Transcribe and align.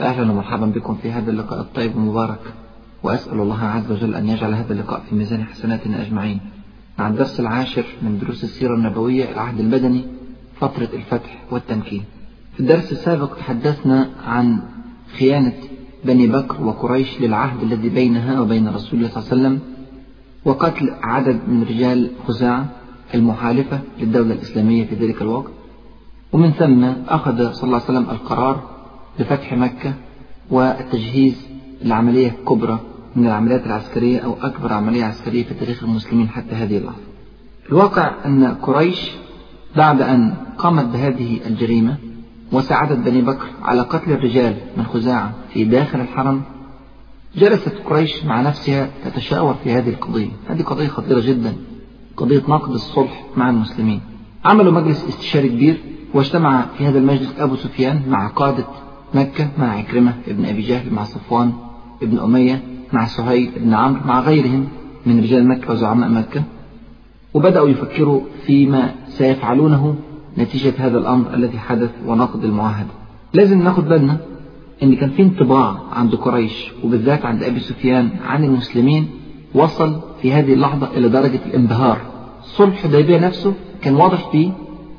فأهلا 0.00 0.32
ومرحبا 0.32 0.66
بكم 0.66 0.94
في 0.94 1.12
هذا 1.12 1.30
اللقاء 1.30 1.60
الطيب 1.60 1.96
المبارك 1.96 2.40
وأسأل 3.02 3.40
الله 3.40 3.64
عز 3.64 3.92
وجل 3.92 4.14
أن 4.14 4.28
يجعل 4.28 4.54
هذا 4.54 4.72
اللقاء 4.72 5.02
في 5.08 5.14
ميزان 5.14 5.44
حسناتنا 5.44 6.02
أجمعين. 6.02 6.40
مع 6.98 7.08
الدرس 7.08 7.40
العاشر 7.40 7.84
من 8.02 8.18
دروس 8.18 8.44
السيرة 8.44 8.74
النبوية 8.74 9.32
العهد 9.32 9.60
المدني 9.60 10.04
فترة 10.60 10.88
الفتح 10.94 11.42
والتمكين. 11.50 12.04
في 12.54 12.60
الدرس 12.60 12.92
السابق 12.92 13.36
تحدثنا 13.36 14.10
عن 14.26 14.62
خيانة 15.18 15.52
بني 16.04 16.26
بكر 16.26 16.62
وقريش 16.62 17.20
للعهد 17.20 17.62
الذي 17.62 17.88
بينها 17.88 18.40
وبين 18.40 18.68
رسول 18.68 18.98
الله 18.98 19.10
صلى 19.10 19.22
الله 19.22 19.30
عليه 19.32 19.40
وسلم 19.40 19.60
وقتل 20.44 20.90
عدد 21.02 21.40
من 21.48 21.62
رجال 21.62 22.10
خزاعة 22.28 22.66
المحالفة 23.14 23.80
للدولة 23.98 24.34
الإسلامية 24.34 24.84
في 24.84 24.94
ذلك 24.94 25.22
الوقت. 25.22 25.52
ومن 26.32 26.50
ثم 26.50 26.84
أخذ 27.08 27.52
صلى 27.52 27.64
الله 27.64 27.80
عليه 27.88 27.98
وسلم 27.98 28.10
القرار 28.10 28.79
بفتح 29.18 29.52
مكة 29.52 29.94
والتجهيز 30.50 31.46
لعملية 31.82 32.30
كبرى 32.48 32.78
من 33.16 33.26
العمليات 33.26 33.66
العسكرية 33.66 34.18
أو 34.18 34.36
أكبر 34.42 34.72
عملية 34.72 35.04
عسكرية 35.04 35.44
في 35.44 35.54
تاريخ 35.54 35.82
المسلمين 35.82 36.28
حتى 36.28 36.54
هذه 36.54 36.78
اللحظة. 36.78 37.02
الواقع 37.68 38.12
أن 38.26 38.54
قريش 38.54 39.10
بعد 39.76 40.02
أن 40.02 40.34
قامت 40.58 40.84
بهذه 40.84 41.40
الجريمة 41.46 41.96
وساعدت 42.52 42.98
بني 42.98 43.22
بكر 43.22 43.46
على 43.62 43.82
قتل 43.82 44.12
الرجال 44.12 44.56
من 44.76 44.84
خزاعة 44.84 45.34
في 45.52 45.64
داخل 45.64 46.00
الحرم 46.00 46.42
جلست 47.36 47.74
قريش 47.86 48.24
مع 48.24 48.40
نفسها 48.40 48.90
تتشاور 49.04 49.54
في 49.64 49.72
هذه 49.72 49.88
القضية. 49.88 50.30
هذه 50.48 50.62
قضية 50.62 50.88
خطيرة 50.88 51.20
جدا 51.20 51.56
قضية 52.16 52.42
نقد 52.48 52.70
الصلح 52.70 53.24
مع 53.36 53.50
المسلمين. 53.50 54.00
عملوا 54.44 54.72
مجلس 54.72 55.04
استشاري 55.08 55.48
كبير 55.48 55.80
واجتمع 56.14 56.66
في 56.78 56.86
هذا 56.86 56.98
المجلس 56.98 57.34
أبو 57.38 57.56
سفيان 57.56 58.02
مع 58.08 58.28
قادة 58.28 58.64
مكة 59.14 59.48
مع 59.58 59.72
عكرمة 59.72 60.14
ابن 60.28 60.44
أبي 60.44 60.62
جهل 60.62 60.94
مع 60.94 61.04
صفوان 61.04 61.52
ابن 62.02 62.18
أمية 62.18 62.62
مع 62.92 63.06
سهيل 63.06 63.50
بن 63.56 63.74
عمرو 63.74 64.00
مع 64.04 64.20
غيرهم 64.20 64.68
من 65.06 65.20
رجال 65.20 65.48
مكة 65.48 65.72
وزعماء 65.72 66.08
مكة. 66.08 66.42
وبدأوا 67.34 67.68
يفكروا 67.68 68.20
فيما 68.46 68.94
سيفعلونه 69.08 69.96
نتيجة 70.38 70.72
هذا 70.78 70.98
الأمر 70.98 71.34
الذي 71.34 71.58
حدث 71.58 71.90
ونقد 72.06 72.44
المعاهدة. 72.44 72.90
لازم 73.34 73.62
ناخد 73.62 73.84
بالنا 73.84 74.16
إن 74.82 74.96
كان 74.96 75.10
في 75.10 75.22
انطباع 75.22 75.76
عند 75.92 76.14
قريش 76.14 76.72
وبالذات 76.84 77.24
عند 77.24 77.42
أبي 77.42 77.60
سفيان 77.60 78.10
عن 78.24 78.44
المسلمين 78.44 79.08
وصل 79.54 80.00
في 80.22 80.32
هذه 80.32 80.52
اللحظة 80.52 80.88
إلى 80.96 81.08
درجة 81.08 81.40
الانبهار. 81.46 81.98
صلح 82.42 82.82
حديبية 82.82 83.18
نفسه 83.18 83.54
كان 83.82 83.94
واضح 83.94 84.30
فيه 84.30 84.52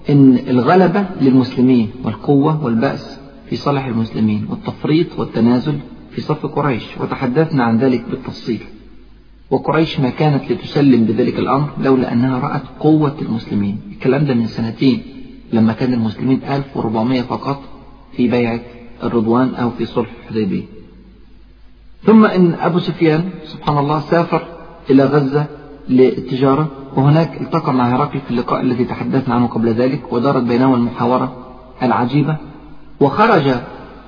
إن 0.09 0.37
الغلبة 0.47 1.05
للمسلمين 1.21 1.89
والقوة 2.03 2.63
والبأس 2.65 3.20
في 3.51 3.57
صالح 3.57 3.85
المسلمين 3.85 4.47
والتفريط 4.49 5.19
والتنازل 5.19 5.79
في 6.11 6.21
صف 6.21 6.45
قريش 6.45 6.83
وتحدثنا 6.99 7.63
عن 7.63 7.77
ذلك 7.77 8.05
بالتفصيل. 8.09 8.59
وقريش 9.49 9.99
ما 9.99 10.09
كانت 10.09 10.51
لتسلم 10.51 11.05
بذلك 11.05 11.39
الأمر 11.39 11.69
لولا 11.81 12.13
أنها 12.13 12.39
رأت 12.39 12.61
قوة 12.79 13.15
المسلمين. 13.21 13.79
الكلام 13.91 14.25
ده 14.25 14.33
من 14.33 14.47
سنتين 14.47 15.03
لما 15.53 15.73
كان 15.73 15.93
المسلمين 15.93 16.41
1400 16.43 17.21
فقط 17.21 17.61
في 18.15 18.27
بيعة 18.27 18.59
الرضوان 19.03 19.55
أو 19.55 19.69
في 19.69 19.85
صلح 19.85 20.09
الحديبية. 20.23 20.63
ثم 22.03 22.25
إن 22.25 22.53
أبو 22.53 22.79
سفيان 22.79 23.29
سبحان 23.43 23.77
الله 23.77 23.99
سافر 23.99 24.43
إلى 24.89 25.03
غزة 25.05 25.45
للتجارة 25.89 26.71
وهناك 26.95 27.41
التقى 27.41 27.73
مع 27.73 27.95
هرقل 27.95 28.19
في 28.19 28.31
اللقاء 28.31 28.61
الذي 28.61 28.85
تحدثنا 28.85 29.35
عنه 29.35 29.47
قبل 29.47 29.69
ذلك 29.69 30.13
ودارت 30.13 30.43
بينهما 30.43 30.75
المحاورة 30.75 31.53
العجيبة 31.83 32.37
وخرج 33.01 33.55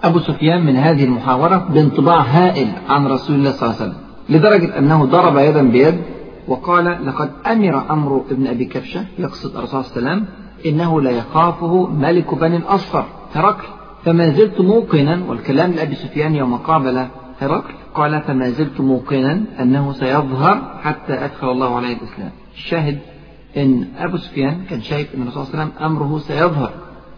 أبو 0.04 0.20
سفيان 0.20 0.66
من 0.66 0.76
هذه 0.76 1.04
المحاورة 1.04 1.58
بانطباع 1.58 2.22
هائل 2.22 2.68
عن 2.90 3.08
رسول 3.08 3.36
الله 3.36 3.52
صلى 3.52 3.70
الله 3.70 3.82
عليه 3.82 3.92
وسلم 3.92 4.04
لدرجة 4.30 4.78
أنه 4.78 5.06
ضرب 5.06 5.38
يدا 5.38 5.70
بيد 5.70 5.96
وقال 6.48 6.86
لقد 7.06 7.32
أمر 7.48 7.92
أمر 7.92 8.24
ابن 8.32 8.48
أبي 8.48 8.66
كبشة 8.66 9.06
يقصد 9.20 9.56
الرسول 9.56 9.84
صلى 9.84 9.98
الله 9.98 10.10
عليه 10.10 10.22
وسلم 10.22 10.26
إنه 10.66 11.02
لا 11.02 11.12
يخافه 11.12 11.88
ملك 11.88 12.34
بني 12.34 12.58
الأصفر. 12.58 13.06
هرقل 13.34 13.64
فما 14.06 14.30
زلت 14.30 14.62
موقنا. 14.62 15.24
والكلام 15.28 15.72
لأبي 15.72 15.96
سفيان 15.96 16.36
يوم 16.36 16.56
قابل 16.56 17.08
هرقل 17.42 17.74
قال 17.96 18.22
فما 18.22 18.50
زلت 18.50 18.82
موقنا 18.82 19.42
أنه 19.60 19.94
سيظهر 19.94 20.62
حتى 20.84 21.14
أدخل 21.14 21.52
الله 21.52 21.76
عليه 21.76 21.98
الإسلام. 21.98 22.32
الشاهد 22.56 23.00
إن 23.58 23.88
أبو 23.98 24.18
سفيان 24.18 24.58
كان 24.70 24.82
شايف 24.82 25.16
أن 25.16 25.22
الرسول 25.22 25.46
صلى 25.46 25.54
الله 25.54 25.64
عليه 25.64 25.74
وسلم 25.74 25.86
أمره 25.86 26.18
سيظهر 26.18 26.72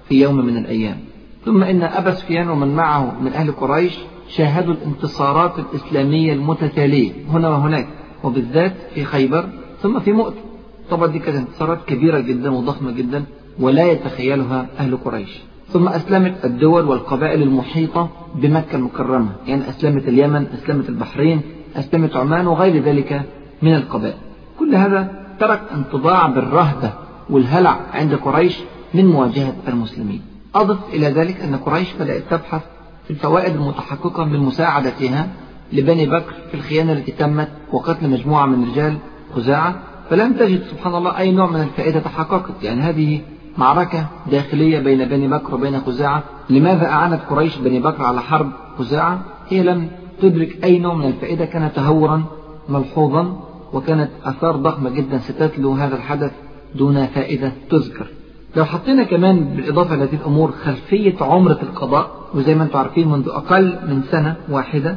في 0.10 0.22
يوم 0.22 0.36
من 0.36 0.58
الأيام. 0.58 0.98
ثم 1.46 1.64
إن 1.64 1.84
أبا 1.84 2.12
سفيان 2.12 2.50
ومن 2.50 2.76
معه 2.76 3.22
من 3.22 3.34
أهل 3.34 3.52
قريش 3.52 3.98
شاهدوا 4.30 4.74
الانتصارات 4.74 5.60
الإسلامية 5.60 6.34
المتتالية 6.34 7.12
هنا 7.30 7.50
وهناك 7.50 7.88
وبالذات 8.24 8.74
في 8.94 9.06
خيبر 9.06 9.50
ثم 9.82 10.00
في 10.00 10.12
مؤتة. 10.12 10.42
طبعا 10.90 11.08
دي 11.08 11.20
كانت 11.20 11.38
انتصارات 11.38 11.86
كبيرة 11.88 12.20
جدا 12.20 12.54
وضخمة 12.54 12.92
جدا 12.92 13.24
ولا 13.60 13.92
يتخيلها 13.92 14.68
أهل 14.80 14.98
قريش. 14.98 15.40
ثم 15.68 15.88
أسلمت 15.88 16.46
الدول 16.46 16.86
والقبائل 16.86 17.42
المحيطة 17.42 18.10
بمكة 18.36 18.76
المكرمة 18.76 19.30
يعني 19.48 19.70
أسلمت 19.70 20.08
اليمن 20.08 20.46
أسلمت 20.54 20.90
البحرين 20.90 21.42
أسلمت 21.76 22.16
عمان 22.16 22.48
وغير 22.48 22.84
ذلك 22.84 23.22
من 23.62 23.76
القبائل. 23.76 24.18
كل 24.60 24.76
هذا 24.76 25.26
ترك 25.40 25.62
انطباع 25.76 26.28
بالرهبة 26.28 26.94
والهلع 27.30 27.80
عند 27.94 28.16
قريش 28.16 28.60
من 28.94 29.06
مواجهة 29.06 29.56
المسلمين. 29.68 30.35
أضف 30.56 30.78
إلى 30.94 31.08
ذلك 31.08 31.42
أن 31.42 31.56
قريش 31.56 31.94
بدأت 31.94 32.24
تبحث 32.30 32.62
في 33.06 33.12
الفوائد 33.12 33.56
المتحققة 33.56 34.26
من 34.26 34.40
مساعدتها 34.40 35.28
لبني 35.74 36.06
بكر 36.06 36.34
في 36.52 36.54
الخيانة 36.54 36.94
التي 36.94 37.12
تمت 37.12 37.50
وقتل 37.72 38.10
مجموعة 38.10 38.46
من 38.46 38.70
رجال 38.72 38.98
خزاعة 39.36 39.76
فلم 40.10 40.34
تجد 40.34 40.64
سبحان 40.64 40.96
الله 40.96 41.18
أي 41.18 41.32
نوع 41.32 41.52
من 41.52 41.62
الفائدة 41.62 42.00
تحققت. 42.00 42.64
يعني 42.64 42.82
هذه 42.82 43.22
معركة 43.58 44.08
داخلية 44.32 44.80
بين 44.80 45.06
بني 45.06 45.28
بكر 45.28 45.56
وبين 45.56 45.82
خزاعة. 45.82 46.24
لماذا 46.50 46.86
أعانت 46.86 47.22
قريش 47.30 47.58
بني 47.58 47.80
بكر 47.80 48.04
على 48.04 48.22
حرب 48.22 48.52
خزاعة؟ 48.78 49.20
هي 49.50 49.64
لم 49.64 49.88
تدرك 50.22 50.64
أي 50.64 50.80
نوع 50.80 50.94
من 50.94 51.06
الفائدة 51.06 51.46
كان 51.46 51.74
تهورا 51.74 52.24
ملحوظا 52.70 53.40
وكانت 53.74 54.10
أثار 54.24 54.56
ضخمة 54.56 54.90
جدا. 54.90 55.18
ستتلو 55.18 55.72
هذا 55.74 55.96
الحدث 55.96 56.32
دون 56.76 57.06
فائدة 57.06 57.52
تذكر. 57.70 58.08
لو 58.56 58.66
حطينا 58.66 59.04
كمان 59.04 59.56
بالإضافة 59.56 59.96
لهذه 59.96 60.16
الأمور 60.16 60.52
خلفية 60.52 61.16
عمرة 61.22 61.60
القضاء 61.64 62.12
وزي 62.34 62.56
ما 62.56 62.64
أنتم 62.64 62.78
عارفين 62.78 63.08
منذ 63.08 63.30
أقل 63.30 63.78
من 63.88 64.02
سنة 64.12 64.36
واحدة 64.50 64.96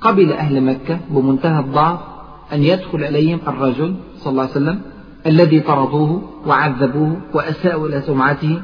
قبل 0.00 0.32
أهل 0.32 0.60
مكة 0.60 0.98
بمنتهى 1.10 1.60
الضعف 1.60 1.98
أن 2.52 2.62
يدخل 2.62 3.04
إليهم 3.04 3.38
الرجل 3.48 3.94
صلى 4.18 4.30
الله 4.30 4.42
عليه 4.42 4.52
وسلم 4.52 4.80
الذي 5.26 5.60
طردوه 5.60 6.22
وعذبوه 6.46 7.16
وأساءوا 7.34 7.88
إلى 7.88 8.00
سمعته 8.00 8.62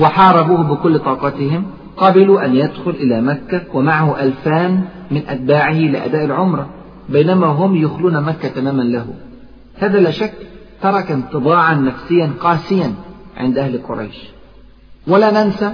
وحاربوه 0.00 0.62
بكل 0.62 0.98
طاقتهم 0.98 1.64
قبلوا 1.96 2.44
أن 2.44 2.56
يدخل 2.56 2.90
إلى 2.90 3.20
مكة 3.20 3.62
ومعه 3.74 4.22
ألفان 4.22 4.84
من 5.10 5.22
أتباعه 5.28 5.72
لأداء 5.72 6.24
العمرة 6.24 6.68
بينما 7.08 7.46
هم 7.46 7.76
يخلون 7.76 8.22
مكة 8.22 8.48
تماما 8.48 8.82
له. 8.82 9.06
هذا 9.78 10.00
لا 10.00 10.10
شك 10.10 10.32
ترك 10.82 11.10
انطباعا 11.10 11.74
نفسيا 11.74 12.30
قاسيا 12.40 12.94
عند 13.40 13.58
أهل 13.58 13.82
قريش. 13.88 14.16
ولا 15.06 15.44
ننسى 15.44 15.72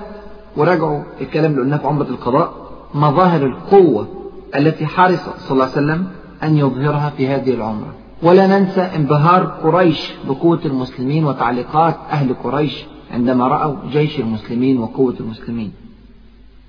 وراجعوا 0.56 1.02
الكلام 1.20 1.50
اللي 1.50 1.62
قلناه 1.62 1.76
في 1.76 1.86
عمرة 1.86 2.08
القضاء 2.08 2.54
مظاهر 2.94 3.46
القوة 3.46 4.08
التي 4.56 4.86
حرص 4.86 5.20
صلى 5.38 5.50
الله 5.50 5.64
عليه 5.64 5.72
وسلم 5.72 6.06
أن 6.42 6.56
يظهرها 6.56 7.10
في 7.16 7.28
هذه 7.28 7.54
العمرة. 7.54 7.94
ولا 8.22 8.58
ننسى 8.58 8.80
انبهار 8.80 9.44
قريش 9.44 10.12
بقوة 10.28 10.60
المسلمين 10.64 11.24
وتعليقات 11.24 11.96
أهل 12.10 12.34
قريش 12.34 12.84
عندما 13.10 13.48
رأوا 13.48 13.76
جيش 13.92 14.20
المسلمين 14.20 14.78
وقوة 14.78 15.14
المسلمين. 15.20 15.72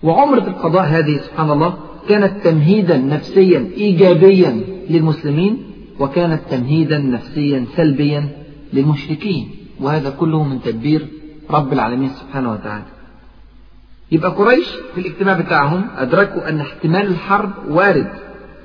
وعمرة 0.03 0.47
القضاء 0.47 0.83
هذه 0.83 1.17
سبحان 1.17 1.51
الله 1.51 1.73
كانت 2.09 2.43
تمهيدا 2.43 2.97
نفسيا 2.97 3.69
إيجابيا 3.77 4.61
للمسلمين 4.89 5.57
وكانت 5.99 6.41
تمهيدا 6.51 6.97
نفسيا 6.97 7.65
سلبيا 7.75 8.29
للمشركين. 8.73 9.49
وهذا 9.81 10.09
كله 10.09 10.43
من 10.43 10.61
تدبير 10.61 11.07
رب 11.51 11.73
العالمين 11.73 12.09
سبحانه 12.09 12.51
وتعالى. 12.51 12.83
يبقى 14.11 14.31
قريش 14.31 14.67
في 14.95 15.01
الاجتماع 15.01 15.39
بتاعهم 15.39 15.87
أدركوا 15.97 16.49
أن 16.49 16.59
احتمال 16.59 17.07
الحرب 17.07 17.51
وارد 17.69 18.11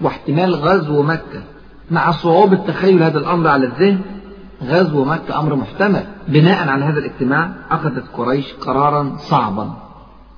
واحتمال 0.01 0.55
غزو 0.55 1.03
مكة. 1.03 1.43
مع 1.91 2.11
صعوبة 2.11 2.57
تخيل 2.57 3.03
هذا 3.03 3.19
الأمر 3.19 3.49
على 3.49 3.67
الذهن 3.67 4.01
غزو 4.65 5.05
مكة 5.05 5.41
أمر 5.41 5.55
محتمل. 5.55 6.05
بناء 6.29 6.69
على 6.69 6.85
هذا 6.85 6.99
الاجتماع 6.99 7.51
أخذت 7.71 8.05
قريش 8.13 8.53
قرارا 8.53 9.17
صعبا. 9.17 9.73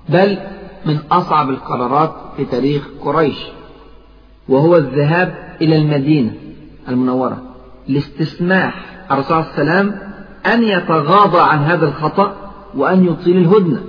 بل 0.09 0.38
من 0.87 0.99
أصعب 1.11 1.50
القرارات 1.50 2.15
في 2.37 2.44
تاريخ 2.44 2.88
قريش 3.00 3.38
وهو 4.49 4.77
الذهاب 4.77 5.56
إلى 5.62 5.77
المدينة 5.77 6.35
المنورة 6.88 7.43
لاستسماح 7.88 8.85
الرسول 9.11 9.38
وسلم 9.38 9.99
أن 10.46 10.62
يتغاضى 10.62 11.41
عن 11.41 11.58
هذا 11.58 11.87
الخطأ 11.88 12.37
وأن 12.76 13.05
يطيل 13.05 13.37
الهدنة. 13.37 13.81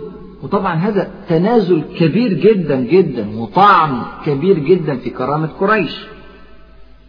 وطبعا 0.44 0.76
هذا 0.76 1.12
تنازل 1.30 1.84
كبير 2.00 2.34
جدا 2.34 2.76
جدا 2.76 3.40
وطعن 3.40 4.02
كبير 4.26 4.60
جدا 4.60 4.98
في 4.98 5.10
كرامة 5.10 5.50
قريش. 5.60 6.06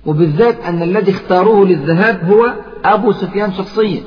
وبالذات 0.06 0.64
أن 0.64 0.82
الذي 0.82 1.10
اختاروه 1.10 1.66
للذهاب 1.66 2.30
هو 2.30 2.54
أبو 2.84 3.12
سفيان 3.12 3.52
شخصيا. 3.52 4.02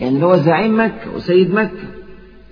يعني 0.00 0.24
هو 0.24 0.36
زعيم 0.36 0.80
مكة 0.80 1.14
وسيد 1.16 1.54
مكة. 1.54 1.88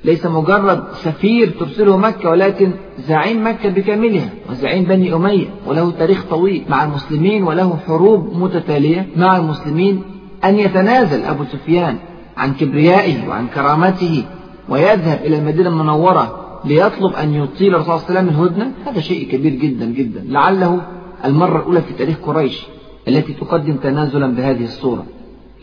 ليس 0.05 0.27
مجرد 0.27 0.85
سفير 0.93 1.51
ترسله 1.61 1.97
مكة 1.97 2.31
ولكن 2.31 2.71
زعيم 2.99 3.47
مكة 3.47 3.69
بكاملها. 3.69 4.31
وزعيم 4.51 4.85
بني 4.85 5.15
أمية 5.15 5.47
وله 5.67 5.91
تاريخ 5.91 6.25
طويل 6.31 6.65
مع 6.69 6.85
المسلمين 6.85 7.43
وله 7.43 7.79
حروب 7.87 8.37
متتالية 8.37 9.09
مع 9.17 9.37
المسلمين. 9.37 10.03
أن 10.45 10.59
يتنازل 10.59 11.25
أبو 11.25 11.45
سفيان 11.45 11.99
عن 12.37 12.55
كبريائه 12.55 13.29
وعن 13.29 13.47
كرامته 13.49 14.25
ويذهب 14.69 15.21
إلى 15.25 15.39
المدينة 15.39 15.69
المنورة 15.69 16.41
ليطلب 16.65 17.15
أن 17.15 17.35
يطيل 17.35 17.75
الرسول 17.75 18.01
صلى 18.01 18.09
الله 18.09 18.19
عليه 18.19 18.21
وسلم 18.21 18.29
الهدنة 18.29 18.73
هذا 18.87 19.01
شيء 19.01 19.31
كبير 19.33 19.53
جدا 19.53 19.87
جدا. 19.87 20.25
لعله 20.29 20.81
المرة 21.25 21.59
الأولى 21.59 21.83
في 21.83 21.93
تاريخ 21.95 22.17
قريش 22.27 22.67
التي 23.09 23.33
تقدم 23.33 23.77
تنازلا 23.77 24.35
بهذه 24.35 24.65
الصورة. 24.65 25.07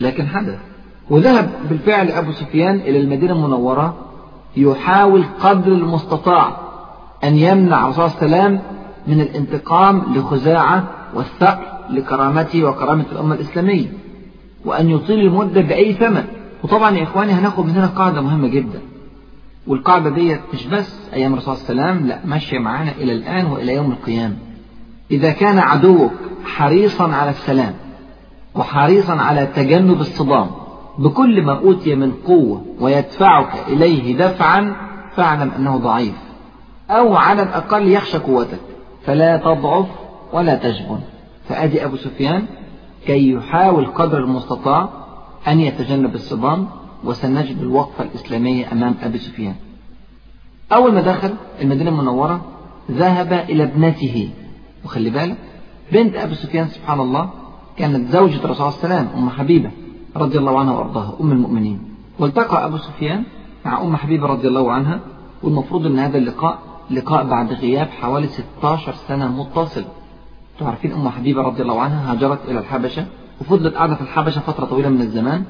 لكن 0.00 0.26
حدث. 0.26 0.58
وذهب 1.10 1.50
بالفعل 1.70 2.10
أبو 2.10 2.32
سفيان 2.32 2.76
إلى 2.76 3.00
المدينة 3.00 3.32
المنورة 3.32 3.96
يحاول 4.56 5.24
قدر 5.40 5.72
المستطاع 5.72 6.56
أن 7.24 7.36
يمنع 7.36 7.84
الرسول 7.84 8.10
صلى 8.10 8.22
الله 8.22 8.36
عليه 8.38 8.54
وسلم 8.54 8.60
من 9.06 9.20
الانتقام 9.20 10.02
لخزاعة 10.16 10.84
والثأر 11.14 11.58
لكرامته 11.90 12.64
وكرامة 12.64 13.04
الأمة 13.12 13.34
الإسلامية. 13.34 14.01
وأن 14.64 14.90
يطيل 14.90 15.20
المدة 15.20 15.60
بأي 15.60 15.92
ثمن. 15.92 16.24
وطبعا 16.64 16.96
يا 16.96 17.02
إخواني 17.02 17.32
هناخد 17.32 17.64
من 17.64 17.70
هنا 17.70 17.86
قاعدة 17.86 18.20
مهمة 18.20 18.48
جدا. 18.48 18.80
والقاعدة 19.66 20.10
ديت 20.10 20.40
مش 20.54 20.66
بس 20.66 21.08
أيام 21.14 21.32
الرسول 21.32 21.56
صلى 21.56 21.70
الله 21.70 21.82
عليه 21.82 21.92
وسلم 21.94 22.08
لا 22.08 22.18
ماشية 22.24 22.58
معانا 22.58 22.92
إلى 22.92 23.12
الآن 23.12 23.46
وإلى 23.46 23.74
يوم 23.74 23.90
القيامة. 23.90 24.36
إذا 25.10 25.30
كان 25.30 25.58
عدوك 25.58 26.12
حريصا 26.44 27.12
على 27.12 27.30
السلام 27.30 27.74
وحريصا 28.54 29.12
على 29.12 29.46
تجنب 29.46 30.00
الصدام 30.00 30.50
بكل 30.98 31.42
ما 31.42 31.58
أوتي 31.58 31.94
من 31.94 32.12
قوة 32.26 32.64
ويدفعك 32.80 33.68
إليه 33.68 34.16
دفعا 34.16 34.76
فاعلم 35.16 35.50
أنه 35.58 35.76
ضعيف. 35.76 36.14
أو 36.90 37.16
على 37.16 37.42
الأقل 37.42 37.88
يخشى 37.88 38.18
قوتك 38.18 38.60
فلا 39.06 39.36
تضعف 39.36 39.86
ولا 40.32 40.54
تجبن. 40.54 40.98
فأدي 41.48 41.84
أبو 41.84 41.96
سفيان 41.96 42.46
كي 43.06 43.32
يحاول 43.32 43.86
قدر 43.86 44.18
المستطاع 44.18 44.88
أن 45.48 45.60
يتجنب 45.60 46.14
الصدام 46.14 46.68
وسنجد 47.04 47.58
الوقفة 47.58 48.04
الإسلامية 48.04 48.72
أمام 48.72 48.94
أبي 49.02 49.18
سفيان. 49.18 49.54
أول 50.72 50.94
ما 50.94 51.00
دخل 51.00 51.34
المدينة 51.60 51.90
المنورة 51.90 52.44
ذهب 52.90 53.32
إلى 53.32 53.62
ابنته. 53.62 54.30
وخلي 54.84 55.10
بالك 55.10 55.36
بنت 55.92 56.16
أبي 56.16 56.34
سفيان 56.34 56.68
سبحان 56.68 57.00
الله 57.00 57.30
كانت 57.76 58.10
زوجة 58.10 58.36
صلى 58.36 58.52
الله 58.52 58.66
وسلم 58.66 59.08
أم 59.16 59.30
حبيبة 59.30 59.70
رضي 60.16 60.38
الله 60.38 60.60
عنها 60.60 60.72
وأرضاها 60.72 61.16
أم 61.20 61.32
المؤمنين. 61.32 61.80
والتقى 62.18 62.66
أبو 62.66 62.76
سفيان 62.76 63.24
مع 63.64 63.82
أم 63.82 63.96
حبيبة 63.96 64.26
رضي 64.26 64.48
الله 64.48 64.72
عنها 64.72 65.00
والمفروض 65.42 65.86
أن 65.86 65.98
هذا 65.98 66.18
اللقاء 66.18 66.58
لقاء 66.90 67.26
بعد 67.26 67.52
غياب 67.52 67.88
حوالي 67.88 68.26
16 68.26 68.92
سنة 68.92 69.28
متصل. 69.28 69.84
تعرفين 70.58 70.92
أم 70.92 71.08
حبيبة 71.08 71.42
رضي 71.42 71.62
الله 71.62 71.80
عنها 71.80 72.12
هاجرت 72.12 72.38
إلى 72.48 72.58
الحبشة 72.58 73.06
وفضلت 73.40 73.74
قاعدة 73.74 73.94
في 73.94 74.00
الحبشة 74.00 74.40
فترة 74.40 74.64
طويلة 74.64 74.88
من 74.88 75.00
الزمان 75.00 75.44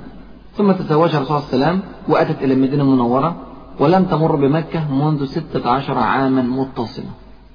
ثم 0.57 0.73
تزوجها 0.73 1.17
الرسول 1.17 1.41
صلى 1.41 1.55
الله 1.55 1.67
عليه 1.67 1.77
وسلم 1.77 1.83
وأتت 2.09 2.43
إلى 2.43 2.55
المدينة 2.55 2.83
المنورة 2.83 3.37
ولم 3.81 4.05
تمر 4.05 4.37
بمكة 4.37 4.95
منذ 4.95 5.25
ستة 5.25 5.71
عشر 5.71 5.99
عاما 5.99 6.43
متصلة. 6.43 7.11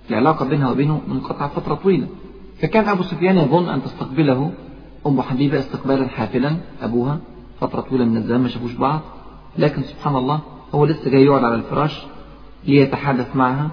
العلاقة 0.09 0.45
بينها 0.45 0.71
وبينه 0.71 1.01
منقطعة 1.07 1.47
فترة 1.47 1.75
طويلة. 1.75 2.07
فكان 2.61 2.89
أبو 2.89 3.03
سفيان 3.03 3.37
يظن 3.37 3.69
أن 3.69 3.83
تستقبله 3.83 4.51
أم 5.07 5.21
حبيبة 5.21 5.59
استقبالا 5.59 6.07
حافلا 6.07 6.57
أبوها 6.81 7.19
فترة 7.61 7.81
طويلة 7.81 8.05
من 8.05 8.17
الزمان 8.17 8.41
ما 8.41 8.47
شافوش 8.49 8.73
بعض. 8.73 8.99
لكن 9.57 9.83
سبحان 9.83 10.15
الله 10.15 10.39
هو 10.75 10.85
لسه 10.85 11.11
جاي 11.11 11.25
يقعد 11.25 11.43
على 11.43 11.55
الفراش 11.55 12.05
ليتحدث 12.67 13.35
معها. 13.35 13.69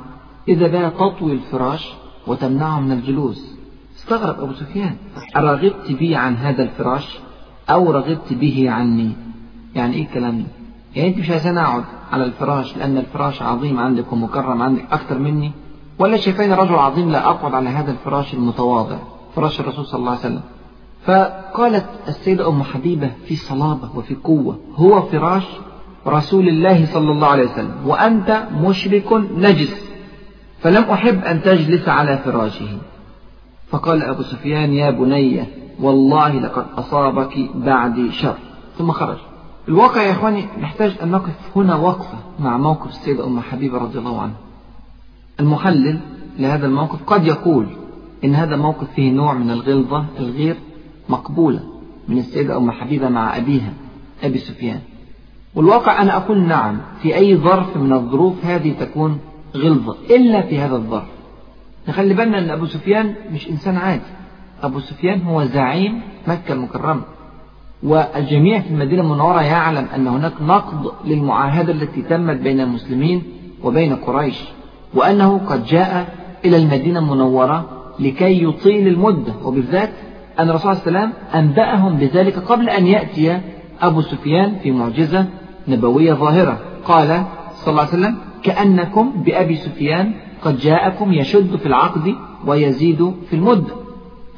إذا 0.49 0.67
بقى 0.67 0.91
تطوي 0.91 1.33
الفراش 1.33 1.95
وتمنعه 2.27 2.81
من 2.81 2.93
الجلوس 2.93 3.54
استغرب 4.05 4.41
أبو 4.41 4.53
سفيان. 4.53 4.97
أرغبت 5.37 5.93
بي 5.93 6.17
عن 6.17 6.37
هذا 6.37 6.63
الفراش 6.63 7.19
أو 7.71 7.91
رغبت 7.93 8.33
به 8.33 8.71
عني؟ 8.71 9.13
يعني 9.75 9.95
إيه 9.95 10.03
الكلام 10.03 10.39
ده 10.39 10.47
يعني 10.97 11.09
أنت 11.09 11.19
مش 11.19 11.31
عايزين 11.31 11.59
أقعد 11.59 11.85
على 12.13 12.25
الفراش 12.25 12.77
لأن 12.77 12.99
الفراش 12.99 13.43
عظيم 13.43 13.79
عندك 13.79 14.13
ومكرم 14.13 14.63
عندك 14.63 14.85
أكثر 14.93 15.19
مني؟ 15.19 15.53
ولا 15.99 16.17
شايفين 16.17 16.53
رجل 16.53 16.75
عظيم 16.75 17.11
لا 17.11 17.27
أقعد 17.27 17.55
على 17.55 17.69
هذا 17.69 17.91
الفراش 17.91 18.35
المتواضع 18.35 18.97
فراش 19.37 19.61
الرسول 19.61 19.87
صلى 19.87 19.99
الله 19.99 20.11
عليه 20.11 20.21
وسلم. 20.21 20.41
فقالت 21.07 21.87
السيدة 22.09 22.49
أم 22.49 22.63
حبيبة 22.63 23.11
في 23.27 23.37
صلابة 23.37 23.89
وفي 23.97 24.15
قوة 24.15 24.59
هو 24.77 25.03
فراش 25.03 25.45
رسول 26.07 26.49
الله 26.49 26.87
صلى 26.87 27.11
الله 27.11 27.29
عليه 27.29 27.45
وسلم 27.45 27.75
وأنت 27.87 28.43
مشرك 28.63 29.13
نجس 29.37 29.85
فلم 30.61 30.83
أحب 30.83 31.25
أن 31.25 31.43
تجلس 31.43 31.89
على 31.89 32.19
فراشه. 32.19 32.79
فقال 33.75 34.03
أبو 34.03 34.23
سفيان 34.23 34.73
يا 34.73 34.91
بني 34.91 35.45
والله 35.81 36.41
لقد 36.41 36.67
أصابك 36.77 37.51
بعدي 37.55 38.13
شر. 38.13 38.37
ثم 38.79 38.93
خرج. 38.93 39.17
الواقع 39.69 40.03
يا 40.03 40.13
إخواني 40.13 40.45
نحتاج 40.61 40.97
أن 41.03 41.11
نقف 41.11 41.33
هنا 41.57 41.77
وقفة 41.77 42.19
مع 42.39 42.59
موقف 42.59 42.89
السيدة 42.89 43.27
أم 43.27 43.41
حبيبة 43.41 43.79
رضي 43.79 43.99
الله 43.99 44.21
عنها. 44.21 44.37
المحلل 45.41 46.01
لهذا 46.39 46.67
الموقف 46.67 47.03
قد 47.07 47.27
يقول 47.27 47.67
إن 48.25 48.35
هذا 48.35 48.57
موقف 48.57 48.91
فيه 48.97 49.11
نوع 49.13 49.35
من 49.35 49.51
الغلظة 49.51 50.05
الغير 50.19 50.57
مقبولة 51.09 51.61
من 52.09 52.19
السيدة 52.19 52.57
أم 52.57 52.71
حبيبة 52.71 53.09
مع 53.09 53.37
أبيها 53.37 53.73
أبي 54.23 54.39
سفيان. 54.39 54.81
والواقع 55.55 56.03
أنا 56.03 56.17
أقول 56.17 56.43
نعم 56.43 56.79
في 57.03 57.17
أي 57.17 57.37
ظرف 57.37 57.77
من 57.77 57.93
الظروف 57.93 58.45
هذه 58.45 58.73
تكون 58.81 59.19
غلظة 59.57 59.97
إلا 60.11 60.43
في 60.43 60.59
هذا 60.59 60.77
الظرف. 60.77 61.14
نخلي 61.89 62.15
بالنا 62.15 62.39
أن 62.39 62.51
أبو 62.51 62.67
سفيان 62.67 63.15
مش 63.33 63.49
إنسان 63.49 63.77
عادي. 63.77 64.03
أبو 64.63 64.81
سفيان 64.81 65.23
هو 65.23 65.45
زعيم 65.45 66.01
مكة 66.29 66.53
المكرمة. 66.53 67.03
والجميع 67.83 68.61
في 68.61 68.71
المدينة 68.71 69.03
المنورة 69.03 69.43
يعلم 69.43 69.87
أن 69.95 70.07
هناك 70.07 70.33
نقض 70.43 70.93
للمعاهدة 71.05 71.73
التي 71.73 72.03
تمت 72.03 72.37
بين 72.37 72.61
المسلمين 72.61 73.23
وبين 73.63 73.97
قريش 73.97 74.41
وأنه 74.95 75.39
قد 75.39 75.65
جاء 75.67 76.15
إلى 76.45 76.57
المدينة 76.57 76.99
المنورة 76.99 77.65
لكي 77.99 78.45
يطيل 78.45 78.89
المدة 78.89 79.33
وبالذات 79.45 79.91
أن 80.39 80.51
الرسول 80.51 80.77
صلى 80.77 80.87
الله 80.87 80.99
عليه 81.01 81.09
وسلم 81.09 81.13
أنبأهم 81.35 81.97
بذلك 81.97 82.39
قبل 82.39 82.69
أن 82.69 82.87
يأتي 82.87 83.41
أبو 83.83 84.01
سفيان 84.01 84.57
في 84.63 84.71
معجزة 84.71 85.27
نبوية 85.69 86.13
ظاهرة. 86.13 86.59
قال 86.85 87.25
صلى 87.55 87.71
الله 87.73 87.81
عليه 87.81 87.93
وسلم 87.93 88.17
كأنكم 88.43 89.13
بأبي 89.27 89.57
سفيان 89.57 90.13
قد 90.45 90.59
جاءكم 90.59 91.13
يشد 91.13 91.57
في 91.57 91.67
العقد 91.67 92.15
ويزيد 92.47 93.15
في 93.31 93.37
المدة 93.37 93.75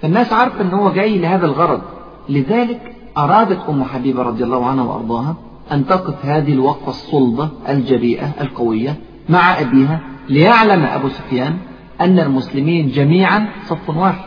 فالناس 0.00 0.32
عارفة 0.32 0.60
أن 0.60 0.70
هو 0.70 0.92
جاي 0.92 1.18
لهذا 1.18 1.46
الغرض. 1.46 1.80
لذلك 2.28 2.96
أرادت 3.18 3.58
أم 3.68 3.84
حبيبة 3.84 4.22
رضي 4.22 4.44
الله 4.44 4.66
عنها 4.66 4.84
وأرضاها 4.84 5.36
أن 5.72 5.86
تقف 5.86 6.26
هذه 6.26 6.52
الوقفة 6.52 6.88
الصلبة 6.88 7.48
الجريئة 7.68 8.32
القوية 8.40 8.96
مع 9.28 9.60
أبيها 9.60 10.00
ليعلم 10.28 10.84
أبو 10.84 11.08
سفيان 11.08 11.56
أن 12.00 12.18
المسلمين 12.18 12.88
جميعا 12.88 13.48
صف 13.64 13.96
واحد 13.96 14.24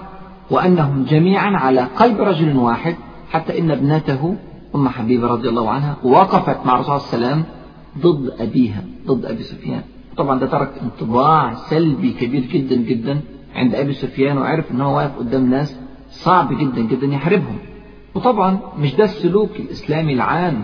وأنهم 0.51 1.03
جميعا 1.03 1.57
على 1.57 1.81
قلب 1.81 2.21
رجل 2.21 2.57
واحد 2.57 2.95
حتى 3.31 3.59
إن 3.59 3.71
ابنته 3.71 4.35
أم 4.75 4.89
حبيبة 4.89 5.27
رضي 5.27 5.49
الله 5.49 5.69
عنها 5.69 5.95
وقفت 6.03 6.65
مع 6.65 6.75
الرسول 6.75 6.99
الله 7.13 7.27
عليه 7.27 7.43
ضد 7.97 8.33
أبيها 8.39 8.83
ضد 9.07 9.25
أبي 9.25 9.43
سفيان. 9.43 9.81
طبعا 10.19 10.39
ده 10.39 10.47
ترك 10.47 10.71
انطباع 10.83 11.53
سلبي 11.53 12.11
كبير 12.13 12.41
جدا 12.41 12.75
جدا 12.75 13.21
عند 13.55 13.75
أبي 13.75 13.93
سفيان 13.93 14.37
وعرف 14.37 14.71
أنه 14.71 14.95
واقف 14.95 15.17
قدام 15.17 15.49
ناس 15.49 15.79
صعب 16.09 16.57
جدا 16.57 16.81
جدا 16.81 17.07
يحاربهم. 17.07 17.57
وطبعا 18.15 18.59
مش 18.79 18.95
ده 18.95 19.03
السلوك 19.03 19.49
الإسلامي 19.59 20.13
العام 20.13 20.63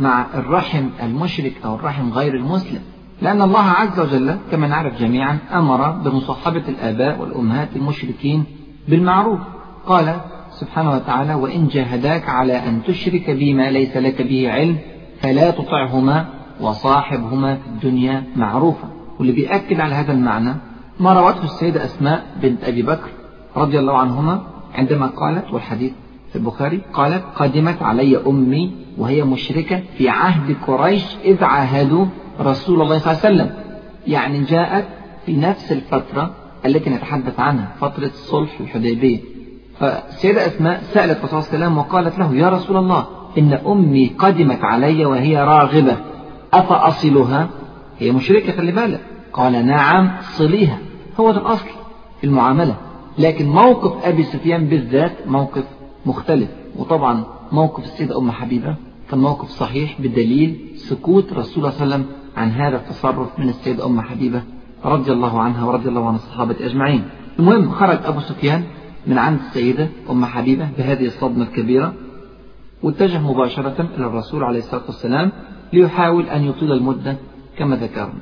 مع 0.00 0.26
الرحم 0.34 0.88
المشرك 1.02 1.52
أو 1.64 1.74
الرحم 1.74 2.10
غير 2.12 2.34
المسلم. 2.34 2.80
لأن 3.22 3.42
الله 3.42 3.62
عز 3.62 4.00
وجل 4.00 4.36
كما 4.50 4.66
نعرف 4.66 5.00
جميعا 5.00 5.38
أمر 5.52 5.90
بمصاحبة 5.90 6.62
الآباء 6.68 7.20
والأمهات 7.20 7.68
المشركين 7.76 8.44
بالمعروف. 8.88 9.40
قال 9.86 10.20
سبحانه 10.50 10.90
وتعالى 10.90 11.34
وإن 11.34 11.68
جاهداك 11.68 12.28
على 12.28 12.52
أن 12.68 12.82
تشرك 12.82 13.30
بما 13.30 13.70
ليس 13.70 13.96
لك 13.96 14.22
به 14.22 14.52
علم 14.52 14.78
فلا 15.20 15.50
تطعهما 15.50 16.26
وصاحبهما 16.60 17.54
في 17.56 17.66
الدنيا 17.66 18.24
معروفا. 18.36 18.95
واللي 19.18 19.32
بيأكد 19.32 19.80
على 19.80 19.94
هذا 19.94 20.12
المعنى 20.12 20.54
ما 21.00 21.12
روته 21.12 21.44
السيدة 21.44 21.84
أسماء 21.84 22.26
بنت 22.42 22.64
أبي 22.64 22.82
بكر 22.82 23.08
رضي 23.56 23.78
الله 23.78 23.98
عنهما 23.98 24.42
عندما 24.74 25.06
قالت 25.06 25.52
والحديث 25.52 25.92
في 26.30 26.36
البخاري 26.36 26.80
قالت 26.92 27.24
قدمت 27.36 27.82
علي 27.82 28.16
أمي 28.26 28.72
وهي 28.98 29.24
مشركة 29.24 29.82
في 29.98 30.08
عهد 30.08 30.56
قريش 30.66 31.04
إذ 31.24 31.44
عاهدوا 31.44 32.06
رسول 32.40 32.82
الله 32.82 32.98
صلى 32.98 33.12
الله 33.12 33.24
عليه 33.24 33.34
وسلم. 33.34 33.56
يعني 34.06 34.44
جاءت 34.44 34.84
في 35.26 35.36
نفس 35.36 35.72
الفترة 35.72 36.30
التي 36.66 36.90
نتحدث 36.90 37.40
عنها 37.40 37.72
فترة 37.80 38.06
الصلح 38.06 38.60
الحديبية 38.60 39.20
فالسيدة 39.80 40.46
أسماء 40.46 40.82
سألت 40.82 41.18
الرسول 41.18 41.42
صلى 41.42 41.54
الله 41.54 41.66
عليه 41.66 41.66
وسلم 41.66 41.78
وقالت 41.78 42.18
له 42.18 42.34
يا 42.34 42.48
رسول 42.48 42.76
الله 42.76 43.06
إن 43.38 43.52
أمي 43.52 44.06
قدمت 44.18 44.64
علي 44.64 45.04
وهي 45.06 45.44
راغبة 45.44 45.96
أفأصلها؟ 46.52 47.48
هي 47.98 48.12
مشركة 48.12 48.52
خلي 48.52 48.72
بالك. 48.72 49.00
قال 49.32 49.66
نعم 49.66 50.10
صليها. 50.22 50.78
هو 51.20 51.30
ده 51.32 51.40
الأصل 51.40 51.68
في 52.20 52.26
المعاملة. 52.26 52.76
لكن 53.18 53.46
موقف 53.48 54.04
أبي 54.04 54.22
سفيان 54.22 54.64
بالذات 54.66 55.12
موقف 55.26 55.64
مختلف. 56.06 56.48
وطبعا 56.76 57.24
موقف 57.52 57.84
السيدة 57.84 58.18
أم 58.18 58.30
حبيبة 58.30 58.76
كان 59.10 59.18
موقف 59.20 59.48
صحيح 59.48 60.00
بدليل 60.00 60.58
سكوت 60.76 61.32
رسول 61.32 61.64
الله 61.64 61.70
صلى 61.70 61.84
الله 61.84 61.94
عليه 61.94 62.04
وسلم 62.04 62.16
عن 62.36 62.50
هذا 62.50 62.76
التصرف 62.76 63.38
من 63.38 63.48
السيدة 63.48 63.86
أم 63.86 64.00
حبيبة 64.00 64.42
رضي 64.84 65.12
الله 65.12 65.40
عنها 65.40 65.64
ورضي 65.64 65.88
الله 65.88 66.08
عن 66.08 66.14
الصحابة 66.14 66.56
أجمعين. 66.60 67.04
المهم 67.38 67.70
خرج 67.70 67.98
أبو 68.04 68.20
سفيان 68.20 68.64
من 69.06 69.18
عند 69.18 69.38
السيدة 69.38 69.88
أم 70.10 70.24
حبيبة 70.24 70.68
بهذه 70.78 71.06
الصدمة 71.06 71.44
الكبيرة 71.44 71.92
واتجه 72.82 73.18
مباشرة 73.18 73.88
إلى 73.96 74.06
الرسول 74.06 74.44
عليه 74.44 74.58
الصلاة 74.58 74.82
والسلام 74.86 75.32
ليحاول 75.72 76.26
أن 76.28 76.44
يطيل 76.44 76.72
المدة 76.72 77.16
كما 77.58 77.76
ذكرنا. 77.76 78.12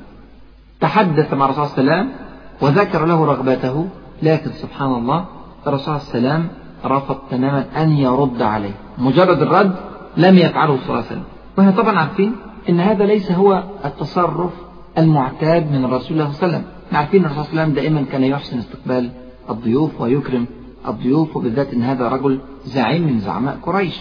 تحدث 0.81 1.35
مع 1.35 1.45
الرسول 1.45 1.67
صلى 1.67 1.81
الله 1.81 1.93
عليه 1.93 2.03
وسلم 2.03 2.13
وذكر 2.61 3.07
له 3.07 3.25
رغبته 3.25 3.89
لكن 4.23 4.51
سبحان 4.51 4.93
الله 4.95 5.25
الرسول 5.67 6.01
صلى 6.01 6.19
الله 6.19 6.31
عليه 6.31 6.39
وسلم 6.39 6.49
رفض 6.85 7.17
تماما 7.31 7.65
أن 7.77 7.93
يرد 7.93 8.43
عليه. 8.43 8.75
مجرد 8.99 9.43
الرد 9.43 9.75
لم 10.17 10.39
يفعله 10.39 10.77
صلى 10.77 10.87
الله 10.87 10.97
عليه 10.97 11.07
وسلم. 11.07 11.25
وهي 11.59 11.73
طبعا 11.73 11.99
عارفين 11.99 12.37
أن 12.69 12.81
هذا 12.81 13.05
ليس 13.07 13.33
هو 13.33 13.63
التصرف 13.85 14.53
المعتاد 14.99 15.73
من 15.73 15.85
الرسول 15.85 16.07
صلى 16.07 16.13
الله 16.13 16.37
عليه 16.43 16.47
وسلم. 16.47 16.65
عارفين 16.93 17.25
الرسول 17.25 17.45
صلى 17.45 17.51
الله 17.51 17.63
عليه 17.63 17.73
وسلم 17.73 17.75
دائما 17.75 18.03
كان 18.13 18.25
يحسن 18.25 18.59
استقبال 18.59 19.11
الضيوف 19.51 20.01
ويكرم 20.01 20.47
الضيوف 20.89 21.37
وبالذات 21.37 21.75
أن 21.75 21.83
هذا 21.83 22.09
رجل 22.09 22.39
زعيم 22.65 23.07
من 23.07 23.19
زعماء 23.19 23.59
قريش. 23.63 24.01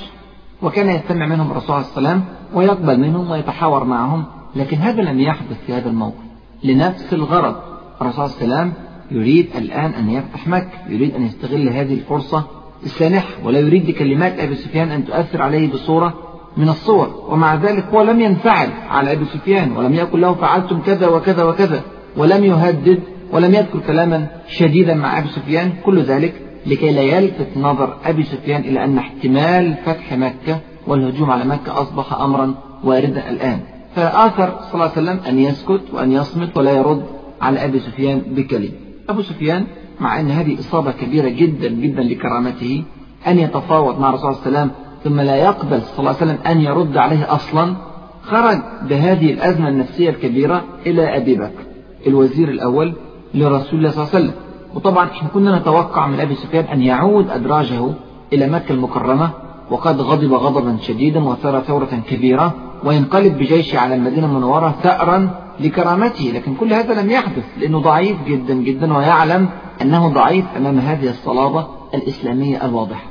وكان 0.61 0.89
يستمع 0.89 1.25
منهم 1.25 1.51
الرسول 1.51 1.83
صلى 1.83 1.97
الله 1.97 2.09
عليه 2.09 2.19
وسلم 2.19 2.23
ويقبل 2.53 2.99
منهم 2.99 3.31
ويتحاور 3.31 3.83
معهم 3.83 4.25
لكن 4.55 4.77
هذا 4.77 5.01
لم 5.01 5.19
يحدث 5.19 5.57
في 5.67 5.73
هذا 5.73 5.89
الموقف. 5.89 6.23
لنفس 6.63 7.13
الغرض 7.13 7.55
الرسول 8.01 8.29
صلى 8.29 8.43
الله 8.43 8.57
عليه 8.57 8.71
وسلم 8.71 8.73
يريد 9.11 9.47
الآن 9.55 9.91
أن 9.91 10.09
يفتح 10.09 10.47
مكة 10.47 10.69
يريد 10.89 11.15
أن 11.15 11.25
يستغل 11.25 11.69
هذه 11.69 11.93
الفرصة 11.93 12.43
السانحة 12.83 13.29
ولا 13.43 13.59
يريد 13.59 13.85
بكلمات 13.85 14.39
أبي 14.39 14.55
سفيان 14.55 14.91
أن 14.91 15.05
تؤثر 15.05 15.41
عليه 15.41 15.71
بصورة 15.71 16.13
من 16.57 16.69
الصور. 16.69 17.25
ومع 17.29 17.55
ذلك 17.55 17.85
هو 17.93 18.01
لم 18.01 18.21
ينفعل 18.21 18.69
على 18.89 19.11
أبي 19.11 19.25
سفيان 19.25 19.71
ولم 19.71 19.93
يقل 19.93 20.21
له 20.21 20.33
فعلتم 20.33 20.81
كذا 20.81 21.07
وكذا 21.07 21.43
وكذا 21.43 21.81
ولم 22.17 22.43
يهدد 22.43 22.99
ولم 23.31 23.53
يذكر 23.53 23.79
كلاما 23.79 24.27
شديدا 24.47 24.93
مع 24.93 25.19
أبي 25.19 25.27
سفيان. 25.27 25.71
كل 25.85 26.01
ذلك 26.01 26.33
لكي 26.65 26.91
لا 26.91 27.01
يلفت 27.01 27.57
نظر 27.57 27.97
أبي 28.05 28.23
سفيان 28.23 28.61
إلى 28.61 28.83
أن 28.83 28.97
احتمال 28.97 29.75
فتح 29.85 30.13
مكة 30.13 30.59
والهجوم 30.87 31.31
على 31.31 31.45
مكة 31.45 31.81
أصبح 31.81 32.13
أمرا 32.13 32.53
واردا 32.83 33.29
الآن. 33.29 33.59
فآثر 33.95 34.53
صلى 34.61 34.73
الله 34.73 34.83
عليه 34.83 34.91
وسلم 34.91 35.19
أن 35.27 35.39
يسكت 35.39 35.81
وأن 35.93 36.11
يصمت 36.11 36.57
ولا 36.57 36.71
يرد 36.71 37.03
على 37.41 37.65
أبي 37.65 37.79
سفيان 37.79 38.19
بكلمة. 38.19 38.71
أبو 39.09 39.21
سفيان 39.21 39.65
مع 39.99 40.19
أن 40.19 40.31
هذه 40.31 40.59
إصابة 40.59 40.91
كبيرة 40.91 41.29
جدا 41.29 41.67
جدا 41.67 42.03
لكرامته 42.03 42.83
أن 43.27 43.39
يتفاوض 43.39 43.99
مع 43.99 44.09
الرسول 44.09 44.35
صلى 44.35 44.47
الله 44.47 44.59
عليه 44.59 44.71
وسلم 44.71 44.71
ثم 45.03 45.21
لا 45.21 45.35
يقبل 45.35 45.81
صلى 45.81 45.99
الله 45.99 46.15
عليه 46.21 46.31
وسلم 46.31 46.37
أن 46.47 46.61
يرد 46.61 46.97
عليه 46.97 47.35
أصلا 47.35 47.75
خرج 48.23 48.57
بهذه 48.89 49.33
الأزمة 49.33 49.69
النفسية 49.69 50.09
الكبيرة 50.09 50.63
إلى 50.85 51.17
أبي 51.17 51.35
بكر 51.35 51.63
الوزير 52.07 52.49
الأول 52.49 52.93
لرسول 53.33 53.79
الله 53.79 53.89
صلى 53.89 54.03
الله 54.03 54.15
عليه 54.15 54.25
وسلم. 54.25 54.33
وطبعا 54.75 55.05
إحنا 55.05 55.29
كنا 55.29 55.59
نتوقع 55.59 56.07
من 56.07 56.19
أبي 56.19 56.35
سفيان 56.35 56.65
أن 56.65 56.81
يعود 56.81 57.29
أدراجه 57.29 57.93
إلى 58.33 58.47
مكة 58.47 58.71
المكرمة 58.73 59.29
وقد 59.71 60.01
غضب 60.01 60.33
غضبا 60.33 60.77
شديدا 60.81 61.23
وثار 61.23 61.61
ثورة 61.61 62.01
كبيرة. 62.09 62.53
وينقلب 62.85 63.37
بجيشه 63.37 63.79
على 63.79 63.95
المدينة 63.95 64.27
المنورة 64.27 64.75
ثأرا 64.83 65.29
لكرامته 65.59 66.31
لكن 66.35 66.55
كل 66.55 66.73
هذا 66.73 67.01
لم 67.01 67.09
يحدث 67.11 67.43
لأنه 67.57 67.79
ضعيف 67.79 68.17
جدا 68.27 68.53
جدا 68.53 68.97
ويعلم 68.97 69.49
أنه 69.81 70.07
ضعيف 70.07 70.45
أمام 70.57 70.79
هذه 70.79 71.09
الصلابة 71.09 71.67
الإسلامية 71.93 72.65
الواضحة. 72.65 73.05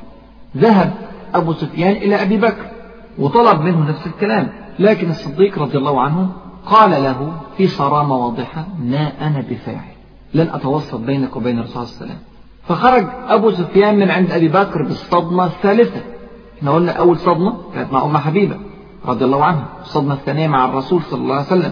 ذهب 0.57 0.93
أبو 1.33 1.53
سفيان 1.53 1.91
إلى 1.91 2.21
أبي 2.21 2.37
بكر 2.37 2.65
وطلب 3.19 3.61
منه 3.61 3.89
نفس 3.89 4.07
الكلام 4.07 4.49
لكن 4.79 5.09
الصديق 5.09 5.59
رضي 5.59 5.77
الله 5.77 6.01
عنه 6.01 6.29
قال 6.65 6.91
له 6.91 7.33
في 7.57 7.67
صرامة 7.67 8.17
واضحة 8.17 8.65
ما 8.83 9.11
أنا 9.27 9.43
بفاعل 9.49 9.93
لن 10.33 10.49
أتوسط 10.53 10.95
بينك 10.95 11.35
وبين 11.35 11.59
الرسول 11.59 11.87
صلى 11.87 12.01
الله 12.01 12.01
عليه 12.01 12.05
وسلم. 12.05 12.23
فخرج 12.67 13.05
أبو 13.27 13.51
سفيان 13.51 13.99
من 13.99 14.11
عند 14.11 14.31
أبي 14.31 14.47
بكر 14.47 14.83
بالصدمة 14.83 15.45
الثالثة 15.45 16.01
إحنا 16.57 16.71
قلنا 16.71 16.91
أول 16.91 17.17
صدمة 17.17 17.57
كانت 17.75 17.93
مع 17.93 18.05
أم 18.05 18.17
حبيبة. 18.17 18.55
رضي 19.05 19.25
الله 19.25 19.43
عنها 19.43 19.65
الصدمة 19.81 20.13
الثانية 20.13 20.47
مع 20.47 20.65
الرسول 20.65 21.01
صلى 21.01 21.21
الله 21.21 21.35
عليه 21.35 21.45
وسلم 21.45 21.71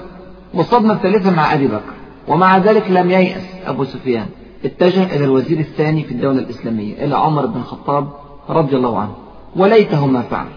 والصدمة 0.53 0.93
الثالثة 0.93 1.31
مع 1.35 1.53
أبي 1.53 1.67
بكر 1.67 1.93
ومع 2.27 2.57
ذلك 2.57 2.91
لم 2.91 3.11
ييأس 3.11 3.43
أبو 3.65 3.83
سفيان. 3.83 4.25
اتجه 4.65 5.15
إلى 5.15 5.25
الوزير 5.25 5.59
الثاني 5.59 6.03
في 6.03 6.11
الدولة 6.11 6.39
الإسلامية 6.39 7.05
إلى 7.05 7.17
عمر 7.17 7.45
بن 7.45 7.59
الخطاب 7.59 8.07
رضي 8.49 8.75
الله 8.75 8.99
عنه. 8.99 9.15
وليته 9.55 10.05
ما 10.05 10.21
فعل. 10.21 10.47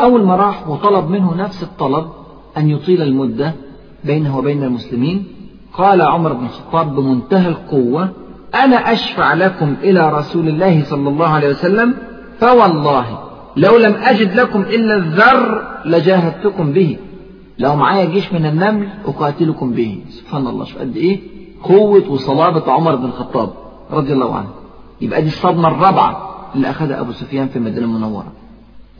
أول 0.00 0.24
ما 0.24 0.36
راح 0.36 0.68
وطلب 0.68 1.10
منه 1.10 1.34
نفس 1.34 1.62
الطلب 1.62 2.06
أن 2.56 2.70
يطيل 2.70 3.02
المدة 3.02 3.54
بينه 4.04 4.38
وبين 4.38 4.62
المسلمين 4.62 5.24
قال 5.72 6.02
عمر 6.02 6.32
بن 6.32 6.44
الخطاب 6.44 6.94
بمنتهى 6.94 7.48
القوة 7.48 8.08
أنا 8.54 8.92
أشفع 8.92 9.34
لكم 9.34 9.74
إلى 9.82 10.10
رسول 10.12 10.48
الله 10.48 10.84
صلى 10.84 11.08
الله 11.08 11.28
عليه 11.28 11.48
وسلم 11.48 11.94
فوالله 12.40 13.18
لو 13.56 13.76
لم 13.76 13.94
أجد 13.94 14.34
لكم 14.34 14.60
إلا 14.60 14.96
الذر 14.96 15.69
لجاهدتكم 15.84 16.72
به. 16.72 16.96
لو 17.58 17.76
معايا 17.76 18.04
جيش 18.04 18.32
من 18.32 18.46
النمل 18.46 18.88
أقاتلكم 19.06 19.72
به. 19.72 20.00
سبحان 20.08 20.46
الله 20.46 20.64
شوف 20.64 20.78
قد 20.78 20.96
إيه 20.96 21.20
قوة 21.62 22.10
وصلابة 22.10 22.72
عمر 22.72 22.96
بن 22.96 23.04
الخطاب 23.04 23.50
رضي 23.90 24.12
الله 24.12 24.34
عنه. 24.34 24.48
يبقى 25.00 25.22
دي 25.22 25.28
الصدمة 25.28 25.68
الرابعة 25.68 26.30
اللي 26.54 26.70
أخذها 26.70 27.00
أبو 27.00 27.12
سفيان 27.12 27.48
في 27.48 27.56
المدينة 27.56 27.86
المنورة. 27.86 28.32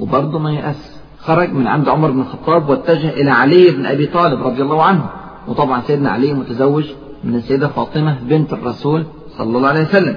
وبرضه 0.01 0.39
ما 0.39 0.53
يأس 0.53 1.01
خرج 1.19 1.53
من 1.53 1.67
عند 1.67 1.89
عمر 1.89 2.11
بن 2.11 2.21
الخطاب 2.21 2.69
واتجه 2.69 3.09
إلى 3.09 3.31
علي 3.31 3.71
بن 3.71 3.87
أبي 3.87 4.07
طالب 4.07 4.43
رضي 4.43 4.63
الله 4.63 4.83
عنه. 4.83 5.11
وطبعا 5.49 5.81
سيدنا 5.81 6.11
علي 6.11 6.35
متزوج 6.35 6.85
من 7.25 7.35
السيدة 7.35 7.69
فاطمة 7.69 8.19
بنت 8.23 8.53
الرسول 8.53 9.07
صلى 9.39 9.57
الله 9.57 9.69
عليه 9.69 9.83
وسلم. 9.83 10.17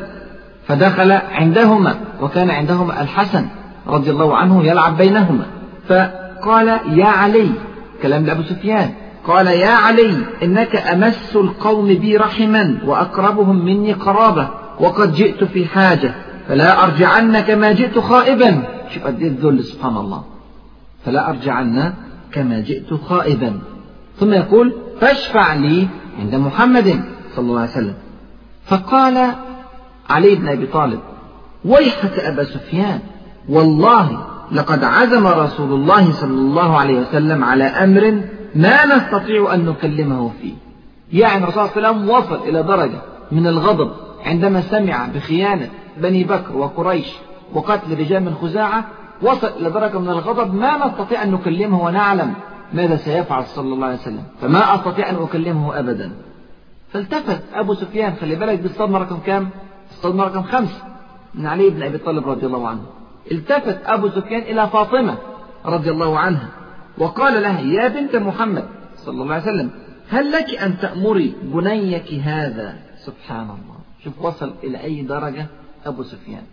فدخل 0.65 1.11
عندهما 1.11 1.95
وكان 2.21 2.49
عندهما 2.49 3.01
الحسن 3.01 3.45
رضي 3.87 4.11
الله 4.11 4.37
عنه 4.37 4.65
يلعب 4.65 4.97
بينهما. 4.97 5.45
فقال 6.43 6.67
يا 6.99 7.05
علي. 7.05 7.49
كلام 8.01 8.25
لأبو 8.25 8.43
سفيان. 8.43 8.93
قال 9.27 9.47
يا 9.47 9.69
علي 9.69 10.17
إنك 10.43 10.75
أمس 10.75 11.35
القوم 11.35 11.87
بي 11.87 12.17
رحما 12.17 12.77
وأقربهم 12.85 13.65
مني 13.65 13.93
قرابة 13.93 14.49
وقد 14.79 15.13
جئت 15.13 15.43
في 15.43 15.65
حاجة. 15.65 16.15
فلا 16.47 16.83
أرجعن 16.83 17.39
كما 17.39 17.71
جئت 17.71 17.99
خائبا. 17.99 18.63
شوف 18.93 19.03
قد 19.03 19.21
إيه 19.21 19.27
الذل 19.27 19.63
سبحان 19.63 19.97
الله. 19.97 20.23
فلا 21.05 21.29
أرجعن 21.29 21.93
كما 22.31 22.59
جئت 22.59 22.93
خائبا. 22.93 23.59
ثم 24.19 24.33
يقول 24.33 24.73
فاشفع 25.01 25.53
لي 25.53 25.87
عند 26.19 26.35
محمد 26.35 27.03
صلى 27.35 27.45
الله 27.45 27.61
عليه 27.61 27.71
وسلم. 27.71 27.95
فقال 28.65 29.31
علي 30.09 30.35
بن 30.35 30.47
أبي 30.47 30.65
طالب 30.65 30.99
ويحك 31.65 32.19
أبا 32.19 32.43
سفيان. 32.43 32.99
والله 33.49 34.32
لقد 34.53 34.83
عزم 34.83 35.27
رسول 35.27 35.73
الله 35.73 36.11
صلى 36.11 36.39
الله 36.39 36.77
عليه 36.77 36.99
وسلم 36.99 37.43
على 37.43 37.63
أمر 37.63 38.23
ما 38.55 38.85
نستطيع 38.85 39.53
أن 39.53 39.65
نكلمه 39.65 40.31
فيه. 40.41 40.53
يعني 41.13 41.43
الرسول 41.43 41.69
صلى 41.69 41.77
الله 41.77 41.87
عليه 41.87 41.97
وسلم 41.97 42.09
وصل 42.09 42.47
إلى 42.47 42.63
درجة 42.63 43.01
من 43.31 43.47
الغضب 43.47 43.91
عندما 44.25 44.61
سمع 44.61 45.07
بخيانة 45.15 45.69
بني 45.97 46.23
بكر 46.23 46.57
وقريش 46.57 47.07
وقتل 47.53 47.99
رجال 47.99 48.23
من 48.23 48.33
خزاعة 48.33 48.85
وصل 49.21 49.47
إلى 49.47 49.69
درجة 49.69 49.99
من 49.99 50.09
الغضب 50.09 50.53
ما 50.53 50.87
نستطيع 50.87 51.23
أن 51.23 51.31
نكلمه 51.31 51.83
ونعلم 51.83 52.33
ماذا 52.73 52.95
سيفعل 52.95 53.45
صلى 53.45 53.73
الله 53.73 53.87
عليه 53.87 53.97
وسلم. 53.97 54.23
فما 54.41 54.75
أستطيع 54.75 55.09
أن 55.09 55.15
أكلمه 55.15 55.79
أبدا. 55.79 56.11
فالتفت 56.93 57.41
أبو 57.53 57.73
سفيان 57.73 58.13
خلي 58.21 58.35
بالك 58.35 58.59
بالصدمة 58.59 58.97
رقم 58.99 59.17
كام 59.25 59.49
الصدمة 59.89 60.23
رقم 60.23 60.43
خمسة 60.43 60.83
من 61.35 61.45
علي 61.45 61.69
بن 61.69 61.83
أبي 61.83 61.97
طالب 61.97 62.29
رضي 62.29 62.45
الله 62.45 62.67
عنه. 62.67 62.81
التفت 63.31 63.79
أبو 63.85 64.09
سفيان 64.09 64.41
إلى 64.41 64.69
فاطمة 64.69 65.17
رضي 65.65 65.91
الله 65.91 66.19
عنها 66.19 66.49
وقال 66.97 67.41
لها 67.41 67.59
يا 67.59 67.87
بنت 67.87 68.15
محمد 68.15 68.65
صلى 68.95 69.23
الله 69.23 69.33
عليه 69.33 69.43
وسلم 69.43 69.69
هل 70.09 70.31
لك 70.31 70.55
أن 70.55 70.77
تأمري 70.77 71.35
بنيك 71.43 72.13
هذا؟ 72.13 72.75
سبحان 73.05 73.43
الله. 73.43 73.77
شوف 74.03 74.21
وصل 74.21 74.53
إلى 74.63 74.83
أي 74.83 75.01
درجة 75.01 75.45
أبو 75.85 76.03
سفيان. 76.03 76.43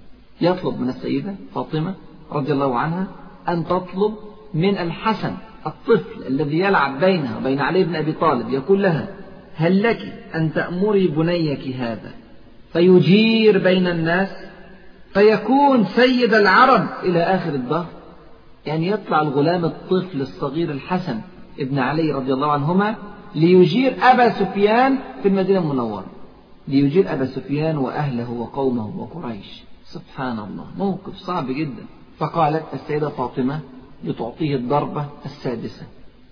يطلب 0.41 0.81
من 0.81 0.89
السيدة 0.89 1.35
فاطمة 1.55 1.95
رضي 2.33 2.53
الله 2.53 2.79
عنها 2.79 3.07
أن 3.49 3.65
تطلب 3.65 4.15
من 4.55 4.79
الحسن 4.79 5.33
الطفل 5.67 6.27
الذي 6.27 6.59
يلعب 6.59 7.00
بينها 7.00 7.39
وبين 7.39 7.61
علي 7.61 7.85
بن 7.85 7.97
أبي 7.97 8.12
طالب 8.12 8.50
يقول 8.50 8.83
لها 8.83 9.09
هل 9.55 9.83
لك 9.83 9.99
أن 10.35 10.53
تأمري 10.53 11.09
بنيك 11.09 11.77
هذا؟ 11.77 12.11
فيجير 12.73 13.59
بين 13.59 13.87
الناس 13.87 14.29
فيكون 15.14 15.85
سيد 15.85 16.35
العرب 16.35 16.88
إلى 17.02 17.23
آخر 17.23 17.55
الدهر. 17.55 17.87
يعني 18.67 18.88
يطلع 18.88 19.23
الغلام 19.23 19.64
الطفل 19.64 20.21
الصغير 20.21 20.71
الحسن 20.71 21.21
ابن 21.61 21.79
علي 21.79 22.12
رضي 22.12 22.33
الله 22.33 22.52
عنهما 22.52 22.95
ليجير 23.35 23.97
أبا 24.02 24.29
سفيان 24.29 24.99
في 25.23 25.29
المدينة 25.29 25.59
المنورة. 25.61 26.07
ليجير 26.69 27.12
أبا 27.12 27.25
سفيان 27.25 27.79
وأهله 27.79 28.31
وقومه 28.31 28.93
وقريش. 28.99 29.62
سبحان 29.85 30.38
الله 30.38 30.67
موقف 30.79 31.17
صعب 31.17 31.47
جدا. 31.47 31.85
فقالت 32.19 32.64
السيدة 32.75 33.09
فاطمة 33.09 33.61
لتعطيه 34.05 34.57
الضربة 34.57 35.07
السادسة 35.25 35.87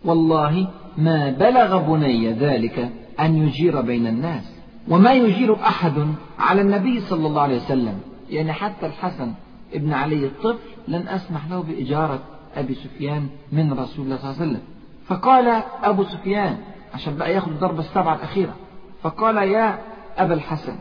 والله 0.05 0.69
ما 0.99 1.31
بلغ 1.31 1.79
بني 1.79 2.33
ذلك 2.33 2.93
أن 3.21 3.37
يجير 3.37 3.81
بين 3.81 4.07
الناس 4.07 4.53
وما 4.89 5.13
يجير 5.13 5.55
أحد 5.55 6.15
على 6.39 6.63
النبي 6.63 7.01
صلى 7.01 7.27
الله 7.27 7.43
عليه 7.43 7.57
وسلم 7.57 8.01
يعني 8.31 8.53
حتى 8.53 8.87
الحسن 8.87 9.33
ابن 9.75 9.93
علي 9.93 10.27
الطفل 10.27 10.59
لن 10.89 11.09
أسمح 11.09 11.41
له 11.51 11.63
بإجارة 11.63 12.21
أبي 12.57 12.75
سفيان 12.75 13.29
من 13.53 13.73
رسول 13.73 14.05
الله 14.05 14.17
صلى 14.17 14.31
الله 14.31 14.41
عليه 14.41 14.51
وسلم. 14.51 14.63
فقال 15.07 15.63
أبو 15.83 16.05
سفيان 16.05 16.57
عشان 16.95 17.17
بقى 17.17 17.33
ياخد 17.35 17.49
الضربة 17.49 17.81
السبعة 17.81 18.15
الأخيرة. 18.15 18.55
فقال 19.03 19.37
يا 19.37 19.79
أبا 20.19 20.35
الحسن 20.35 20.77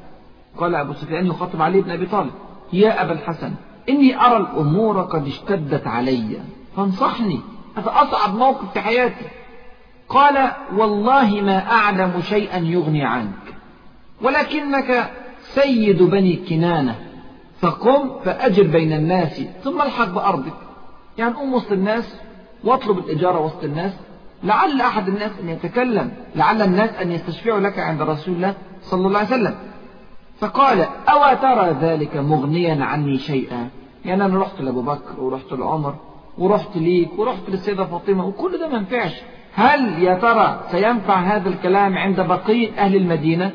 قال 0.57 0.75
أبو 0.75 0.93
سفيان 0.93 1.25
يخاطب 1.25 1.61
علي 1.61 1.81
بن 1.81 1.91
أبي 1.91 2.05
طالب 2.05 2.31
يا 2.73 3.01
أبا 3.01 3.11
الحسن 3.11 3.53
إني 3.89 4.21
أرى 4.21 4.37
الأمور 4.37 5.01
قد 5.01 5.27
اشتدت 5.27 5.87
علي. 5.87 6.39
فانصحني 6.75 7.39
هذا 7.77 7.91
أصعب 7.95 8.35
موقف 8.35 8.73
في 8.73 8.79
حياتي. 8.79 9.25
قال 10.09 10.51
والله 10.77 11.41
ما 11.41 11.71
أعلم 11.71 12.21
شيئا 12.21 12.57
يغني 12.57 13.05
عنك 13.05 13.55
ولكنك 14.21 15.11
سيد 15.41 16.03
بني 16.03 16.35
كنانة. 16.35 17.06
فقم 17.61 18.19
فأجر 18.25 18.63
بين 18.67 18.93
الناس 18.93 19.41
ثم 19.63 19.81
الحق 19.81 20.09
بأرضك. 20.09 20.53
يعني 21.17 21.33
قم 21.33 21.53
وسط 21.53 21.71
الناس 21.71 22.15
واطلب 22.63 22.97
الإجارة 22.97 23.45
وسط 23.45 23.63
الناس. 23.63 23.93
لعل 24.43 24.81
أحد 24.81 25.07
الناس 25.07 25.31
أن 25.43 25.49
يتكلم 25.49 26.11
لعل 26.35 26.61
الناس 26.61 26.89
أن 27.01 27.11
يستشفعوا 27.11 27.59
لك 27.59 27.79
عند 27.79 28.01
رسول 28.01 28.35
الله 28.35 28.53
صلى 28.81 29.07
الله 29.07 29.19
عليه 29.19 29.27
وسلم. 29.27 29.55
فقال 30.39 30.85
أو 31.09 31.35
ترى 31.35 31.75
ذلك 31.81 32.17
مغنيا 32.17 32.85
عني 32.85 33.17
شيئا؟ 33.17 33.69
يعني 34.05 34.25
أنا 34.25 34.39
رحت 34.39 34.61
لأبو 34.61 34.81
بكر 34.81 35.19
ورحت 35.19 35.51
لعمر 35.51 35.95
ورحت 36.37 36.77
ليك 36.77 37.19
ورحت 37.19 37.49
للسيدة 37.49 37.85
فاطمة 37.85 38.27
وكل 38.27 38.59
ده 38.59 38.67
ما 38.67 38.77
ينفعش. 38.77 39.21
هل 39.53 40.03
يا 40.03 40.13
ترى 40.13 40.59
سينفع 40.71 41.19
هذا 41.19 41.49
الكلام 41.49 41.97
عند 41.97 42.21
بقية 42.21 42.71
أهل 42.77 42.95
المدينة؟ 42.95 43.51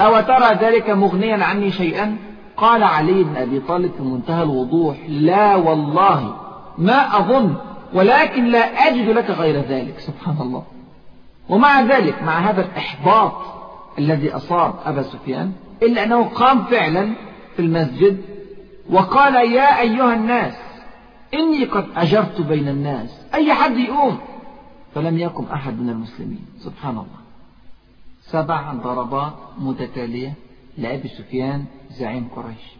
أو 0.00 0.20
ترى 0.20 0.54
ذلك 0.60 0.90
مغنيا 0.90 1.44
عني 1.44 1.70
شيئا؟ 1.70 2.16
قال 2.56 2.82
علي 2.82 3.24
بن 3.24 3.36
أبي 3.36 3.60
طالب 3.60 3.92
في 3.92 4.02
منتهى 4.02 4.42
الوضوح 4.42 4.96
لا 5.08 5.56
والله 5.56 6.36
ما 6.78 7.18
أظن 7.18 7.54
ولكن 7.94 8.44
لا 8.44 8.58
أجد 8.58 9.08
لك 9.08 9.30
غير 9.30 9.60
ذلك 9.60 9.98
سبحان 9.98 10.36
الله. 10.40 10.64
ومع 11.48 11.80
ذلك 11.80 12.22
مع 12.22 12.38
هذا 12.38 12.60
الإحباط 12.64 13.32
الذي 13.98 14.36
أصاب 14.36 14.74
أبا 14.84 15.02
سفيان 15.02 15.52
إلا 15.82 16.04
أنه 16.04 16.24
قام 16.24 16.64
فعلا 16.64 17.12
في 17.56 17.62
المسجد 17.62 18.20
وقال 18.90 19.34
يا 19.52 19.80
أيها 19.80 20.14
الناس 20.14 20.54
إني 21.34 21.64
قد 21.64 21.86
أجرت 21.96 22.40
بين 22.40 22.68
الناس 22.68 23.20
أي 23.34 23.54
حد 23.54 23.76
يقوم؟ 23.76 24.18
فلم 24.94 25.18
يقم 25.18 25.44
أحد 25.44 25.80
من 25.80 25.90
المسلمين 25.90 26.46
سبحان 26.58 26.94
الله. 26.94 27.26
سبع 28.20 28.72
ضربات 28.72 29.32
متتالية. 29.58 30.34
لأبي 30.78 31.08
سفيان 31.08 31.64
زعيم 31.90 32.28
قريش. 32.36 32.76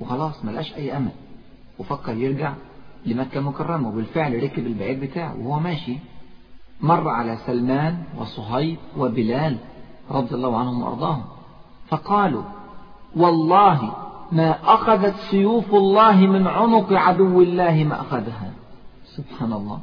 وخلاص 0.00 0.44
ملقاش 0.44 0.74
أي 0.74 0.96
أمل. 0.96 1.10
وفكر 1.78 2.14
يرجع 2.16 2.54
لمكة 3.06 3.38
المكرمة 3.38 3.88
وبالفعل 3.88 4.42
ركب 4.42 4.66
البعير 4.66 5.00
بتاعه 5.00 5.38
وهو 5.38 5.60
ماشي. 5.60 5.98
مر 6.80 7.08
على 7.08 7.36
سلمان 7.46 8.02
وصهيب 8.18 8.78
وبلال 8.96 9.56
رضي 10.10 10.34
الله 10.34 10.58
عنهم 10.58 10.82
وأرضاهم. 10.82 11.24
فقالوا 11.88 12.42
والله 13.16 13.94
ما 14.32 14.74
أخذت 14.74 15.14
سيوف 15.30 15.74
الله 15.74 16.16
من 16.16 16.46
عنق 16.46 16.92
عدو 16.92 17.42
الله 17.42 17.84
ما 17.84 18.00
أخذها. 18.00 18.52
سبحان 19.04 19.52
الله. 19.52 19.80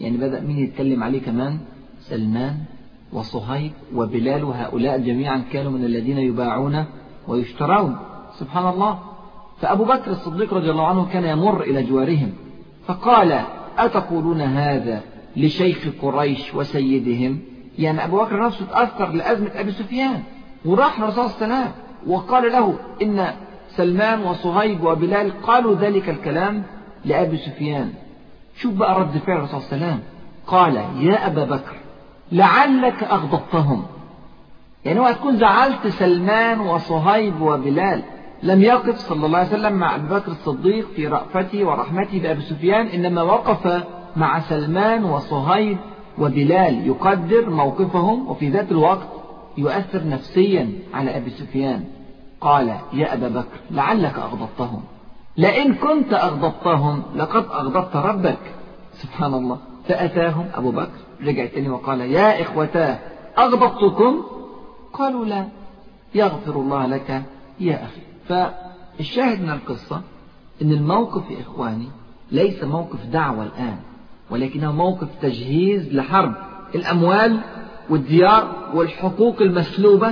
يعني 0.00 0.16
بدأ 0.16 0.40
مين 0.40 0.58
يتكلم 0.58 1.02
عليه 1.02 1.22
كمان؟ 1.22 1.58
سلمان 2.00 2.64
وصهيب 3.12 3.72
وبلال 3.94 4.44
هؤلاء 4.44 4.98
جميعا 4.98 5.44
كانوا 5.52 5.72
من 5.72 5.84
الذين 5.84 6.18
يباعون 6.18 6.84
ويشترون. 7.28 7.96
سبحان 8.38 8.68
الله. 8.68 8.98
فأبو 9.60 9.84
بكر 9.84 10.10
الصديق 10.10 10.54
رضي 10.54 10.70
الله 10.70 10.86
عنه 10.86 11.06
كان 11.12 11.24
يمر 11.24 11.60
إلى 11.62 11.82
جوارهم 11.82 12.32
فقال 12.86 13.40
أتقولون 13.78 14.40
هذا 14.40 15.00
لشيخ 15.36 15.88
قريش 16.02 16.54
وسيدهم؟ 16.54 17.38
يعني 17.78 18.04
أبو 18.04 18.16
بكر 18.18 18.46
نفسه 18.46 18.66
تأثر 18.66 19.12
لأزمة 19.12 19.50
أبي 19.54 19.72
سفيان. 19.72 20.22
وراح 20.64 21.00
للرسول 21.00 21.30
صلى 21.30 21.44
الله 21.44 21.56
عليه 21.56 21.64
وسلم 21.64 21.72
وقال 22.06 22.52
له 22.52 22.78
إن 23.02 23.26
سلمان 23.68 24.22
وصهيب 24.22 24.84
وبلال 24.84 25.42
قالوا 25.42 25.74
ذلك 25.74 26.08
الكلام 26.08 26.62
لأبي 27.04 27.36
سفيان. 27.36 27.92
شوف 28.56 28.74
بقى 28.74 29.00
رد 29.00 29.18
فعل 29.18 29.36
الرسول 29.36 29.62
صلى 29.62 29.72
الله 29.72 29.86
عليه 29.86 29.94
وسلم. 29.94 30.02
قال 30.46 30.76
يا 31.06 31.26
أبا 31.26 31.44
بكر 31.44 31.76
لعلك 32.32 33.04
أغضبتهم 33.04 33.86
يعني 34.84 35.00
هو 35.00 35.10
تكون 35.10 35.36
زعلت 35.36 35.86
سلمان 35.86 36.60
وصهيب 36.60 37.40
وبلال 37.40 38.02
لم 38.42 38.62
يقف 38.62 38.98
صلى 38.98 39.26
الله 39.26 39.38
عليه 39.38 39.48
وسلم 39.48 39.72
مع 39.72 39.94
أبي 39.94 40.08
بكر 40.08 40.32
الصديق 40.32 40.88
في 40.96 41.06
رأفته 41.06 41.64
ورحمته 41.64 42.20
بأبي 42.20 42.42
سفيان 42.42 42.86
إنما 42.86 43.22
وقف 43.22 43.84
مع 44.16 44.40
سلمان 44.40 45.04
وصهيب 45.04 45.78
وبلال. 46.18 46.86
يقدر 46.86 47.50
موقفهم 47.50 48.28
وفي 48.28 48.48
ذات 48.48 48.72
الوقت 48.72 49.08
يؤثر 49.58 50.08
نفسيا 50.08 50.72
على 50.94 51.16
أبي 51.16 51.30
سفيان. 51.30 51.84
قال 52.40 52.68
يا 52.92 53.14
أبا 53.14 53.28
بكر 53.28 53.58
لعلك 53.70 54.18
أغضبتهم 54.18 54.82
لئن 55.36 55.74
كنت 55.74 56.14
أغضبتهم 56.14 57.02
لقد 57.16 57.44
أغضبت 57.44 57.96
ربك. 57.96 58.38
سبحان 58.92 59.34
الله. 59.34 59.58
فأتاهم 59.88 60.46
أبو 60.54 60.70
بكر. 60.70 60.90
رجع 61.26 61.46
تاني 61.46 61.68
وقال 61.68 62.00
يا 62.00 62.42
إخوتاه 62.42 62.98
أغضبتكم 63.38 64.24
قالوا 64.92 65.24
لا 65.24 65.48
يغفر 66.14 66.60
الله 66.60 66.86
لك 66.86 67.22
يا 67.60 67.84
أخي. 67.84 68.00
فالشاهد 68.28 69.42
من 69.42 69.50
القصة 69.50 70.00
أن 70.62 70.72
الموقف 70.72 71.30
يا 71.30 71.40
إخواني 71.40 71.88
ليس 72.32 72.64
موقف 72.64 73.06
دعوة 73.06 73.42
الآن 73.44 73.76
ولكنه 74.30 74.72
موقف 74.72 75.08
تجهيز 75.22 75.94
لحرب 75.94 76.34
الأموال 76.74 77.40
والديار 77.90 78.70
والحقوق 78.74 79.42
المسلوبة. 79.42 80.08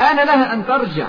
آن 0.00 0.16
لها 0.16 0.54
أن 0.54 0.66
ترجع. 0.66 1.08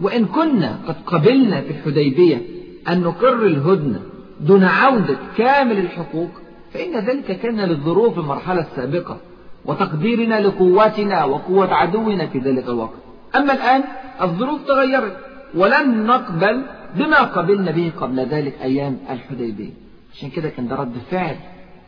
وإن 0.00 0.24
كنا 0.24 0.78
قد 0.88 0.96
قبلنا 1.06 1.60
في 1.60 1.70
الحديبية 1.70 2.42
أن 2.88 3.00
نقر 3.00 3.46
الهدنة 3.46 4.00
دون 4.40 4.64
عودة 4.64 5.16
كامل 5.36 5.78
الحقوق 5.78 6.30
فإن 6.74 6.98
ذلك 6.98 7.40
كان 7.40 7.60
للظروف 7.60 8.18
المرحلة 8.18 8.60
السابقة 8.60 9.16
وتقديرنا 9.64 10.40
لقواتنا 10.40 11.24
وقوة 11.24 11.74
عدونا 11.74 12.26
في 12.26 12.38
ذلك 12.38 12.68
الوقت. 12.68 12.98
أما 13.36 13.52
الآن 13.52 13.84
الظروف 14.22 14.66
تغيرت 14.68 15.16
ولن 15.54 16.06
نقبل 16.06 16.62
بما 16.96 17.22
قبلنا 17.22 17.70
به 17.70 17.92
قبل 18.00 18.20
ذلك 18.20 18.54
أيام 18.62 18.98
الحديبية. 19.10 19.70
عشان 20.14 20.30
كده 20.30 20.48
كان 20.48 20.68
ده 20.68 20.76
رد 20.76 20.92
فعل 21.10 21.36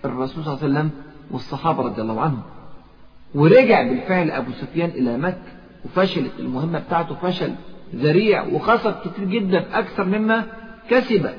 الرسول 0.05 0.45
صلى 0.45 0.55
الله 0.55 0.65
عليه 0.65 0.73
وسلم 0.75 0.91
والصحابة 1.31 1.83
رضي 1.83 2.03
الله 2.03 2.21
عنهم. 2.21 2.43
ورجع 3.35 3.83
بالفعل 3.83 4.31
أبو 4.31 4.51
سفيان 4.53 4.89
إلى 4.91 5.19
مكة 5.19 5.39
وفشلت 5.85 6.33
المهمة 6.39 6.79
بتاعته 6.79 7.15
فشل 7.15 7.53
ذريع 7.95 8.43
وخسر 8.47 8.95
كتير 9.05 9.25
جدا 9.25 9.65
أكثر 9.79 10.05
مما 10.05 10.45
كسب 10.91 11.31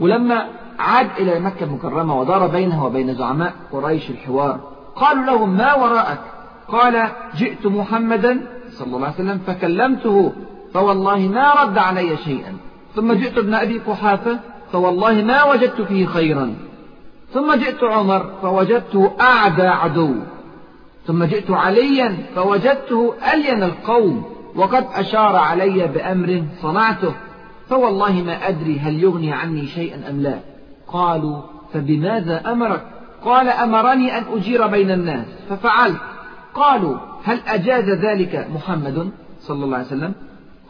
ولما 0.00 0.48
عاد 0.78 1.10
إلى 1.18 1.40
مكة 1.40 1.64
المكرمة 1.64 2.20
ودار 2.20 2.46
بينه 2.46 2.84
وبين 2.84 3.14
زعماء 3.14 3.52
قريش 3.72 4.10
الحوار. 4.10 4.60
قالوا 4.96 5.24
له 5.24 5.46
ما 5.46 5.74
وراءك؟ 5.74 6.20
قال 6.68 7.08
جئت 7.36 7.66
محمدا 7.66 8.40
صلى 8.70 8.96
الله 8.96 9.06
عليه 9.06 9.16
وسلم 9.16 9.40
فكلمته 9.46 10.32
فوالله 10.74 11.18
ما 11.18 11.62
رد 11.62 11.78
علي 11.78 12.16
شيئا. 12.16 12.56
ثم 12.94 13.12
جئت 13.12 13.38
ابن 13.38 13.54
أبي 13.54 13.78
قحافة 13.78 14.38
فوالله 14.72 15.12
ما 15.12 15.44
وجدت 15.44 15.82
فيه 15.82 16.06
خيرا. 16.06 16.54
ثم 17.32 17.54
جئت 17.54 17.84
عمر 17.84 18.30
فوجدته 18.42 19.12
أعدى 19.20 19.66
عدو. 19.66 20.14
ثم 21.06 21.24
جئت 21.24 21.50
عليا 21.50 22.16
فوجدته 22.34 23.14
ألين 23.34 23.62
القوم 23.62 24.24
وقد 24.56 24.86
أشار 24.94 25.36
علي 25.36 25.86
بأمر 25.86 26.44
صنعته. 26.62 27.14
فوالله 27.68 28.12
ما 28.12 28.48
أدري 28.48 28.78
هل 28.78 29.02
يغني 29.02 29.32
عني 29.32 29.66
شيئا 29.66 30.10
أم 30.10 30.20
لا. 30.20 30.53
قالوا 30.94 31.42
فبماذا 31.72 32.52
أمرك؟ 32.52 32.86
قال 33.24 33.48
أمرني 33.48 34.18
أن 34.18 34.24
أجير 34.36 34.66
بين 34.66 34.90
الناس. 34.90 35.26
ففعلت. 35.48 36.00
قالوا 36.54 36.98
هل 37.24 37.40
أجاز 37.46 37.90
ذلك 37.90 38.48
محمد 38.54 39.10
صلى 39.40 39.64
الله 39.64 39.76
عليه 39.76 39.86
وسلم؟ 39.86 40.14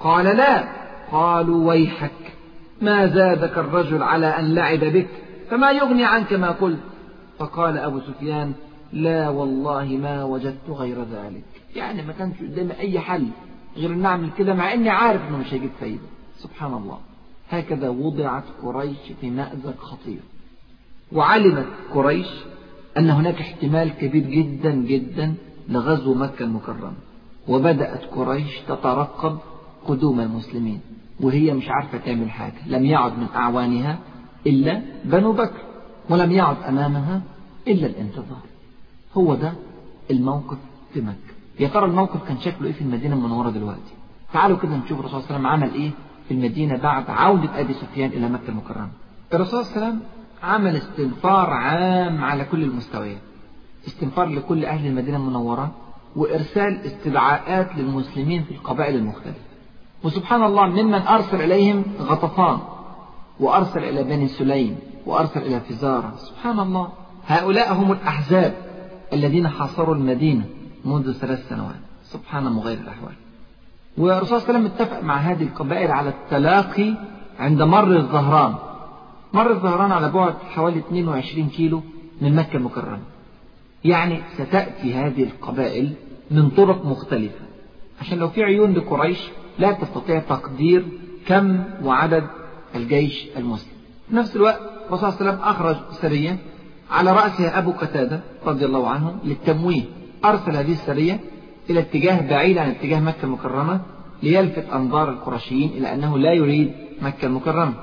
قال 0.00 0.24
لا. 0.24 0.64
قالوا 1.12 1.68
ويحك. 1.68 2.36
ما 2.82 3.06
زادك 3.06 3.58
الرجل 3.58 4.02
على 4.02 4.26
أن 4.26 4.54
لعب 4.54 4.80
بك؟ 4.80 5.08
فما 5.50 5.70
يغني 5.70 6.04
عنك 6.04 6.32
ما 6.32 6.50
قلت؟ 6.50 6.80
فقال 7.38 7.78
أبو 7.78 8.00
سفيان 8.00 8.52
لا 8.92 9.28
والله 9.28 9.84
ما 9.84 10.24
وجدت 10.24 10.70
غير 10.70 10.96
ذلك. 10.98 11.44
يعني 11.76 12.02
ما 12.02 12.12
كانش 12.12 12.38
قدامي 12.38 12.78
أي 12.78 13.00
حل 13.00 13.28
غير 13.76 13.90
أن 13.92 14.06
أعمل 14.06 14.28
كده 14.38 14.54
مع 14.54 14.72
أني 14.72 14.90
عارف 14.90 15.20
أنه 15.28 15.38
مش 15.38 15.54
هيجيب 15.54 15.70
فايدة. 15.80 16.08
سبحان 16.38 16.72
الله. 16.72 16.98
هكذا 17.50 17.88
وضعت 17.88 18.44
قريش 18.62 19.12
في 19.20 19.30
مأزق 19.30 19.80
خطير. 19.80 20.20
وعلمت 21.12 21.66
قريش 21.94 22.26
أن 22.98 23.10
هناك 23.10 23.40
احتمال 23.40 23.90
كبير 23.90 24.22
جدا 24.22 24.70
جدا 24.74 25.34
لغزو 25.68 26.14
مكة 26.14 26.42
المكرمة. 26.44 26.92
وبدأت 27.48 28.04
قريش 28.04 28.60
تترقب 28.68 29.38
قدوم 29.86 30.20
المسلمين 30.20 30.80
وهي 31.20 31.54
مش 31.54 31.68
عارفة 31.68 31.98
تعمل 31.98 32.30
حاجة. 32.30 32.54
لم 32.66 32.84
يعد 32.84 33.18
من 33.18 33.26
أعوانها 33.34 33.98
إلا 34.46 34.82
بنو 35.04 35.32
بكر 35.32 35.62
ولم 36.10 36.32
يعد 36.32 36.56
أمامها 36.68 37.22
إلا 37.68 37.86
الانتظار. 37.86 38.42
هو 39.14 39.34
ده 39.34 39.52
الموقف 40.10 40.58
في 40.94 41.00
مكة. 41.00 41.34
يا 41.60 41.68
ترى 41.68 41.84
الموقف 41.84 42.28
كان 42.28 42.38
شكله 42.40 42.66
إيه 42.66 42.72
في 42.72 42.80
المدينة 42.80 43.14
المنورة 43.16 43.50
دلوقتي؟ 43.50 43.94
تعالوا 44.32 44.58
كده 44.58 44.76
نشوف 44.76 45.00
الرسول 45.00 45.22
صلى 45.22 45.36
الله 45.36 45.48
عليه 45.48 45.58
وسلم 45.58 45.70
عمل 45.72 45.82
إيه؟ 45.82 45.90
في 46.28 46.34
المدينة 46.34 46.76
بعد 46.76 47.04
عودة 47.10 47.60
أبي 47.60 47.74
سفيان 47.74 48.10
إلى 48.10 48.28
مكة 48.28 48.48
المكرمة. 48.48 48.88
الرسول 49.34 49.64
صلى 49.64 49.76
الله 49.76 49.86
عليه 49.86 49.96
وسلم 49.96 50.08
عمل 50.42 50.76
استنفار 50.76 51.50
عام 51.50 52.24
على 52.24 52.44
كل 52.44 52.62
المستويات. 52.62 53.20
استنفار 53.86 54.26
لكل 54.26 54.64
أهل 54.64 54.86
المدينة 54.86 55.16
المنورة 55.16 55.72
وإرسال 56.16 56.78
استدعاءات 56.86 57.76
للمسلمين 57.76 58.44
في 58.44 58.50
القبائل 58.50 58.94
المختلفة. 58.94 59.40
وسبحان 60.04 60.42
الله 60.42 60.66
ممن 60.66 60.94
أرسل 60.94 61.40
إليهم 61.40 61.84
غطفان 62.00 62.58
وأرسل 63.40 63.84
إلى 63.84 64.04
بني 64.04 64.28
سليم 64.28 64.78
وأرسل 65.06 65.40
إلى 65.42 65.60
فزارة. 65.60 66.12
سبحان 66.16 66.60
الله 66.60 66.88
هؤلاء 67.26 67.72
هم 67.74 67.92
الأحزاب 67.92 68.54
الذين 69.12 69.48
حاصروا 69.48 69.94
المدينة 69.94 70.44
منذ 70.84 71.12
ثلاث 71.12 71.48
سنوات. 71.48 71.80
سبحان 72.02 72.44
مغير 72.44 72.78
الأحوال. 72.78 73.23
والرسول 73.98 74.40
صلى 74.40 74.48
الله 74.48 74.48
عليه 74.48 74.58
وسلم 74.58 74.66
اتفق 74.66 75.02
مع 75.02 75.16
هذه 75.16 75.42
القبائل 75.42 75.90
على 75.90 76.08
التلاقي 76.08 76.94
عند 77.38 77.62
مر 77.62 77.96
الظهران 77.96 78.54
مر 79.32 79.50
الظهران 79.50 79.92
على 79.92 80.08
بعد 80.08 80.34
حوالي 80.50 80.78
22 80.78 81.48
كيلو 81.48 81.82
من 82.20 82.34
مكة 82.34 82.56
المكرمة. 82.56 82.98
يعني 83.84 84.20
ستأتي 84.34 84.94
هذه 84.94 85.22
القبائل 85.22 85.92
من 86.30 86.50
طرق 86.50 86.86
مختلفة. 86.86 87.44
عشان 88.00 88.18
لو 88.18 88.28
في 88.28 88.42
عيون 88.42 88.72
لقريش 88.72 89.28
لا 89.58 89.72
تستطيع 89.72 90.18
تقدير 90.18 90.84
كم 91.26 91.64
وعدد 91.84 92.24
الجيش 92.74 93.26
المسلم. 93.36 93.72
في 94.10 94.16
نفس 94.16 94.36
الوقت 94.36 94.60
الرسول 94.88 95.12
صلى 95.12 95.20
الله 95.20 95.30
عليه 95.30 95.30
وسلم 95.30 95.48
أخرج 95.48 95.76
سرية 95.90 96.38
على 96.90 97.12
رأسها 97.12 97.58
أبو 97.58 97.70
قتادة 97.70 98.20
رضي 98.46 98.64
الله 98.64 98.88
عنه 98.88 99.16
للتمويه. 99.24 99.82
أرسل 100.24 100.56
هذه 100.56 100.72
السرية 100.72 101.20
إلى 101.70 101.80
اتجاه 101.80 102.28
بعيد 102.30 102.58
عن 102.58 102.70
اتجاه 102.70 103.00
مكة 103.00 103.24
المكرمة 103.24 103.80
ليلفت 104.22 104.70
أنظار 104.72 105.08
القرشيين 105.10 105.70
إلى 105.70 105.94
أنه 105.94 106.18
لا 106.18 106.32
يريد 106.32 106.72
مكة 107.02 107.26
المكرمة. 107.26 107.74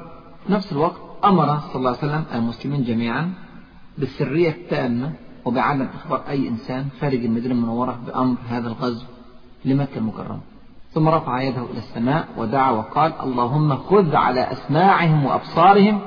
في 0.48 0.54
نفس 0.54 0.72
الوقت 0.72 1.02
أمر 1.26 1.60
صلى 1.60 1.76
الله 1.76 1.90
عليه 1.90 2.00
وسلم 2.00 2.24
المسلمين 2.34 2.84
جميعا 2.84 3.34
بالسرية 3.98 4.50
التامة 4.50 5.12
وبعدم 5.46 5.88
إخبار 5.96 6.22
أي 6.30 6.48
إنسان 6.48 6.86
خارج 7.02 7.26
المدينة 7.26 7.54
المنورة 7.54 8.00
بأمر 8.08 8.38
هذا 8.50 8.68
الغزو 8.68 9.06
لمكة 9.66 9.98
المكرمة. 9.98 10.40
ثم 10.92 11.10
رفع 11.10 11.42
يده 11.42 11.62
إلى 11.62 11.78
السماء 11.78 12.28
ودعا 12.38 12.72
وقال 12.72 13.14
اللهم 13.24 13.76
خذ 13.76 14.16
على 14.16 14.52
أسماعهم 14.52 15.26
وأبصارهم 15.26 16.00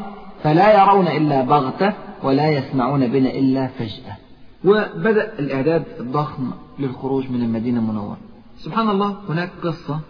فلا 0.42 0.82
يرون 0.82 1.08
إلا 1.08 1.42
بغتة 1.42 1.92
ولا 2.22 2.50
يسمعون 2.50 3.06
بنا 3.06 3.30
إلا 3.30 3.66
فجأة. 3.66 4.16
وبدأ 4.64 5.38
الإعداد 5.38 5.84
الضخم 6.00 6.50
للخروج 6.78 7.30
من 7.30 7.42
المدينة 7.42 7.80
المنورة. 7.80 8.16
سبحان 8.58 8.90
الله 8.90 9.18
هناك 9.28 9.50
قصة 9.62 10.00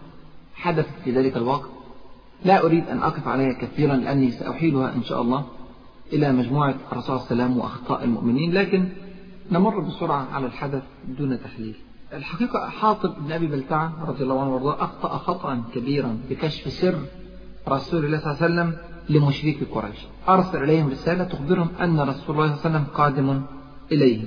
حدثت 0.54 0.94
في 1.04 1.10
ذلك 1.12 1.36
الوقت. 1.36 1.68
لا 2.44 2.64
أريد 2.66 2.88
أن 2.88 2.98
أقف 2.98 3.28
عليها 3.28 3.52
كثيرا 3.52 3.96
لأني 3.96 4.30
سأحيلها 4.30 4.94
إن 4.94 5.02
شاء 5.02 5.22
الله 5.22 5.44
إلى 6.12 6.32
مجموعة 6.32 6.74
الرسول 6.92 7.16
وسلم 7.16 7.58
وأخطاء 7.58 8.04
المؤمنين 8.04 8.52
لكن 8.52 8.88
نمر 9.52 9.80
بسرعة 9.80 10.28
على 10.32 10.46
الحدث 10.46 10.82
دون 11.18 11.40
تحليل. 11.40 11.74
الحقيقة 12.12 12.68
حاطب 12.68 13.14
بن 13.24 13.32
أبي 13.32 13.46
بلتعة 13.46 13.92
رضي 14.08 14.22
الله 14.22 14.40
عنه 14.40 14.54
وأرضاه 14.54 14.84
أخطأ 14.84 15.18
خطأ 15.18 15.62
كبيرا 15.74 16.18
بكشف 16.30 16.72
سر 16.72 16.98
رسول 17.68 18.04
الله 18.04 18.18
صلى 18.18 18.32
الله 18.32 18.42
عليه 18.42 18.54
وسلم 18.54 18.76
لمشركي 19.08 19.64
قريش. 19.64 19.98
أرسل 20.28 20.62
إليهم 20.62 20.88
رسالة 20.90 21.24
تخبرهم 21.24 21.68
أن 21.80 22.00
رسول 22.00 22.04
الله 22.06 22.16
صلى 22.20 22.34
الله 22.36 22.42
عليه 22.42 22.54
وسلم 22.60 22.84
قادم 22.94 23.42
إليهم 23.92 24.26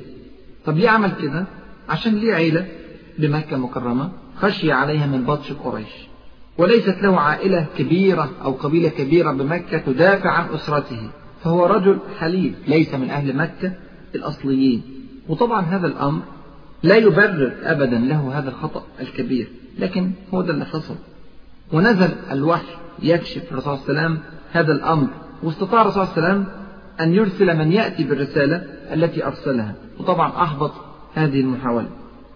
طب 0.65 0.77
ليه 0.77 0.89
عمل 0.89 1.11
كده؟ 1.21 1.45
عشان 1.89 2.15
ليه 2.15 2.33
عيلة؟ 2.33 2.67
بمكة 3.19 3.57
مكرمة 3.57 4.11
خشي 4.35 4.71
عليها 4.71 5.07
من 5.07 5.23
بطش 5.25 5.51
قريش. 5.51 6.07
وليست 6.57 7.01
له 7.01 7.19
عائلة 7.19 7.65
كبيرة 7.77 8.29
أو 8.43 8.51
قبيلة 8.51 8.89
كبيرة 8.89 9.31
بمكة 9.31 9.77
تدافع 9.77 10.31
عن 10.31 10.53
أسرته. 10.53 11.09
فهو 11.43 11.65
رجل 11.65 11.99
حليف 12.19 12.53
ليس 12.67 12.93
من 12.93 13.09
أهل 13.09 13.35
مكة 13.35 13.71
الأصليين. 14.15 14.81
وطبعا 15.29 15.61
هذا 15.61 15.87
الأمر 15.87 16.21
لا 16.83 16.95
يبرر 16.95 17.53
أبدا 17.63 17.97
له 17.97 18.39
هذا 18.39 18.49
الخطأ 18.49 18.83
الكبير. 18.99 19.47
لكن 19.79 20.11
هو 20.33 20.41
ده 20.41 20.53
اللي 20.53 20.65
حصل. 20.65 20.95
ونزل 21.73 22.09
الوحي 22.31 22.75
يكشف 23.03 23.51
الرسول 23.51 23.77
صلى 23.77 23.89
الله 23.89 24.01
عليه 24.01 24.09
وسلم 24.09 24.23
هذا 24.51 24.71
الأمر. 24.71 25.07
واستطاع 25.43 25.81
الرسول 25.81 26.07
صلى 26.07 26.17
الله 26.17 26.27
عليه 26.27 26.37
وسلم 26.37 26.53
أن 26.99 27.13
يرسل 27.13 27.57
من 27.57 27.71
يأتي 27.71 28.03
بالرسالة 28.03 28.55
التي 28.93 29.25
أرسلها. 29.25 29.75
وطبعا 29.99 30.43
أحبط 30.43 30.71
هذه 31.17 31.39
المحاولة. 31.39 31.87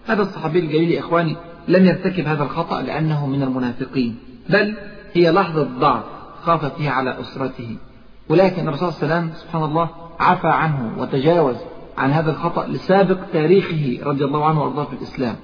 هذا 0.06 0.22
الصحابي 0.22 0.58
الجليل 0.58 0.98
إخواني 0.98 1.36
لم 1.68 1.86
يرتكب 1.86 2.26
هذا 2.26 2.42
الخطأ 2.42 2.82
لأنه 2.82 3.26
من 3.26 3.42
المنافقين 3.42 4.16
بل 4.48 4.74
هي 5.14 5.30
لحظة 5.30 5.68
ضعف 5.78 6.02
خاف 6.42 6.64
فيها 6.64 6.90
على 6.90 7.20
أسرته. 7.20 7.76
ولكن 8.28 8.68
الرسول 8.68 8.92
صلى 8.92 9.02
الله 9.02 9.14
عليه 9.14 9.26
وسلم 9.26 9.36
سبحان 9.42 9.64
الله 9.64 9.88
عفى 10.20 10.48
عنه 10.48 10.94
وتجاوز 10.98 11.56
عن 11.98 12.10
هذا 12.10 12.30
الخطأ 12.30 12.66
لسابق 12.66 13.18
تاريخه 13.32 13.98
رضي 14.02 14.24
الله 14.24 14.44
عنه 14.44 14.62
وأرضاه 14.62 14.84
في 14.84 14.92
الإسلام. 14.92 15.36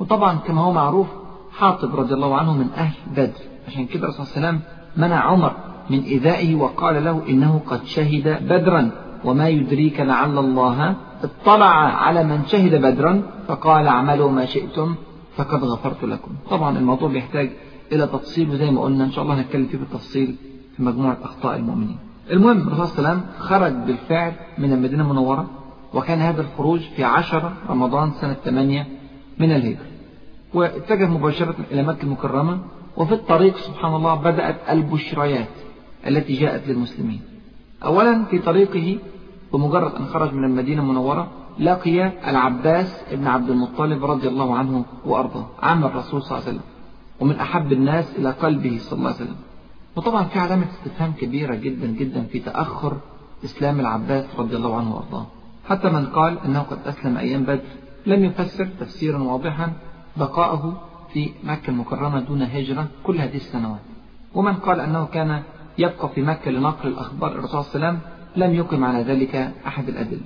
وطبعا 0.00 0.38
كما 0.38 0.62
هو 0.62 0.72
معروف 0.72 1.06
حاطب 1.52 1.96
رضي 1.96 2.14
الله 2.14 2.36
عنه 2.36 2.54
من 2.54 2.70
أهل 2.76 2.94
بدر. 3.16 3.42
عشان 3.68 3.86
كده 3.86 4.02
الرسول 4.02 4.26
صلى 4.26 4.36
الله 4.36 4.48
عليه 4.48 4.58
وسلم 4.58 4.68
منع 4.96 5.16
عمر 5.16 5.52
من 5.90 6.02
إيذائه 6.02 6.54
وقال 6.54 7.04
له 7.04 7.22
إنه 7.28 7.60
قد 7.66 7.84
شهد 7.84 8.38
بدرا. 8.48 8.90
وما 9.24 9.48
يدريك 9.48 10.00
لعل 10.00 10.38
الله 10.38 10.96
اطلع 11.22 11.74
على 12.04 12.24
من 12.24 12.46
شهد 12.46 12.74
بدرا 12.82 13.22
فقال 13.48 13.86
اعملوا 13.86 14.30
ما 14.30 14.44
شئتم 14.46 14.94
فقد 15.36 15.64
غفرت 15.64 16.04
لكم. 16.04 16.30
طبعا 16.50 16.78
الموضوع 16.78 17.08
بيحتاج 17.08 17.50
إلى 17.92 18.06
تفصيل 18.06 18.50
وزي 18.50 18.70
ما 18.70 18.80
قلنا 18.80 19.04
إن 19.04 19.12
شاء 19.12 19.24
الله 19.24 19.40
هنتكلم 19.40 19.66
فيه 19.66 19.78
بالتفصيل 19.78 20.36
في 20.76 20.82
مجموعة 20.82 21.16
أخطاء 21.22 21.56
المؤمنين. 21.56 21.98
المهم 22.30 22.68
الرسول 22.68 22.86
صلى 22.86 22.98
الله 22.98 23.08
عليه 23.08 23.18
وسلم 23.18 23.30
خرج 23.38 23.72
بالفعل 23.72 24.32
من 24.58 24.72
المدينة 24.72 25.02
المنورة 25.02 25.50
وكان 25.94 26.18
هذا 26.18 26.40
الخروج 26.40 26.80
في 26.80 27.04
عشرة 27.04 27.52
رمضان 27.70 28.10
سنة 28.10 28.36
ثمانية 28.44 28.86
من 29.38 29.52
الهجرة. 29.52 29.86
واتجه 30.54 31.06
مباشرة 31.06 31.54
إلى 31.70 31.82
مكة 31.82 32.02
المكرمة 32.02 32.58
وفي 32.96 33.14
الطريق 33.14 33.56
سبحان 33.56 33.94
الله 33.94 34.14
بدأت 34.14 34.56
البشريات 34.70 35.48
التي 36.06 36.32
جاءت 36.32 36.68
للمسلمين. 36.68 37.20
أولا 37.84 38.24
في 38.24 38.38
طريقه 38.38 38.98
بمجرد 39.52 39.94
أن 39.94 40.06
خرج 40.06 40.34
من 40.34 40.44
المدينة 40.44 40.82
المنورة 40.82 41.28
لقي 41.58 42.28
العباس 42.30 43.04
بن 43.12 43.26
عبد 43.26 43.50
المطلب 43.50 44.04
رضي 44.04 44.28
الله 44.28 44.54
عنه 44.54 44.84
وأرضاه 45.04 45.46
عم 45.62 45.84
الرسول 45.84 46.22
صلى 46.22 46.38
الله 46.38 46.48
عليه 46.48 46.56
وسلم 46.56 46.68
ومن 47.20 47.34
أحب 47.34 47.72
الناس 47.72 48.16
إلى 48.18 48.30
قلبه 48.30 48.78
صلى 48.78 48.98
الله 48.98 49.10
عليه 49.10 49.16
وسلم. 49.16 49.36
وطبعا 49.96 50.24
في 50.24 50.38
علامة 50.38 50.66
استفهام 50.70 51.12
كبيرة 51.12 51.54
جدا 51.54 51.86
جدا 51.86 52.22
في 52.22 52.38
تأخر 52.38 52.96
إسلام 53.44 53.80
العباس 53.80 54.26
رضي 54.38 54.56
الله 54.56 54.76
عنه 54.76 54.94
وأرضاه. 54.94 55.26
حتى 55.68 55.88
من 55.90 56.06
قال 56.06 56.38
أنه 56.44 56.60
قد 56.60 56.78
أسلم 56.86 57.16
أيام 57.16 57.42
بدر 57.42 57.60
لم 58.06 58.24
يفسر 58.24 58.68
تفسيرا 58.80 59.18
واضحا 59.18 59.72
بقاءه 60.16 60.82
في 61.12 61.30
مكة 61.44 61.70
المكرمة 61.70 62.20
دون 62.20 62.42
هجرة 62.42 62.86
كل 63.04 63.18
هذه 63.18 63.36
السنوات. 63.36 63.80
ومن 64.34 64.54
قال 64.54 64.80
أنه 64.80 65.06
كان 65.06 65.42
يبقى 65.78 66.08
في 66.08 66.22
مكة 66.22 66.50
لنقل 66.50 66.88
الأخبار 66.88 67.32
الرسول 67.32 67.64
صلى 67.64 67.74
الله 67.74 67.86
عليه 67.86 67.98
وسلم 67.98 68.10
لم 68.36 68.54
يقم 68.54 68.84
على 68.84 69.02
ذلك 69.02 69.34
أحد 69.66 69.88
الأدلة. 69.88 70.20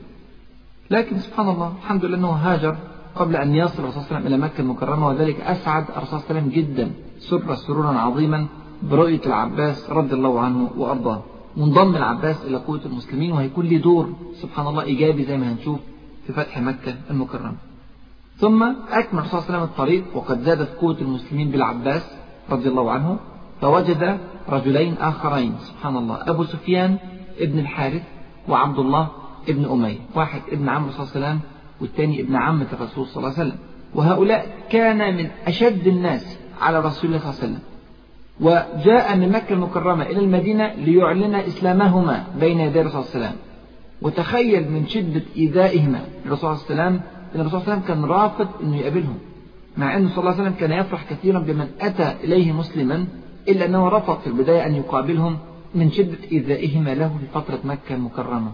لكن 0.90 1.18
سبحان 1.18 1.48
الله 1.48 1.72
الحمد 1.82 2.04
لله 2.04 2.16
أنه 2.16 2.28
هاجر 2.30 2.76
قبل 3.16 3.36
أن 3.36 3.54
يصل 3.54 3.82
الرسول 3.82 4.02
صلى 4.02 4.06
الله 4.06 4.16
عليه 4.16 4.16
وسلم 4.16 4.26
إلى 4.26 4.36
مكة 4.44 4.60
المكرمة 4.60 5.08
وذلك 5.08 5.40
أسعد 5.40 5.84
الرسول 5.96 6.20
صلى 6.20 6.30
الله 6.30 6.40
عليه 6.40 6.40
وسلم 6.40 6.64
جدا 6.64 6.90
سر 7.18 7.54
سرورا 7.54 7.88
عظيما 7.98 8.46
برؤية 8.82 9.20
العباس 9.26 9.90
رضي 9.90 10.14
الله 10.14 10.40
عنه 10.40 10.70
وأرضاه. 10.76 11.22
منضم 11.56 11.96
العباس 11.96 12.44
إلى 12.44 12.56
قوة 12.56 12.80
المسلمين 12.86 13.32
وهيكون 13.32 13.66
له 13.66 13.78
دور 13.78 14.12
سبحان 14.34 14.66
الله 14.66 14.82
إيجابي 14.82 15.24
زي 15.24 15.36
ما 15.36 15.52
هنشوف 15.52 15.80
في 16.26 16.32
فتح 16.32 16.58
مكة 16.58 16.94
المكرمة. 17.10 17.54
ثم 18.36 18.62
أكمل 18.90 19.18
الرسول 19.20 19.40
صلى 19.40 19.48
الله 19.48 19.58
عليه 19.58 19.58
وسلم 19.58 19.62
الطريق 19.62 20.04
وقد 20.16 20.40
زادت 20.42 20.68
قوة 20.80 20.98
المسلمين 21.00 21.50
بالعباس 21.50 22.10
رضي 22.50 22.68
الله 22.68 22.90
عنه. 22.90 23.18
فوجد 23.62 24.18
رجلين 24.48 24.94
آخرين 25.00 25.54
سبحان 25.58 25.96
الله. 25.96 26.18
أبو 26.30 26.44
سفيان 26.44 26.96
ابن 27.40 27.58
الحارث 27.58 28.02
وعبد 28.48 28.78
الله 28.78 29.08
ابن 29.48 29.64
أمية. 29.64 29.98
واحد 30.14 30.40
ابن 30.52 30.68
عم 30.68 30.84
الرسول 30.84 31.06
صلى 31.06 31.16
الله 31.16 31.26
عليه 31.26 31.36
وسلم 31.36 31.40
والثاني 31.80 32.20
ابن 32.20 32.36
عمة 32.36 32.66
الرسول 32.72 33.06
صلى 33.06 33.16
الله 33.16 33.38
عليه 33.38 33.48
وسلم. 33.48 33.58
وهؤلاء 33.94 34.46
كان 34.70 35.16
من 35.16 35.30
أشد 35.46 35.86
الناس 35.86 36.38
على 36.60 36.80
رسول 36.80 37.10
الله 37.10 37.18
صلى 37.18 37.30
الله 37.30 37.42
عليه 37.42 37.44
وسلم. 37.44 37.60
وجاء 38.40 39.16
من 39.16 39.32
مكة 39.32 39.52
المكرمة 39.52 40.02
إلى 40.02 40.18
المدينة 40.18 40.74
ليعلن 40.74 41.34
إسلامهما 41.34 42.24
بين 42.40 42.60
يدي 42.60 42.80
الرسول 42.80 43.04
صلى 43.04 43.14
الله 43.14 43.26
عليه 43.26 43.36
وسلم. 43.36 43.40
وتخيل 44.02 44.72
من 44.72 44.86
شدة 44.86 45.22
إيذائهما 45.36 46.00
للرسول 46.24 46.56
صلى 46.56 46.70
الله 46.70 46.82
عليه 46.82 46.90
وسلم 46.90 47.00
أن 47.34 47.40
الرسول 47.40 47.60
صلى 47.60 47.72
الله 47.72 47.72
عليه 47.72 47.84
وسلم 47.84 47.94
كان 47.94 48.04
رافض 48.04 48.48
أنه 48.62 48.76
يقابلهم 48.76 49.18
مع 49.76 49.96
أنه 49.96 50.08
صلى 50.08 50.18
الله 50.18 50.30
عليه 50.32 50.42
وسلم 50.42 50.54
كان 50.60 50.72
يفرح 50.72 51.04
كثيرا 51.10 51.38
بمن 51.38 51.68
أتى 51.80 52.14
إليه 52.24 52.52
مسلما. 52.52 53.06
إلا 53.48 53.64
أنه 53.64 53.88
رفض 53.88 54.18
في 54.20 54.26
البداية 54.26 54.66
أن 54.66 54.74
يقابلهم 54.74 55.38
من 55.74 55.90
شدة 55.90 56.18
إيذائهما 56.32 56.94
له 56.94 57.08
في 57.08 57.26
فترة 57.34 57.58
مكة 57.64 57.94
المكرمة. 57.94 58.52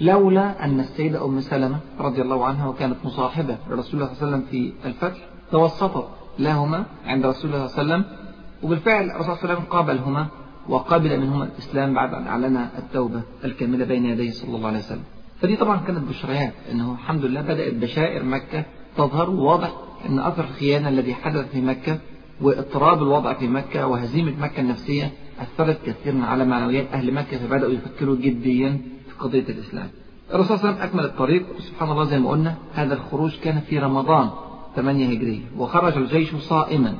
لولا 0.00 0.64
أن 0.64 0.80
السيدة 0.80 1.24
أم 1.24 1.40
سلمة 1.40 1.78
رضي 2.00 2.22
الله 2.22 2.44
عنها 2.44 2.68
وكانت 2.68 2.96
مصاحبة 3.04 3.56
لرسول 3.70 4.02
الله 4.02 4.14
صلى 4.14 4.22
الله 4.22 4.36
عليه 4.36 4.36
وسلم 4.36 4.40
في 4.50 4.72
الفتح 4.88 5.18
توسطت 5.50 6.08
لهما 6.38 6.84
عند 7.06 7.26
رسول 7.26 7.54
الله 7.54 7.66
صلى 7.66 7.82
الله 7.82 7.94
عليه 7.94 8.04
وسلم 8.04 8.16
وبالفعل 8.62 9.04
الرسول 9.04 9.24
صلى 9.24 9.32
الله 9.34 9.42
عليه 9.42 9.54
وسلم 9.54 9.70
قابلهما 9.70 10.26
وقبل 10.68 11.20
منهما 11.20 11.44
الإسلام 11.44 11.94
بعد 11.94 12.14
أن 12.14 12.26
أعلن 12.26 12.56
التوبة 12.56 13.22
الكاملة 13.44 13.84
بين 13.84 14.06
يديه 14.06 14.30
صلى 14.30 14.56
الله 14.56 14.68
عليه 14.68 14.78
وسلم. 14.78 15.02
فدي 15.40 15.56
طبعا 15.56 15.76
كانت 15.76 16.08
بشريات 16.08 16.52
أنه 16.72 16.92
الحمد 16.92 17.24
لله 17.24 17.40
بدأت 17.40 17.74
بشائر 17.74 18.24
مكة 18.24 18.64
تظهر 18.96 19.30
وواضح 19.30 19.72
أن 20.08 20.18
أثر 20.18 20.44
الخيانة 20.44 20.88
الذي 20.88 21.14
حدث 21.14 21.50
في 21.52 21.60
مكة 21.60 21.98
واضطراب 22.40 23.02
الوضع 23.02 23.32
في 23.32 23.48
مكة 23.48 23.86
وهزيمة 23.86 24.32
مكة 24.40 24.60
النفسية 24.60 25.12
أثرت 25.40 25.78
كثيرا 25.86 26.24
على 26.24 26.44
معنويات 26.44 26.86
أهل 26.92 27.14
مكة 27.14 27.38
فبدأوا 27.38 27.72
يفكروا 27.72 28.16
جديا 28.16 28.80
في 29.08 29.14
قضية 29.18 29.48
الإسلام. 29.48 29.88
الرسول 30.34 30.58
صلى 30.58 30.70
الله 30.70 30.80
عليه 30.80 30.90
وسلم 30.90 31.00
أكمل 31.00 31.04
الطريق 31.04 31.46
سبحان 31.58 31.90
الله 31.90 32.04
زي 32.04 32.18
ما 32.18 32.30
قلنا 32.30 32.54
هذا 32.74 32.94
الخروج 32.94 33.36
كان 33.38 33.60
في 33.60 33.78
رمضان 33.78 34.30
8 34.76 35.06
هجرية 35.06 35.40
وخرج 35.58 35.96
الجيش 35.96 36.34
صائما. 36.36 36.94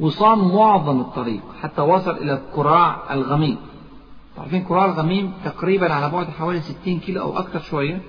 وصام 0.00 0.54
معظم 0.54 1.00
الطريق 1.00 1.42
حتى 1.62 1.82
وصل 1.82 2.10
إلى 2.10 2.42
كراع 2.54 3.14
الغميم. 3.14 3.56
عارفين 4.38 4.64
كراع 4.64 4.84
الغميم 4.84 5.32
تقريبا 5.44 5.92
على 5.92 6.10
بعد 6.12 6.26
حوالي 6.26 6.60
60 6.60 6.98
كيلو 6.98 7.22
أو 7.22 7.38
أكثر 7.38 7.60
شوية 7.60 8.00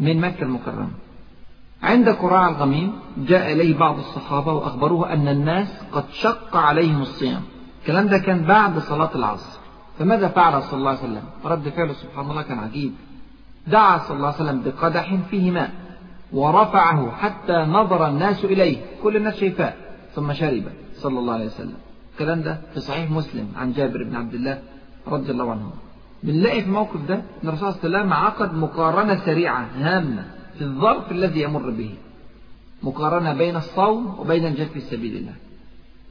من 0.00 0.20
مكة 0.20 0.42
المكرمة. 0.42 0.90
عند 1.82 2.10
كراع 2.10 2.48
الغميم 2.48 2.92
جاء 3.18 3.52
إليه 3.52 3.78
بعض 3.78 3.98
الصحابة 3.98 4.52
وأخبروه 4.52 5.12
أن 5.12 5.28
الناس 5.28 5.68
قد 5.92 6.04
شق 6.12 6.56
عليهم 6.56 7.02
الصيام. 7.02 7.42
الكلام 7.80 8.06
ده 8.06 8.18
كان 8.18 8.44
بعد 8.44 8.78
صلاة 8.78 9.10
العصر. 9.14 9.58
فماذا 9.98 10.28
فعل 10.28 10.62
صلى 10.62 10.78
الله 10.78 10.90
عليه 10.90 11.00
وسلم؟ 11.00 11.22
رد 11.44 11.68
فعله 11.68 11.92
سبحان 11.92 12.30
الله 12.30 12.42
كان 12.42 12.58
عجيب. 12.58 12.92
دعا 13.66 13.98
صلى 13.98 14.16
الله 14.16 14.26
عليه 14.26 14.36
وسلم 14.36 14.62
بقدح 14.62 15.14
فيه 15.30 15.50
ماء 15.50 15.70
ورفعه 16.32 17.10
حتى 17.10 17.52
نظر 17.52 18.08
الناس 18.08 18.44
إليه. 18.44 18.78
كل 19.02 19.16
الناس 19.16 19.34
شايفاه. 19.34 19.74
ثم 20.14 20.32
شرب 20.32 20.64
صلى 20.94 21.18
الله 21.18 21.34
عليه 21.34 21.46
وسلم. 21.46 21.76
الكلام 22.12 22.42
ده 22.42 22.60
في 22.74 22.80
صحيح 22.80 23.10
مسلم 23.10 23.48
عن 23.56 23.72
جابر 23.72 24.04
بن 24.04 24.16
عبد 24.16 24.34
الله 24.34 24.58
رضي 25.08 25.32
الله 25.32 25.50
عنه. 25.50 25.70
بنلاقي 26.22 26.60
في 26.60 26.66
الموقف 26.66 27.00
ده 27.08 27.14
إن 27.14 27.48
الرسول 27.48 27.72
صلى 27.72 27.84
الله 27.84 27.98
عليه 27.98 28.08
وسلم 28.08 28.12
عقد 28.12 28.54
مقارنة 28.54 29.16
سريعة 29.24 29.66
هامة. 29.78 30.22
في 30.22 30.39
الظرف 30.62 31.12
الذي 31.12 31.42
يمر 31.42 31.70
به 31.70 31.90
مقارنة 32.82 33.34
بين 33.34 33.56
الصوم 33.56 34.18
وبين 34.18 34.46
الجهاد 34.46 34.68
في 34.68 34.80
سبيل 34.80 35.16
الله. 35.16 35.34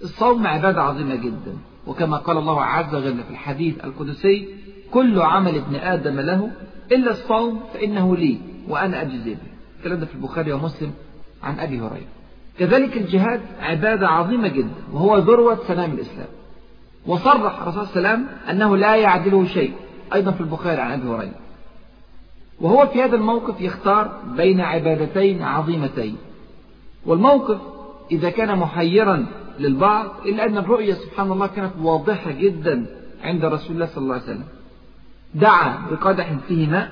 الصوم 0.04 0.48
عبادة 0.48 0.82
عظيمة 0.82 1.16
جدا 1.16 1.58
وكما 1.88 2.18
قال 2.18 2.38
الله 2.38 2.62
عز 2.64 2.96
وجل 2.96 3.24
في 3.24 3.30
الحديث 3.30 3.84
القدسي 3.84 4.48
كل 4.92 5.22
عمل 5.22 5.56
ابن 5.56 5.76
آدم 5.76 6.20
له 6.20 6.52
إلا 6.92 7.12
الصوم 7.12 7.60
فإنه 7.74 8.18
لي 8.18 8.38
وأنا 8.68 9.02
أجزي 9.02 9.34
به. 9.34 9.50
الكلام 9.80 10.00
ده 10.00 10.06
في 10.06 10.16
البخاري 10.16 10.54
ومسلم 10.54 10.92
عن 11.44 11.60
أبي 11.60 11.80
هريرة. 11.80 12.08
كذلك 12.60 12.98
الجهاد 12.98 13.42
عبادة 13.60 14.08
عظيمة 14.08 14.48
جدا 14.48 14.74
وهو 14.94 15.18
ذروة 15.18 15.60
سلام 15.68 15.92
الإسلام. 15.92 16.28
وصرح 17.06 17.62
الرسول 17.62 17.88
صلى 17.88 17.98
الله 17.98 18.10
عليه 18.10 18.20
وسلم 18.20 18.28
أنه 18.50 18.78
لا 18.78 18.96
يعدله 18.96 19.46
شيء 19.46 19.74
أيضا 20.14 20.32
في 20.32 20.42
البخاري 20.42 20.82
عن 20.82 20.92
أبي 20.92 21.10
هريرة. 21.10 21.36
وهو 22.62 22.88
في 22.88 23.04
هذا 23.04 23.15
الموقف 23.15 23.62
يختار 23.62 24.22
بين 24.38 24.62
عبادتين 24.62 25.43
عظيمتين. 25.43 26.17
والموقف 27.06 27.58
إذا 28.12 28.30
كان 28.30 28.58
محيرا 28.58 29.26
للبعض 29.60 30.06
إلا 30.26 30.45
أن 30.45 30.58
الرؤية 30.58 30.93
سبحان 30.93 31.32
الله 31.32 31.48
كانت 31.48 31.72
واضحة 31.82 32.32
جدا 32.32 32.86
عند 33.24 33.45
رسول 33.45 33.76
الله 33.76 33.86
صلى 33.86 34.04
الله 34.04 34.13
عليه 34.13 34.24
وسلم. 34.24 34.45
دعا 35.36 35.78
بقدح 35.91 36.34
فيه 36.48 36.67
ماء 36.67 36.91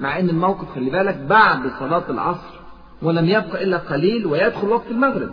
مع 0.00 0.18
أن 0.18 0.30
الموقف 0.30 0.74
خلي 0.74 0.90
بالك 0.90 1.16
بعد 1.16 1.60
صلاة 1.78 2.04
العصر 2.10 2.54
ولم 3.02 3.28
يبق 3.28 3.60
إلا 3.60 3.78
قليل 3.78 4.26
ويدخل 4.26 4.68
وقت 4.68 4.90
المغرب 4.90 5.30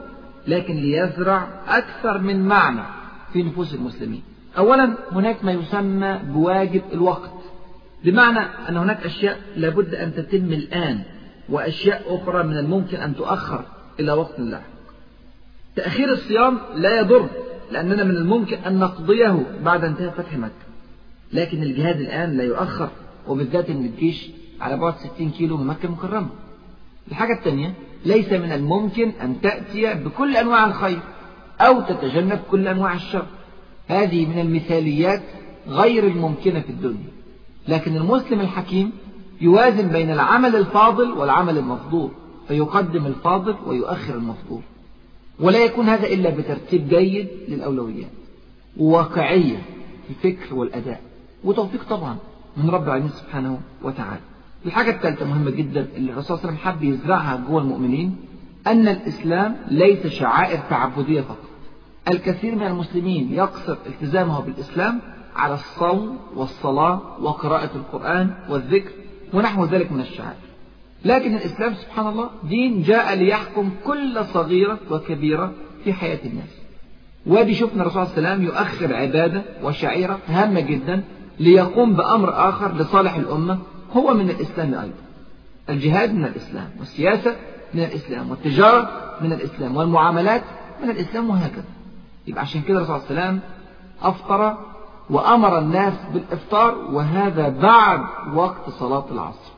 لكن 0.48 0.74
ليزرع 0.74 1.48
أكثر 1.68 2.18
من 2.18 2.48
معنى 2.48 2.84
في 3.34 3.44
نفوس 3.44 3.74
المسلمين. 3.74 4.24
أولا 4.58 4.94
هناك 5.12 5.46
ما 5.46 5.52
يسمى 5.52 6.20
بواجب 6.34 6.82
الوقت. 6.94 7.43
بمعنى 8.04 8.40
أن 8.70 8.78
هناك 8.78 9.06
أشياء 9.06 9.40
لابد 9.56 9.96
أن 9.96 10.14
تتم 10.14 10.54
الآن 10.54 11.04
وأشياء 11.50 12.16
أخرى 12.16 12.44
من 12.44 12.58
الممكن 12.58 12.98
أن 12.98 13.16
تؤخر 13.16 13.66
إلى 14.00 14.12
وقت 14.12 14.40
لاحق 14.40 14.74
تأخير 15.76 16.12
الصيام 16.12 16.60
لا 16.76 17.00
يضر 17.00 17.30
لأننا 17.72 18.04
من 18.04 18.18
الممكن 18.18 18.58
أن 18.58 18.80
نقضيه 18.80 19.46
بعد 19.64 19.84
انتهاء 19.84 20.10
فتح 20.10 20.38
مكة. 20.38 20.52
لكن 21.34 21.64
الجهاد 21.64 22.02
الآن 22.02 22.38
لا 22.38 22.44
يؤخر 22.44 22.90
وبالذات 23.28 23.70
أن 23.70 23.86
الجيش 23.86 24.30
على 24.62 24.78
بعد 24.78 24.94
60 25.16 25.32
كيلو 25.32 25.58
من 25.58 25.68
مكة 25.68 25.86
المكرمة 25.86 26.30
الحاجة 27.12 27.34
الثانية 27.34 27.74
ليس 28.06 28.34
من 28.34 28.52
الممكن 28.52 29.10
أن 29.22 29.42
تأتي 29.42 29.94
بكل 29.94 30.38
أنواع 30.38 30.66
الخير 30.66 31.00
أو 31.62 31.82
تتجنب 31.82 32.40
كل 32.52 32.68
أنواع 32.68 32.94
الشر. 32.94 33.26
هذه 33.88 34.26
من 34.26 34.40
المثاليات 34.40 35.22
غير 35.68 36.08
الممكنة 36.08 36.60
في 36.60 36.70
الدنيا. 36.70 37.13
لكن 37.68 37.96
المسلم 37.96 38.40
الحكيم 38.40 38.92
يوازن 39.42 39.88
بين 39.88 40.12
العمل 40.12 40.56
الفاضل 40.56 41.12
والعمل 41.12 41.58
المفضول 41.58 42.12
فيقدم 42.48 43.06
الفاضل 43.06 43.56
ويؤخر 43.66 44.14
المفضول 44.16 44.62
ولا 45.40 45.60
يكون 45.60 45.90
هذا 45.90 46.08
إلا 46.08 46.30
بترتيب 46.30 46.90
جيد 46.90 47.28
للأولويات. 47.48 48.10
وواقعية 48.78 49.58
في 50.08 50.28
الفكر 50.28 50.56
والأداء. 50.56 51.02
وتوفيق 51.44 51.84
طبعا 51.90 52.18
من 52.58 52.70
رب 52.70 52.84
العالمين 52.84 53.10
سبحانه 53.10 53.60
وتعالى. 53.84 54.20
الحاجة 54.66 54.92
الثالثة 54.92 55.26
مهمة 55.26 55.52
جدا 55.52 55.88
اللي 55.96 56.12
الرسول 56.12 56.38
صلى 56.38 56.50
الله 56.50 56.50
عليه 56.50 56.58
وسلم 56.58 56.72
حب 56.72 56.84
يزرعها 56.84 57.44
جوه 57.48 57.62
المؤمنين 57.62 58.16
أن 58.68 58.88
الإسلام 58.88 59.56
ليس 59.68 60.08
شعائر 60.08 60.60
تعبدية 60.70 61.22
فقط. 61.22 61.38
الكثير 62.08 62.56
من 62.56 62.68
المسلمين 62.68 63.34
يقصر 63.34 63.78
التزامه 63.86 64.42
بالإسلام 64.42 65.02
على 65.36 65.54
الصوم 65.54 66.18
والصلاة 66.36 67.02
وقراءة 67.22 67.70
القرآن 67.76 68.34
والذكر 68.50 68.92
ونحو 69.34 69.66
ذلك 69.66 69.92
من 69.92 70.00
الشعائر 70.02 70.38
لكن 71.06 71.36
الإسلام 71.36 71.74
سبحان 71.74 72.08
الله 72.08 72.30
دين 72.44 72.82
جاء 72.84 73.16
ليحكم 73.16 73.70
كل 73.86 74.26
صغيرة 74.26 74.80
وكبيرة 74.92 75.52
في 75.84 75.94
حياة 75.94 76.20
الناس. 76.26 76.50
وادي 77.26 77.54
شفنا 77.54 77.82
الرسول 77.82 78.08
صلى 78.08 78.18
الله 78.18 78.30
عليه 78.30 78.38
وسلم 78.44 78.46
يؤخر 78.46 78.96
عبادة 78.96 79.44
وشعيرة 79.64 80.20
هامة 80.28 80.60
جدا 80.60 81.04
ليقوم 81.40 81.94
بأمر 81.94 82.50
آخر 82.50 82.74
لصالح 82.76 83.16
الأمة 83.16 83.60
هو 83.94 84.14
من 84.14 84.30
الإسلام 84.30 84.74
أيضا. 84.74 84.94
الجهاد 85.70 86.14
من 86.14 86.26
الإسلام 86.26 86.70
والسياسة 86.80 87.36
من 87.74 87.84
الإسلام 87.84 88.32
والتجارة 88.32 88.90
من 89.22 89.34
الإسلام 89.34 89.76
والمعاملات 89.78 90.44
من 90.84 90.90
الإسلام 90.90 91.30
وهكذا. 91.30 91.64
يبقى 92.28 92.42
عشان 92.42 92.62
كده 92.62 92.78
الرسول 92.78 93.00
صلى 93.02 93.10
الله 93.10 93.22
عليه 93.22 93.30
وسلم 93.32 93.40
أفطر 94.02 94.58
وأمر 95.10 95.60
الناس 95.60 95.94
بالإفطار 96.14 96.76
وهذا 96.92 97.50
بعد 97.50 98.02
وقت 98.36 98.70
صلاة 98.70 99.06
العصر. 99.12 99.52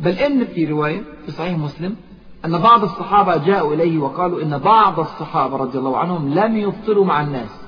بل 0.00 0.12
إن 0.12 0.44
في 0.44 0.64
رواية 0.64 1.02
في 1.26 1.32
صحيح 1.32 1.58
مسلم 1.58 1.96
أن 2.44 2.58
بعض 2.58 2.82
الصحابة 2.82 3.36
جاءوا 3.36 3.74
إليه 3.74 3.98
وقالوا 3.98 4.42
إن 4.42 4.58
بعض 4.58 5.00
الصحابة 5.00 5.56
رضي 5.56 5.78
الله 5.78 5.98
عنهم 5.98 6.34
لم 6.34 6.56
يفطروا 6.56 7.04
مع 7.04 7.20
الناس. 7.20 7.60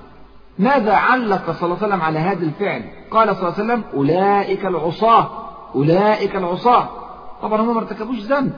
ماذا 0.58 0.94
علق 0.94 1.50
صلى 1.50 1.64
الله 1.64 1.76
عليه 1.76 1.86
وسلم 1.86 2.02
على 2.02 2.18
هذا 2.18 2.44
الفعل؟ 2.44 2.82
قال 3.10 3.36
صلى 3.36 3.48
الله 3.48 3.54
عليه 3.58 3.64
وسلم 3.64 3.82
أولئك 3.94 4.66
العصاة 4.66 5.28
أولئك 5.74 6.36
العصاة. 6.36 6.88
طبعا 7.42 7.60
هم 7.60 7.74
ما 7.74 7.80
ارتكبوش 7.80 8.18
ذنب 8.18 8.52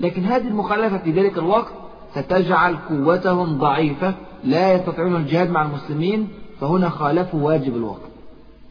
لكن 0.00 0.24
هذه 0.24 0.48
المخالفة 0.48 0.98
في 0.98 1.10
ذلك 1.10 1.38
الوقت 1.38 1.72
ستجعل 2.14 2.76
قوتهم 2.88 3.58
ضعيفة 3.58 4.14
لا 4.44 4.74
يستطيعون 4.74 5.16
الجهاد 5.16 5.50
مع 5.50 5.62
المسلمين 5.62 6.28
فهنا 6.60 6.88
خالفوا 6.88 7.42
واجب 7.42 7.76
الوقت 7.76 8.00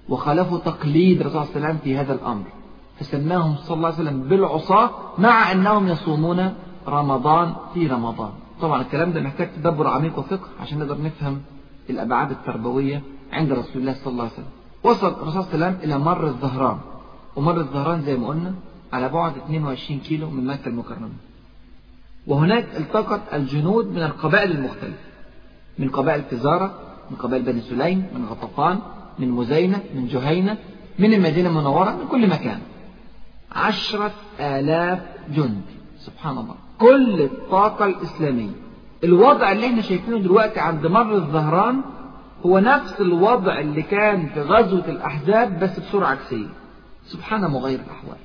وخالفوا 0.10 0.60
تقليد 0.60 1.22
الرسول 1.22 1.46
صلى 1.46 1.56
الله 1.56 1.66
عليه 1.68 1.76
وسلم 1.76 1.78
في 1.84 1.98
هذا 1.98 2.14
الأمر. 2.14 2.44
فسماهم 3.00 3.56
صلى 3.56 3.78
الله 3.78 3.88
عليه 3.88 3.98
وسلم 3.98 4.22
بالعصاة 4.22 4.90
مع 5.18 5.52
أنهم 5.52 5.88
يصومون 5.88 6.54
رمضان 6.88 7.56
في 7.74 7.88
رمضان. 7.88 8.30
طبعا 8.62 8.82
الكلام 8.82 9.12
ده 9.14 9.22
محتاج 9.22 9.50
تدبر 9.56 9.88
عميق 9.88 10.20
وفقه 10.20 10.48
عشان 10.62 10.80
نقدر 10.80 11.02
نفهم 11.02 11.42
الأبعاد 11.90 12.32
التربوية 12.32 13.02
عند 13.32 13.52
رسول 13.52 13.82
الله 13.82 13.94
صلى 13.94 14.12
الله 14.12 14.24
عليه 14.24 14.34
وسلم. 14.34 14.46
وصل 14.84 15.08
الرسول 15.08 15.44
صلى 15.44 15.54
الله 15.54 15.66
عليه 15.66 15.78
وسلم 15.78 15.90
إلى 15.90 16.00
مر 16.00 16.28
الظهران 16.28 16.78
ومر 17.36 17.58
الظهران 17.60 18.02
زي 18.02 18.18
ما 18.18 18.28
قلنا 18.28 18.54
على 18.94 19.10
بعد 19.10 19.38
22 19.38 20.00
كيلو 20.00 20.30
من 20.30 20.46
مكة 20.46 20.68
المكرمة. 20.68 21.10
وهناك 22.28 22.66
التقت 22.78 23.22
الجنود 23.34 23.88
من 23.88 24.04
القبائل 24.04 24.52
المختلفة 24.52 24.98
من 25.80 25.90
قبائل 25.90 26.22
فزارة 26.24 26.74
من 27.12 27.18
قبائل 27.18 27.44
بني 27.44 27.62
سليم 27.62 28.06
من 28.16 28.26
غطفان 28.26 28.80
من 29.20 29.32
مزينة 29.32 29.84
من 29.96 30.08
جهينة 30.08 30.58
من 31.00 31.14
المدينة 31.14 31.50
المنورة 31.50 31.92
من 31.92 32.08
كل 32.08 32.28
مكان. 32.30 32.60
عشرة 33.52 34.12
آلاف 34.40 35.00
جند. 35.36 35.62
سبحان 36.00 36.38
الله. 36.38 36.56
كل 36.80 37.22
الطاقة 37.22 37.86
الإسلامية. 37.86 38.52
الوضع 39.04 39.52
اللي 39.52 39.68
إحنا 39.68 39.82
شايفينه 39.82 40.20
دلوقتي 40.20 40.60
عند 40.60 40.88
مر 40.88 41.16
الظهران 41.16 41.82
هو 42.46 42.60
نفس 42.60 43.02
الوضع 43.02 43.60
اللي 43.60 43.82
كان 43.82 44.28
في 44.28 44.42
غزوة 44.42 44.90
الأحزاب 44.90 45.60
بس 45.60 45.80
بسرعة 45.80 46.10
عكسية. 46.10 46.48
سبحان 47.06 47.42
مغير 47.42 47.80
الأحوال. 47.80 48.18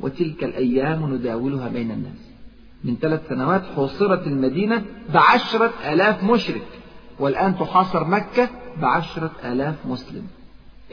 وتلك 0.00 0.44
الأيام 0.44 1.14
نداولها 1.14 1.68
بين 1.68 1.90
الناس. 1.90 2.26
من 2.84 2.96
ثلاث 2.96 3.28
سنوات 3.28 3.62
حوصرت 3.76 4.26
المدينة 4.26 4.84
بعشرة 5.14 5.72
آلاف 5.92 6.24
مشرك. 6.24 6.75
والآن 7.18 7.58
تحاصر 7.58 8.04
مكة 8.04 8.48
بعشرة 8.82 9.30
آلاف 9.44 9.74
مسلم. 9.86 10.26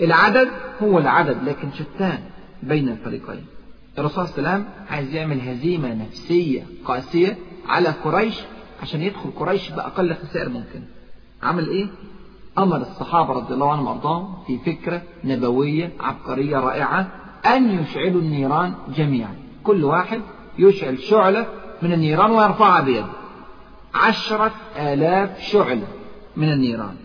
العدد 0.02 0.50
هو 0.84 1.00
العدد 1.00 1.44
لكن 1.44 1.72
شتان 1.72 2.20
بين 2.64 2.90
الفريقين. 2.90 3.46
الرسول 4.00 4.28
صلى 4.28 4.38
الله 4.38 4.50
عليه 4.50 4.64
وسلم 4.64 4.74
عايز 4.90 5.14
يعمل 5.14 5.42
هزيمة 5.42 5.94
نفسية 5.94 6.64
قاسية 6.86 7.38
على 7.68 7.90
قريش 7.90 8.40
عشان 8.82 9.02
يدخل 9.02 9.32
قريش 9.32 9.70
بأقل 9.70 10.16
خسائر 10.16 10.50
ممكن 10.50 10.82
عمل 11.44 11.68
إيه؟ 11.68 11.88
أمر 12.58 12.78
الصحابة 12.78 13.34
رضي 13.34 13.54
الله 13.54 13.72
عنهم 13.72 13.88
وأرضاهم 13.88 14.44
في 14.48 14.60
فكرة 14.60 15.02
نبوية 15.24 15.94
عبقرية 16.00 16.58
رائعة 16.58 17.08
أن 17.46 17.80
يشعلوا 17.80 18.22
النيران 18.22 18.74
جميعا. 18.96 19.36
كل 19.64 19.84
واحد 19.84 20.22
يشعل 20.60 21.00
شعلة 21.00 21.48
من 21.82 21.94
النيران 21.94 22.32
ويرفعها 22.32 22.82
بيده. 22.82 23.06
عشرة 23.94 24.52
آلاف 24.78 25.40
شعلة. 25.40 25.88
من 26.38 26.52
النيران. 26.52 26.96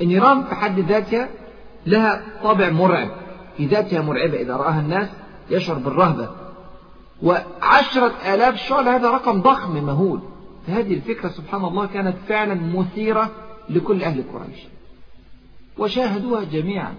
النيران 0.00 0.44
في 0.44 0.54
حد 0.54 0.80
ذاتها 0.80 1.28
لها 1.86 2.22
طابع 2.42 2.70
مرعب. 2.70 3.10
في 3.56 3.66
ذاتها 3.66 4.02
مرعبة 4.02 4.40
إذا 4.40 4.56
رآها 4.56 4.80
الناس 4.80 5.08
يشعر 5.50 5.78
بالرهبة. 5.78 6.30
وعشرة 7.22 8.12
آلاف 8.34 8.56
شعلة 8.56 8.96
هذا 8.96 9.10
رقم 9.10 9.40
ضخم 9.42 9.84
مهول. 9.84 10.20
فهذه 10.66 10.94
الفكرة 10.94 11.28
سبحان 11.28 11.64
الله 11.64 11.86
كانت 11.86 12.16
فعلا 12.28 12.54
مثيرة 12.54 13.30
لكل 13.70 14.02
أهل 14.02 14.24
قريش. 14.34 14.60
وشاهدوها 15.78 16.44
جميعا. 16.44 16.94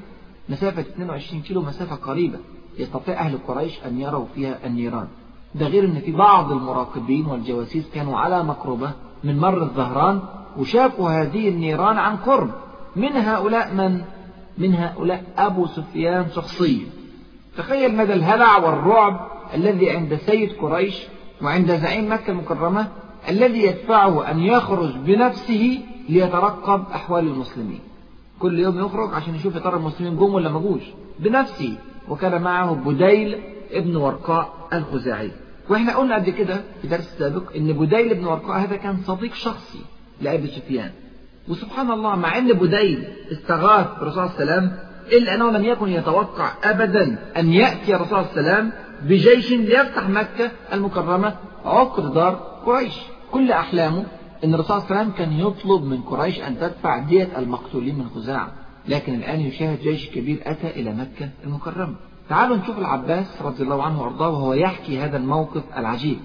مسافة 0.50 0.82
22 0.82 1.42
كيلو 1.42 1.62
مسافة 1.62 1.96
قريبة. 1.96 2.40
يستطيع 2.78 3.20
أهل 3.20 3.38
قريش 3.48 3.74
أن 3.86 4.00
يروا 4.00 4.26
فيها 4.36 4.60
النيران. 4.66 5.08
ده 5.56 5.68
غير 5.68 5.86
أن 5.86 6.00
في 6.00 6.12
بعض 6.12 6.52
المراقبين 6.52 7.26
والجواسيس 7.26 7.90
كانوا 7.94 8.18
على 8.18 8.44
مقربة 8.44 8.92
من 9.24 9.40
مر 9.40 9.64
الظهران 9.64 10.22
وشافوا 10.58 11.10
هذه 11.10 11.50
النيران 11.50 11.98
عن 11.98 12.16
قرب. 12.16 12.50
من 12.96 13.12
هؤلاء 13.12 13.74
من؟ 13.74 14.02
من 14.58 14.76
هؤلاء 14.76 15.24
أبو 15.38 15.68
سفيان 15.68 16.26
شخصيا 16.36 16.86
تخيل 17.58 17.96
مدى 17.96 18.14
الهلع 18.14 18.58
والرعب 18.58 19.28
الذي 19.54 19.90
عند 19.90 20.16
سيد 20.16 20.52
قريش 20.52 21.08
وعند 21.42 21.76
زعيم 21.76 22.12
مكة 22.12 22.32
المكرمة 22.32 22.88
الذي 23.30 23.64
يدفعه 23.64 24.32
أن 24.32 24.40
يخرج 24.40 24.96
بنفسه 24.96 25.80
ليترقب 26.10 26.84
أحوال 26.94 27.28
المسلمين. 27.28 27.80
كل 28.40 28.60
يوم 28.60 28.80
يخرج 28.80 29.14
عشان 29.14 29.36
يشوف 29.36 29.56
يا 29.56 29.60
ترى 29.60 29.76
المسلمين 29.76 30.18
جم 30.18 30.34
ولا 30.34 30.50
ما 30.50 30.60
جوش. 30.60 30.82
بنفسه. 31.20 31.78
وكان 32.10 32.42
معه 32.42 32.74
بديل 32.74 33.42
ابن 33.72 33.96
ورقاء 33.96 34.54
الخزاعي. 34.74 35.32
وإحنا 35.70 35.96
قلنا 35.98 36.16
قبل 36.16 36.30
كده 36.30 36.62
في 36.82 36.88
درس 36.88 37.16
سابق 37.20 37.56
إن 37.56 37.74
بديل 37.74 38.12
ابن 38.12 38.26
ورقاء 38.26 38.60
هذا 38.60 38.76
كان 38.76 38.98
صديق 38.98 39.34
شخصي. 39.34 39.80
لأبي 40.22 40.48
سفيان. 40.48 40.92
وسبحان 41.48 41.92
الله 41.92 42.16
مع 42.16 42.38
إن 42.38 42.54
بديل 42.54 43.04
استغاث 43.32 43.88
بالرسول 44.00 44.30
صلى 44.30 44.44
الله 44.44 44.54
عليه 44.54 44.62
وسلم 44.64 44.80
إلا 45.12 45.36
أنه 45.36 45.52
لم 45.52 45.66
يكن 45.66 45.88
يتوقع 45.88 46.52
ابدا 46.64 47.18
أن 47.38 47.54
يأتي 47.54 47.96
الرسول 47.96 48.26
صلى 48.26 48.40
الله 48.40 48.52
عليه 48.52 48.52
وسلم 48.52 48.72
بجيش 49.04 49.52
ليفتح 49.52 50.10
مكة 50.10 50.52
المكرمة 50.74 51.36
عقد 51.66 52.14
دار 52.14 52.34
قريش. 52.66 52.94
كل 53.32 53.52
أحلامه 53.52 54.06
إن 54.44 54.54
الرسول 54.54 54.82
صلى 54.82 54.86
الله 54.86 55.00
عليه 55.00 55.02
وسلم 55.02 55.18
كان 55.18 55.40
يطلب 55.40 55.84
من 55.84 56.02
قريش 56.02 56.40
أن 56.40 56.60
تدفع 56.60 56.98
دية 56.98 57.30
المقتولين 57.38 58.00
من 58.00 58.10
خزاعة. 58.10 58.52
لكن 58.88 59.14
الآن 59.16 59.40
يشاهد 59.40 59.80
جيش 59.80 60.10
كبير 60.10 60.40
أتى 60.44 60.68
إلى 60.68 60.94
مكة 60.94 61.30
المكرمة. 61.44 61.96
تعالوا 62.30 62.58
نشوف 62.58 62.78
العباس 62.78 63.42
رضي 63.42 63.64
الله 63.64 63.84
عنه 63.84 64.02
وأرضاه 64.02 64.30
وهو 64.30 64.54
يحكي 64.54 65.00
هذا 65.00 65.18
الموقف 65.18 65.64
العجيب. 65.78 66.20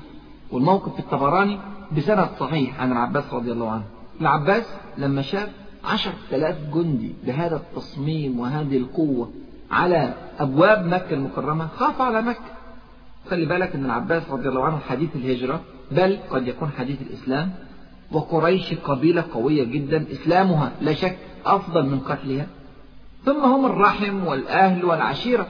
والموقف 0.52 0.98
الطبراني 0.98 1.58
بسند 1.96 2.28
صحيح 2.40 2.80
عن 2.80 2.92
العباس 2.92 3.24
رضي 3.32 3.52
الله 3.52 3.70
عنه. 3.70 3.84
العباس 4.20 4.64
لما 4.98 5.22
شاف 5.22 5.48
عشر 5.84 6.12
آلاف 6.32 6.56
جندي 6.74 7.14
بهذا 7.26 7.56
التصميم 7.56 8.40
وهذه 8.40 8.76
القوة 8.76 9.30
على 9.70 10.14
أبواب 10.38 10.86
مكة 10.86 11.14
المكرمة 11.14 11.66
خاف 11.66 12.00
على 12.00 12.22
مكة. 12.22 12.50
خلي 13.30 13.46
بالك 13.46 13.74
أن 13.74 13.84
العباس 13.84 14.30
رضي 14.30 14.48
الله 14.48 14.64
عنه 14.64 14.78
حديث 14.78 15.16
الهجرة 15.16 15.60
بل 15.92 16.18
قد 16.30 16.48
يكون 16.48 16.70
حديث 16.78 17.02
الإسلام 17.02 17.50
وقريش 18.12 18.74
قبيلة 18.74 19.24
قوية 19.32 19.64
جدا 19.64 20.04
إسلامها 20.12 20.72
لا 20.80 20.92
شك 20.92 21.18
أفضل 21.46 21.86
من 21.86 22.00
قتلها. 22.00 22.46
ثم 23.24 23.44
هم 23.44 23.66
الرحم 23.66 24.26
والأهل 24.26 24.84
والعشيرة. 24.84 25.46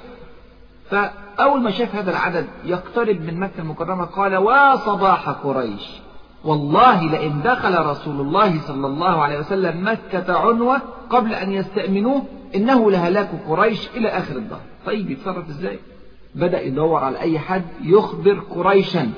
فأول 0.90 1.60
ما 1.62 1.70
شاف 1.70 1.94
هذا 1.94 2.10
العدد 2.10 2.46
يقترب 2.64 3.20
من 3.20 3.40
مكة 3.40 3.58
المكرمة 3.60 4.04
قال 4.04 4.36
وصباح 4.36 5.28
قريش. 5.28 6.07
والله 6.44 7.10
لئن 7.10 7.42
دخل 7.42 7.78
رسول 7.86 8.20
الله 8.20 8.60
صلى 8.60 8.86
الله 8.86 9.22
عليه 9.22 9.38
وسلم 9.38 9.88
مكة 9.88 10.38
عنوة 10.38 10.80
قبل 11.10 11.34
أن 11.34 11.52
يستأمنوه 11.52 12.22
إنه 12.54 12.90
لهلاك 12.90 13.30
قريش 13.48 13.88
إلى 13.96 14.08
آخر 14.08 14.36
الدهر. 14.36 14.60
طيب 14.86 15.10
يتصرف 15.10 15.48
إزاي؟ 15.48 15.78
بدأ 16.34 16.60
يدور 16.62 17.04
على 17.04 17.20
أي 17.20 17.38
حد 17.38 17.64
يخبر 17.82 18.40
قريشا 18.40 19.10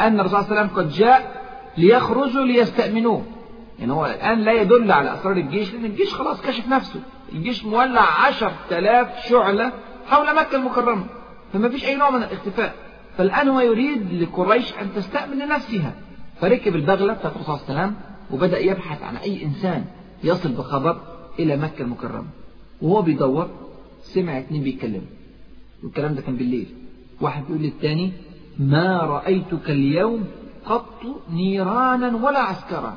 أن 0.00 0.20
الرسول 0.20 0.44
صلى 0.44 0.50
الله 0.50 0.58
عليه 0.58 0.70
وسلم 0.70 0.84
قد 0.84 0.88
جاء 0.88 1.42
ليخرجوا 1.78 2.44
ليستأمنوه. 2.44 3.22
يعني 3.78 3.92
هو 3.92 4.06
الآن 4.06 4.38
لا 4.38 4.52
يدل 4.52 4.92
على 4.92 5.14
أسرار 5.14 5.36
الجيش 5.36 5.74
لأن 5.74 5.84
الجيش 5.84 6.14
خلاص 6.14 6.42
كشف 6.42 6.68
نفسه. 6.68 7.00
الجيش 7.32 7.64
مولع 7.64 8.26
عشر 8.26 8.52
تلاف 8.70 9.26
شعلة 9.28 9.72
حول 10.06 10.36
مكة 10.36 10.56
المكرمة 10.56 11.04
فما 11.52 11.68
فيش 11.68 11.84
أي 11.84 11.96
نوع 11.96 12.10
من 12.10 12.22
الاختفاء. 12.22 12.74
فالآن 13.18 13.48
هو 13.48 13.60
يريد 13.60 14.22
لقريش 14.22 14.72
أن 14.80 14.94
تستأمن 14.96 15.38
لنفسها. 15.38 15.92
فركب 16.40 16.76
البغلة 16.76 17.12
بتاعت 17.12 17.36
الرسول 17.36 17.58
صلى 17.58 17.68
الله 17.68 17.80
عليه 17.80 17.88
وسلم 17.88 17.94
وبدأ 18.30 18.58
يبحث 18.58 19.02
عن 19.02 19.16
أي 19.16 19.44
إنسان 19.44 19.84
يصل 20.24 20.52
بخبر 20.52 21.00
إلى 21.38 21.56
مكة 21.56 21.82
المكرمة. 21.82 22.28
وهو 22.82 23.02
بيدور 23.02 23.48
سمع 24.02 24.38
اتنين 24.38 24.62
بيتكلموا. 24.62 25.08
والكلام 25.84 26.14
ده 26.14 26.22
كان 26.22 26.36
بالليل. 26.36 26.66
واحد 27.20 27.42
بيقول 27.44 27.62
للتاني 27.62 28.12
ما 28.58 28.98
رأيتك 28.98 29.70
اليوم 29.70 30.24
قط 30.66 31.02
نيرانا 31.32 32.16
ولا 32.16 32.38
عسكرا. 32.38 32.96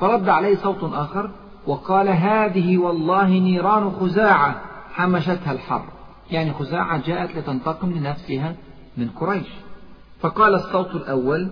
فرد 0.00 0.28
عليه 0.28 0.56
صوت 0.56 0.84
آخر 0.92 1.30
وقال 1.66 2.08
هذه 2.08 2.78
والله 2.78 3.28
نيران 3.28 3.90
خزاعة. 3.90 4.60
حمشتها 4.92 5.52
الحر 5.52 5.84
يعني 6.30 6.52
خزاعة 6.52 7.06
جاءت 7.06 7.36
لتنتقم 7.36 7.92
لنفسها 7.92 8.56
من 8.96 9.08
قريش. 9.08 9.48
فقال 10.20 10.54
الصوت 10.54 10.94
الأول 10.94 11.50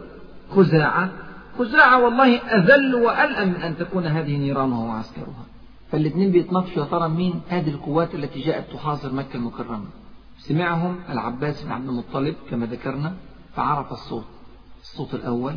خزاعة. 0.57 1.11
خزاعة 1.59 2.05
والله 2.05 2.37
أذل 2.37 2.95
وألأم 2.95 3.49
من 3.49 3.57
أن 3.57 3.77
تكون 3.77 4.07
هذه 4.07 4.37
نيرانها 4.37 4.79
وعسكرها. 4.79 5.45
فالاثنين 5.93 6.31
بيتناقشوا 6.31 6.83
يا 6.83 6.89
ترى 6.89 7.09
مين 7.09 7.41
هذه 7.49 7.69
القوات 7.69 8.15
التي 8.15 8.41
جاءت 8.41 8.73
تحاصر 8.73 9.13
مكة 9.13 9.37
المكرمة؟ 9.37 9.87
سمعهم 10.39 10.97
العباس 11.09 11.63
بن 11.63 11.73
عبد 11.73 11.89
المطلب 11.89 12.35
كما 12.51 12.67
ذكرنا 12.67 13.15
فعرف 13.57 13.93
الصوت. 13.93 14.25
الصوت 14.83 15.15
الأول 15.15 15.55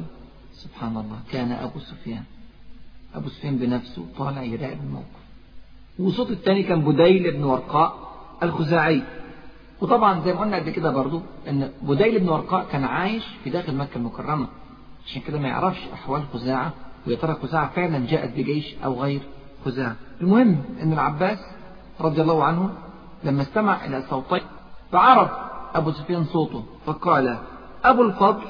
سبحان 0.54 0.92
الله 0.92 1.20
كان 1.32 1.52
أبو 1.52 1.80
سفيان. 1.80 2.24
أبو 3.16 3.30
سفيان 3.30 3.58
بنفسه 3.58 4.06
طالع 4.18 4.44
يراقب 4.44 4.80
الموقف. 4.84 5.26
وصوت 6.00 6.32
الثاني 6.32 6.64
كان 6.64 6.82
بديل 6.82 7.32
بن 7.32 7.44
ورقاء 7.44 7.96
الخزاعي. 8.44 9.04
وطبعا 9.82 10.22
زي 10.26 10.34
ما 10.34 10.40
قلنا 10.40 10.58
قبل 10.58 10.70
كده 10.70 10.92
برضو 10.92 11.22
إن 11.50 11.72
بديل 11.82 12.20
بن 12.20 12.30
ورقاء 12.30 12.66
كان 12.72 12.84
عايش 12.84 13.24
في 13.44 13.50
داخل 13.50 13.76
مكة 13.76 13.98
المكرمة. 13.98 14.48
عشان 15.06 15.22
كده 15.22 15.40
ما 15.40 15.48
يعرفش 15.48 15.88
أحوال 15.94 16.24
خزاعة 16.34 16.74
ويا 17.08 17.16
ترى 17.16 17.34
خزاعة 17.34 17.70
فعلا 17.70 18.08
جاءت 18.08 18.30
بجيش 18.30 18.76
أو 18.86 19.02
غير 19.02 19.22
خزاعة. 19.66 19.96
المهم 20.22 20.64
إن 20.82 20.94
العباس 20.94 21.40
رضي 22.02 22.22
الله 22.22 22.44
عنه 22.44 22.70
لما 23.24 23.42
استمع 23.42 23.86
إلى 23.86 24.04
صوتين 24.10 24.42
فعرف 24.92 25.30
أبو 25.76 25.92
سفيان 25.92 26.24
صوته 26.24 26.64
فقال 26.86 27.38
أبو 27.84 28.02
الفضل. 28.04 28.44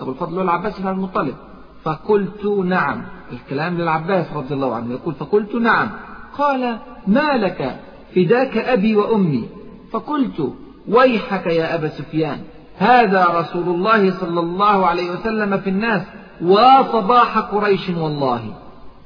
أبو 0.00 0.10
الفضل 0.10 0.34
هو 0.36 0.42
العباس 0.42 0.80
بن 0.80 0.88
المطلب. 0.88 1.34
فقلت 1.82 2.44
نعم. 2.44 3.04
الكلام 3.32 3.78
للعباس 3.78 4.32
رضي 4.32 4.54
الله 4.54 4.74
عنه 4.74 4.92
يقول 4.92 5.14
فقلت 5.14 5.54
نعم. 5.54 5.90
قال 6.38 6.78
ما 7.06 7.36
لك؟ 7.36 7.80
فداك 8.14 8.56
أبي 8.56 8.96
وأمي. 8.96 9.48
فقلت 9.90 10.54
ويحك 10.88 11.46
يا 11.46 11.74
أبا 11.74 11.88
سفيان. 11.88 12.44
هذا 12.78 13.24
رسول 13.24 13.74
الله 13.74 14.10
صلى 14.10 14.40
الله 14.40 14.86
عليه 14.86 15.10
وسلم 15.10 15.58
في 15.58 15.70
الناس 15.70 16.02
وصباح 16.42 17.38
قريش 17.38 17.88
والله. 17.88 18.54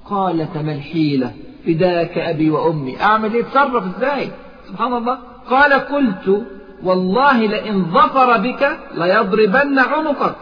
قال 0.04 0.46
فما 0.46 0.74
الحيلة؟ 0.74 1.32
فداك 1.66 2.18
أبي 2.18 2.50
وأمي. 2.50 3.00
أعمل 3.00 3.34
إيه؟ 3.34 3.42
تصرف 3.42 3.96
إزاي؟ 3.96 4.30
سبحان 4.68 4.92
الله. 4.94 5.18
قال 5.50 5.72
قلت 5.72 6.46
والله 6.82 7.46
لئن 7.46 7.84
ظفر 7.84 8.38
بك 8.38 8.78
ليضربن 8.94 9.78
عنقك. 9.78 10.36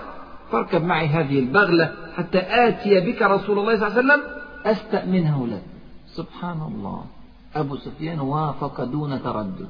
فاركب 0.52 0.84
معي 0.84 1.06
هذه 1.06 1.38
البغلة 1.38 1.92
حتى 2.16 2.38
آتي 2.38 3.00
بك 3.00 3.22
رسول 3.22 3.58
الله 3.58 3.76
صلى 3.76 3.88
الله 3.88 3.98
عليه 3.98 4.14
وسلم. 4.14 4.22
أستأمنه 4.66 5.46
لك. 5.46 5.62
سبحان 6.06 6.60
الله. 6.62 7.04
أبو 7.56 7.76
سفيان 7.76 8.20
وافق 8.20 8.84
دون 8.84 9.22
تردد. 9.22 9.68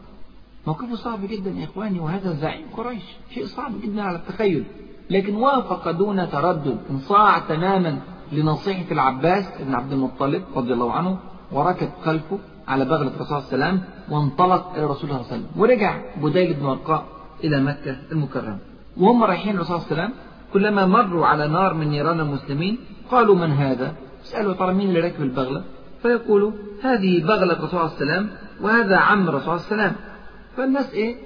موقفه 0.66 0.94
صعب 0.94 1.20
جدا 1.26 1.50
يا 1.50 1.64
إخواني 1.64 2.00
وهذا 2.00 2.32
زعيم 2.32 2.66
قريش. 2.76 3.02
شيء 3.34 3.46
صعب 3.46 3.72
جدا 3.82 4.02
على 4.02 4.16
التخيل. 4.16 4.64
لكن 5.10 5.34
وافق 5.34 5.90
دون 5.90 6.30
تردد 6.30 6.78
انصاع 6.90 7.38
تماما 7.38 7.98
لنصيحة 8.32 8.92
العباس 8.92 9.44
بن 9.60 9.74
عبد 9.74 9.92
المطلب 9.92 10.42
رضي 10.56 10.72
الله 10.72 10.92
عنه 10.92 11.18
وركب 11.52 11.88
خلفه 12.04 12.38
على 12.68 12.84
بغلة 12.84 13.08
الرسول 13.08 13.42
صلى 13.42 13.54
الله 13.54 13.66
عليه 13.66 13.76
وسلم 13.76 13.84
وانطلق 14.10 14.72
إلى 14.74 14.84
رسول 14.84 15.10
الله 15.10 15.22
صلى 15.22 15.32
الله 15.32 15.32
عليه 15.32 15.42
وسلم. 15.42 15.62
ورجع 15.62 16.00
بديل 16.22 16.54
بن 16.54 16.64
ورقاء 16.66 17.04
إلى 17.44 17.60
مكة 17.60 17.96
المكرمة. 18.12 18.58
وهم 18.96 19.24
رايحين 19.24 19.54
الرسول 19.54 19.80
صلى 19.80 19.92
الله 19.92 20.02
عليه 20.02 20.12
وسلم 20.12 20.26
كلما 20.52 20.86
مروا 20.86 21.26
على 21.26 21.48
نار 21.48 21.74
من 21.74 21.88
نيران 21.88 22.20
المسلمين 22.20 22.78
قالوا 23.10 23.34
من 23.34 23.50
هذا؟ 23.50 23.94
اسألوا 24.24 24.54
ترى 24.54 24.74
مين 24.74 24.88
اللي 24.88 25.00
راكب 25.00 25.22
البغلة؟ 25.22 25.64
فيقولوا 26.02 26.52
هذه 26.82 27.22
بغلة 27.22 27.52
الرسول 27.52 27.68
صلى 27.70 27.80
الله 27.80 27.92
عليه 27.96 27.96
وسلم 27.96 28.30
وهذا 28.60 28.96
عم 28.96 29.28
الرسول 29.28 29.60
صلى 29.60 29.72
الله 29.72 29.82
عليه 29.82 29.92
وسلم. 29.92 30.15
فالناس 30.57 30.92
إيه؟ 30.92 31.16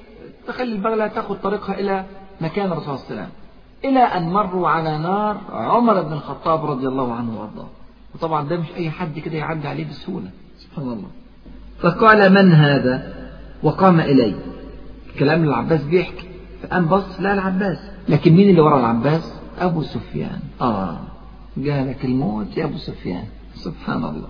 تخلي 0.47 0.73
البغلة 0.73 1.07
تأخذ 1.07 1.35
طريقها 1.35 1.81
إلى 1.81 2.05
مكان 2.41 2.73
الرسول 2.73 2.85
صلى 2.85 2.95
الله 2.95 3.07
عليه 3.11 3.23
وسلم. 3.23 3.33
إلى 3.85 4.01
أن 4.01 4.33
مروا 4.33 4.69
على 4.69 4.99
نار 4.99 5.41
عمر 5.53 6.03
بن 6.03 6.13
الخطاب 6.13 6.65
رضي 6.65 6.89
الله 6.89 7.15
عنه 7.15 7.41
وأرضاه. 7.41 7.69
وطبعا 8.15 8.49
ده 8.49 8.57
مش 8.57 8.67
أي 8.77 8.91
حد 8.91 9.19
كده 9.19 9.35
يعدي 9.35 9.69
عليه 9.69 9.89
بسهولة. 9.89 10.31
سبحان 10.59 10.89
الله. 10.89 11.09
فقال 11.79 12.33
من 12.33 12.53
هذا؟ 12.53 13.15
وقام 13.63 14.01
إلي. 14.01 14.35
كلام 15.19 15.45
العباس 15.45 15.83
بيحكي. 15.83 16.29
فقام 16.63 16.87
بص 16.87 17.21
لا 17.21 17.35
العباس. 17.35 17.79
لكن 18.09 18.33
مين 18.33 18.51
اللي 18.51 18.61
ورا 18.61 18.81
العباس؟ 18.81 19.35
أبو 19.59 19.83
سفيان. 19.83 20.41
آه. 20.61 20.99
جالك 21.57 22.05
الموت 22.05 22.57
يا 22.57 22.65
أبو 22.65 22.77
سفيان. 22.77 23.25
سبحان 23.55 24.05
الله. 24.05 24.29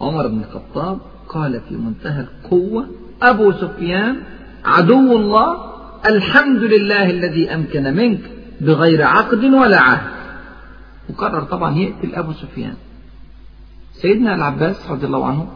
عمر 0.00 0.26
بن 0.26 0.40
الخطاب 0.40 0.98
قال 1.28 1.60
في 1.60 1.74
منتهى 1.74 2.20
القوة 2.20 2.86
أبو 3.22 3.52
سفيان 3.52 4.16
عدو 4.64 5.16
الله 5.16 5.56
الحمد 6.06 6.62
لله 6.62 7.10
الذي 7.10 7.54
أمكن 7.54 7.82
منك 7.82 8.20
بغير 8.60 9.02
عقد 9.02 9.44
ولا 9.44 9.80
عهد. 9.80 10.10
وقرر 11.10 11.42
طبعا 11.42 11.78
يقتل 11.78 12.14
أبو 12.14 12.32
سفيان. 12.32 12.74
سيدنا 13.92 14.34
العباس 14.34 14.90
رضي 14.90 15.06
الله 15.06 15.26
عنه 15.26 15.48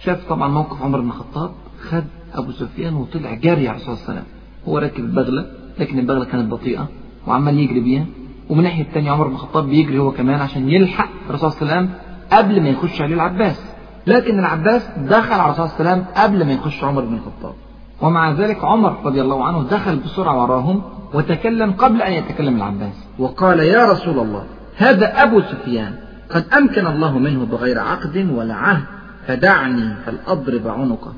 شاف 0.00 0.28
طبعا 0.28 0.48
موقف 0.48 0.82
عمر 0.82 1.00
بن 1.00 1.08
الخطاب 1.08 1.52
خد 1.80 2.04
أبو 2.34 2.52
سفيان 2.52 2.94
وطلع 2.94 3.34
جاري 3.34 3.68
عليه 3.68 3.90
وسلم. 3.90 4.24
هو 4.68 4.78
راكب 4.78 5.04
البغلة 5.04 5.46
لكن 5.78 5.98
البغلة 5.98 6.24
كانت 6.24 6.52
بطيئة 6.52 6.88
وعمال 7.26 7.58
يجري 7.58 7.80
بيها. 7.80 8.06
ومن 8.48 8.58
الناحية 8.58 8.82
الثانية 8.82 9.10
عمر 9.10 9.28
بن 9.28 9.34
الخطاب 9.34 9.64
بيجري 9.68 9.98
هو 9.98 10.10
كمان 10.10 10.40
عشان 10.40 10.68
يلحق 10.68 11.08
الرسول 11.30 11.52
صلى 11.52 11.62
الله 11.62 11.72
عليه 11.72 11.86
وسلم 11.86 11.98
قبل 12.32 12.62
ما 12.62 12.68
يخش 12.68 13.02
عليه 13.02 13.14
العباس. 13.14 13.60
لكن 14.06 14.38
العباس 14.38 14.88
دخل 14.98 15.32
على 15.32 15.44
الرسول 15.44 15.68
صلى 15.68 15.80
الله 15.80 15.90
عليه 15.90 16.02
وسلم 16.02 16.24
قبل 16.24 16.46
ما 16.46 16.52
يخش 16.52 16.84
عمر 16.84 17.04
بن 17.04 17.14
الخطاب. 17.14 17.54
ومع 18.02 18.30
ذلك 18.30 18.64
عمر 18.64 18.96
رضي 19.04 19.20
الله 19.20 19.44
عنه 19.44 19.62
دخل 19.62 19.96
بسرعة 19.96 20.42
وراهم 20.42 20.82
وتكلم 21.14 21.72
قبل 21.72 22.02
أن 22.02 22.12
يتكلم 22.12 22.56
العباس. 22.56 22.94
وقال 23.18 23.60
يا 23.60 23.92
رسول 23.92 24.18
الله 24.18 24.44
هذا 24.76 25.22
أبو 25.22 25.40
سفيان 25.40 25.94
قد 26.30 26.44
أمكن 26.58 26.86
الله 26.86 27.18
منه 27.18 27.44
بغير 27.44 27.78
عقد 27.78 28.30
ولا 28.34 28.54
عهد 28.54 28.84
فدعني 29.26 29.94
فلأضرب 30.06 30.68
عنقه. 30.68 31.12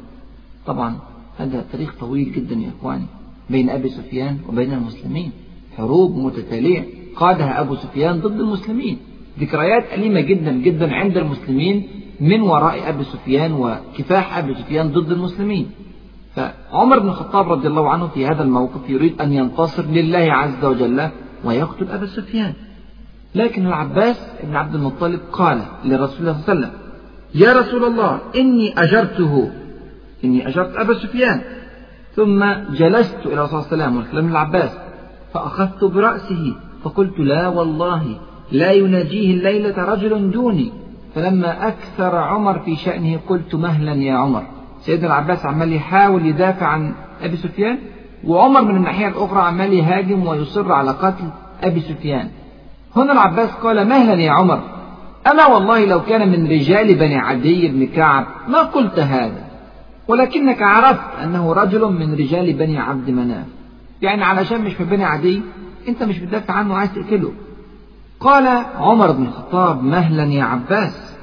طبعا 0.66 0.96
هذا 1.38 1.64
تاريخ 1.72 1.94
طويل 2.00 2.32
جدا 2.32 2.54
يا 2.54 2.70
إخواني 2.78 3.06
بين 3.50 3.70
أبي 3.70 3.88
سفيان 3.88 4.38
وبين 4.48 4.72
المسلمين. 4.72 5.32
حروب 5.76 6.16
متتالية 6.16 6.84
قادها 7.16 7.60
أبو 7.60 7.74
سفيان 7.74 8.20
ضد 8.20 8.40
المسلمين. 8.40 8.98
ذكريات 9.40 9.84
أليمة 9.92 10.20
جدا 10.20 10.52
جدا 10.52 10.94
عند 10.94 11.16
المسلمين 11.16 11.88
من 12.20 12.40
وراء 12.40 12.88
أبي 12.88 13.04
سفيان 13.04 13.52
وكفاح 13.52 14.38
أبي 14.38 14.54
سفيان 14.54 14.88
ضد 14.88 15.12
المسلمين. 15.12 15.70
فعمر 16.34 16.98
بن 16.98 17.08
الخطاب 17.08 17.52
رضي 17.52 17.68
الله 17.68 17.90
عنه 17.90 18.06
في 18.06 18.26
هذا 18.26 18.42
الموقف 18.42 18.90
يريد 18.90 19.20
أن 19.20 19.32
ينتصر 19.32 19.82
لله 19.82 20.32
عز 20.32 20.64
وجل 20.64 21.08
ويقتل 21.44 21.90
أبا 21.90 22.06
سفيان. 22.06 22.52
لكن 23.34 23.66
العباس 23.66 24.26
بن 24.44 24.56
عبد 24.56 24.74
المطلب 24.74 25.20
قال 25.32 25.62
لرسول 25.84 25.94
الله 25.94 26.06
صلى 26.08 26.22
الله 26.22 26.30
عليه 26.30 26.42
وسلم 26.42 26.70
يا 27.34 27.52
رسول 27.52 27.84
الله 27.84 28.18
إني 28.36 28.74
أجرته 28.78 29.50
إني 30.24 30.48
أجرت 30.48 30.76
أبا 30.76 30.94
سفيان. 30.94 31.40
ثم 32.16 32.44
جلست 32.72 33.18
إلى 33.26 33.46
صلى 33.46 33.58
الله 33.58 33.66
عليه 33.72 33.84
وسلم 33.84 33.96
والكلام 33.96 34.28
العباس 34.28 34.70
فأخذت 35.34 35.84
برأسه 35.84 36.54
فقلت 36.84 37.18
لا 37.18 37.48
والله 37.48 38.20
لا 38.52 38.72
يناجيه 38.72 39.34
الليلة 39.34 39.84
رجل 39.84 40.30
دوني. 40.30 40.72
فلما 41.14 41.68
أكثر 41.68 42.16
عمر 42.16 42.58
في 42.58 42.76
شأنه 42.76 43.20
قلت 43.28 43.54
مهلا 43.54 43.94
يا 43.94 44.14
عمر. 44.14 44.53
سيدنا 44.86 45.06
العباس 45.06 45.46
عمال 45.46 45.72
يحاول 45.72 46.26
يدافع 46.26 46.66
عن 46.66 46.94
أبي 47.22 47.36
سفيان 47.36 47.78
وعمر 48.24 48.62
من 48.62 48.76
الناحية 48.76 49.08
الأخرى 49.08 49.42
عمال 49.42 49.72
يهاجم 49.72 50.26
ويصر 50.26 50.72
على 50.72 50.90
قتل 50.90 51.24
أبي 51.62 51.80
سفيان. 51.80 52.28
هنا 52.96 53.12
العباس 53.12 53.50
قال 53.50 53.88
مهلا 53.88 54.22
يا 54.22 54.30
عمر 54.30 54.60
أما 55.30 55.46
والله 55.46 55.84
لو 55.84 56.02
كان 56.02 56.28
من 56.28 56.46
رجال 56.46 56.94
بني 56.94 57.16
عدي 57.16 57.68
بن 57.68 57.86
كعب 57.86 58.26
ما 58.48 58.58
قلت 58.58 58.98
هذا؟ 58.98 59.44
ولكنك 60.08 60.62
عرفت 60.62 61.18
أنه 61.22 61.52
رجل 61.52 61.92
من 61.92 62.14
رجال 62.14 62.52
بني 62.52 62.78
عبد 62.78 63.10
مناف. 63.10 63.46
يعني 64.02 64.24
علشان 64.24 64.60
مش 64.60 64.74
في 64.74 64.84
بني 64.84 65.04
عدي 65.04 65.42
أنت 65.88 66.02
مش 66.02 66.18
بتدافع 66.18 66.54
عنه 66.54 66.76
عايز 66.76 66.92
تقتله. 66.94 67.32
قال 68.20 68.64
عمر 68.78 69.12
بن 69.12 69.22
الخطاب 69.22 69.84
مهلا 69.84 70.24
يا 70.24 70.44
عباس 70.44 71.13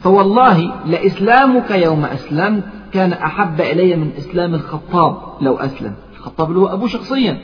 فوالله 0.00 0.72
لإسلامك 0.86 1.70
يوم 1.70 2.04
أسلمت 2.04 2.64
كان 2.92 3.12
أحب 3.12 3.60
إلي 3.60 3.96
من 3.96 4.10
إسلام 4.18 4.54
الخطاب 4.54 5.16
لو 5.40 5.56
أسلم. 5.56 5.94
الخطاب 6.16 6.48
اللي 6.48 6.60
هو 6.60 6.66
أبوه 6.66 6.88
شخصيا. 6.88 7.38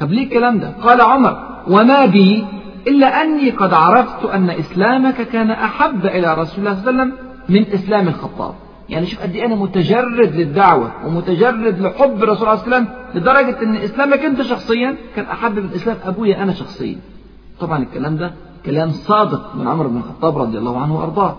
طب 0.00 0.12
ليه 0.12 0.24
الكلام 0.24 0.58
ده؟ 0.58 0.70
قال 0.82 1.00
عمر 1.00 1.38
وما 1.70 2.06
بي 2.06 2.46
إلا 2.86 3.22
أني 3.22 3.50
قد 3.50 3.72
عرفت 3.72 4.24
أن 4.24 4.50
إسلامك 4.50 5.14
كان 5.14 5.50
أحب 5.50 6.06
إلى 6.06 6.34
رسول 6.34 6.58
الله 6.66 6.74
صلى 6.82 6.90
الله 6.90 7.02
عليه 7.02 7.12
وسلم 7.12 7.12
من 7.48 7.72
إسلام 7.74 8.08
الخطاب. 8.08 8.54
يعني 8.88 9.06
شوف 9.06 9.22
قد 9.22 9.34
إيه 9.34 9.46
أنا 9.46 9.54
متجرد 9.54 10.34
للدعوة 10.34 10.92
ومتجرد 11.06 11.80
لحب 11.80 12.22
الرسول 12.22 12.36
صلى 12.38 12.52
الله 12.52 12.62
عليه 12.64 12.76
وسلم 12.76 12.88
لدرجة 13.14 13.62
أن 13.62 13.76
إسلامك 13.76 14.18
أنت 14.18 14.42
شخصيا 14.42 14.96
كان 15.16 15.24
أحب 15.24 15.58
من 15.58 15.70
إسلام 15.74 15.96
أبويا 16.04 16.42
أنا 16.42 16.52
شخصيا. 16.52 16.98
طبعا 17.60 17.82
الكلام 17.82 18.16
ده 18.16 18.32
كلام 18.66 18.90
صادق 18.90 19.56
من 19.56 19.68
عمر 19.68 19.86
بن 19.86 19.96
الخطاب 19.96 20.38
رضي 20.38 20.58
الله 20.58 20.80
عنه 20.80 20.96
وأرضاه. 20.96 21.36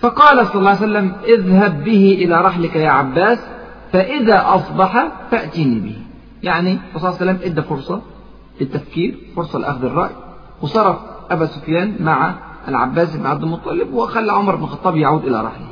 فقال 0.00 0.46
صلى 0.46 0.54
الله 0.58 0.70
عليه 0.70 0.80
وسلم 0.80 1.12
اذهب 1.24 1.84
به 1.84 2.18
إلى 2.18 2.40
رحلك 2.40 2.76
يا 2.76 2.90
عباس 2.90 3.38
فإذا 3.92 4.42
أصبح 4.54 5.08
فأتيني 5.30 5.80
به. 5.80 5.96
يعني 6.42 6.72
الرسول 6.90 7.00
صلى 7.12 7.20
الله 7.20 7.20
عليه 7.20 7.32
وسلم 7.40 7.52
إدى 7.52 7.62
فرصة 7.62 8.02
للتفكير 8.60 9.18
فرصة 9.36 9.58
لأخذ 9.58 9.84
الرأي 9.84 10.10
وصرف 10.62 10.96
أبا 11.30 11.46
سفيان 11.46 11.96
مع 12.00 12.34
العباس 12.68 13.16
بن 13.16 13.26
عبد 13.26 13.42
المطلب 13.42 13.92
وخلى 13.94 14.32
عمر 14.32 14.56
بن 14.56 14.62
الخطاب 14.64 14.96
يعود 14.96 15.24
إلى 15.24 15.40
رحله. 15.44 15.66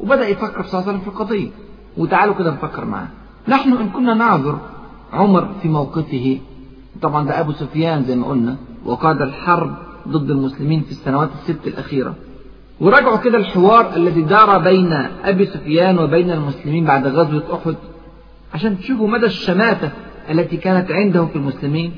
وبدأ 0.00 0.28
يفكر 0.28 0.62
صلى 0.62 0.80
الله 0.80 0.88
عليه 0.88 0.98
وسلم 0.98 1.00
في 1.00 1.08
القضية. 1.08 1.48
وتعالوا 1.96 2.34
كده 2.34 2.50
نفكر 2.50 2.84
معاه. 2.84 3.08
نحن 3.48 3.72
إن 3.72 3.88
كنا 3.88 4.14
نعذر 4.14 4.58
عمر 5.12 5.48
في 5.62 5.68
موقفه 5.68 6.38
طبعا 7.02 7.26
ده 7.26 7.40
أبو 7.40 7.52
سفيان 7.52 8.04
زي 8.04 8.16
ما 8.16 8.26
قلنا 8.26 8.56
وقاد 8.84 9.22
الحرب 9.22 9.74
ضد 10.08 10.30
المسلمين 10.30 10.80
في 10.80 10.90
السنوات 10.90 11.28
الست 11.42 11.66
الأخيرة. 11.66 12.14
وراجعوا 12.80 13.16
كده 13.16 13.38
الحوار 13.38 13.96
الذي 13.96 14.22
دار 14.22 14.58
بين 14.58 14.92
أبي 15.24 15.46
سفيان 15.46 15.98
وبين 15.98 16.30
المسلمين 16.30 16.84
بعد 16.84 17.06
غزوة 17.06 17.42
أحد 17.54 17.76
عشان 18.54 18.78
تشوفوا 18.78 19.08
مدى 19.08 19.26
الشماتة 19.26 19.90
التي 20.30 20.56
كانت 20.56 20.90
عنده 20.90 21.26
في 21.26 21.36
المسلمين 21.36 21.92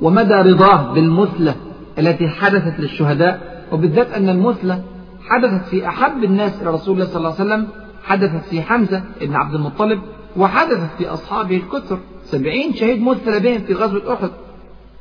ومدى 0.00 0.34
رضاه 0.34 0.92
بالمثلة 0.92 1.54
التي 1.98 2.28
حدثت 2.28 2.80
للشهداء 2.80 3.64
وبالذات 3.72 4.12
أن 4.12 4.28
المثلة 4.28 4.82
حدثت 5.28 5.68
في 5.68 5.88
أحب 5.88 6.24
الناس 6.24 6.62
إلى 6.62 6.70
رسول 6.70 6.94
الله 6.94 7.06
صلى 7.06 7.16
الله 7.16 7.34
عليه 7.40 7.44
وسلم 7.44 7.68
حدثت 8.04 8.44
في 8.50 8.62
حمزة 8.62 9.02
بن 9.20 9.34
عبد 9.34 9.54
المطلب 9.54 10.00
وحدثت 10.36 10.90
في 10.98 11.08
أصحابه 11.08 11.56
الكثر 11.56 11.98
سبعين 12.24 12.74
شهيد 12.74 13.02
مثل 13.02 13.40
بهم 13.40 13.58
في 13.58 13.74
غزوة 13.74 14.12
أحد. 14.14 14.30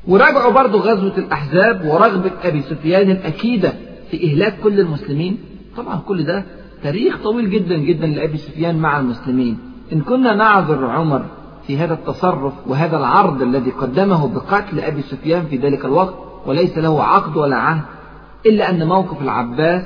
وراجعوا 0.08 0.52
برضو 0.52 0.78
غزوة 0.78 1.18
الأحزاب 1.18 1.86
ورغبة 1.86 2.32
أبي 2.44 2.62
سفيان 2.62 3.12
الأكيدة 3.12 3.74
في 4.12 4.28
إهلاك 4.32 4.60
كل 4.64 4.80
المسلمين؟ 4.80 5.38
طبعا 5.78 5.96
كل 6.00 6.24
ده 6.24 6.44
تاريخ 6.84 7.18
طويل 7.24 7.50
جدا 7.50 7.78
جدا 7.78 8.08
لأبي 8.08 8.38
سفيان 8.38 8.78
مع 8.78 9.00
المسلمين. 9.00 9.58
إن 9.94 10.02
كنا 10.02 10.36
نعذر 10.36 10.86
عمر 10.86 11.26
في 11.68 11.78
هذا 11.78 11.94
التصرف 11.94 12.54
وهذا 12.68 12.98
العرض 12.98 13.42
الذي 13.42 13.72
قدمه 13.72 14.28
بقتل 14.34 14.80
أبي 14.80 15.02
سفيان 15.02 15.46
في 15.46 15.58
ذلك 15.58 15.86
الوقت 15.86 16.14
وليس 16.46 16.78
له 16.78 17.04
عقد 17.04 17.38
ولا 17.38 17.56
عهد 17.56 17.82
إلا 18.46 18.70
أن 18.70 18.88
موقف 18.88 19.22
العباس 19.22 19.84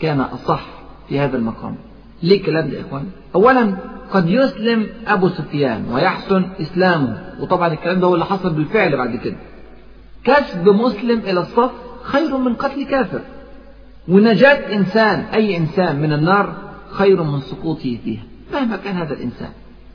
كان 0.00 0.20
أصح 0.20 0.64
في 1.08 1.18
هذا 1.20 1.36
المقام. 1.36 1.76
ليه 2.22 2.36
الكلام 2.40 2.68
ده 2.70 2.76
يا 2.76 2.80
إخوان؟ 2.80 3.04
أولا 3.34 3.76
قد 4.12 4.28
يسلم 4.28 4.86
أبو 5.06 5.28
سفيان 5.28 5.84
ويحسن 5.92 6.44
إسلامه 6.60 7.18
وطبعا 7.40 7.72
الكلام 7.72 8.00
ده 8.00 8.06
هو 8.06 8.14
اللي 8.14 8.24
حصل 8.24 8.52
بالفعل 8.52 8.96
بعد 8.96 9.16
كده. 9.16 9.36
كسب 10.24 10.68
مسلم 10.68 11.18
إلى 11.18 11.40
الصف 11.40 11.70
خير 12.02 12.36
من 12.36 12.54
قتل 12.54 12.84
كافر. 12.84 13.20
ونجاة 14.08 14.72
إنسان 14.74 15.20
أي 15.20 15.56
إنسان 15.56 16.00
من 16.00 16.12
النار 16.12 16.56
خير 16.90 17.22
من 17.22 17.40
سقوطه 17.40 17.98
فيها 18.04 18.22
مهما 18.52 18.76
كان 18.76 18.96
هذا 18.96 19.14
الإنسان. 19.14 19.50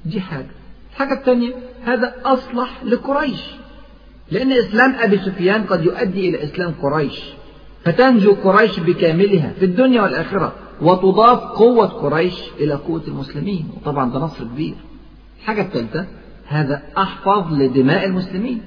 دي 0.05 0.21
حاجة 0.21 0.47
الحاجة 0.91 1.13
الثانية 1.13 1.53
هذا 1.85 2.15
أصلح 2.25 2.83
لقريش. 2.83 3.41
لأن 4.31 4.51
إسلام 4.51 4.95
أبي 4.99 5.17
سفيان 5.17 5.63
قد 5.63 5.85
يؤدي 5.85 6.29
إلى 6.29 6.43
إسلام 6.43 6.73
قريش. 6.81 7.21
فتنجو 7.85 8.33
قريش 8.33 8.79
بكاملها 8.79 9.53
في 9.59 9.65
الدنيا 9.65 10.01
والآخرة 10.01 10.53
وتضاف 10.81 11.39
قوة 11.39 11.87
قريش 11.87 12.41
إلى 12.59 12.73
قوة 12.73 13.01
المسلمين. 13.07 13.69
وطبعا 13.77 14.11
ده 14.11 14.19
نصر 14.19 14.43
كبير. 14.43 14.75
الحاجة 15.41 15.61
الثالثة 15.61 16.05
هذا 16.47 16.81
أحفظ 16.97 17.53
لدماء 17.53 18.05
المسلمين. 18.05 18.61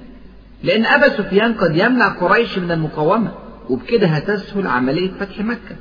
لأن 0.62 0.84
أبا 0.86 1.08
سفيان 1.08 1.54
قد 1.54 1.76
يمنع 1.76 2.08
قريش 2.08 2.58
من 2.58 2.70
المقاومة. 2.70 3.32
وبكده 3.70 4.06
هتسهل 4.06 4.66
عملية 4.66 5.10
فتح 5.20 5.40
مكة. 5.40 5.76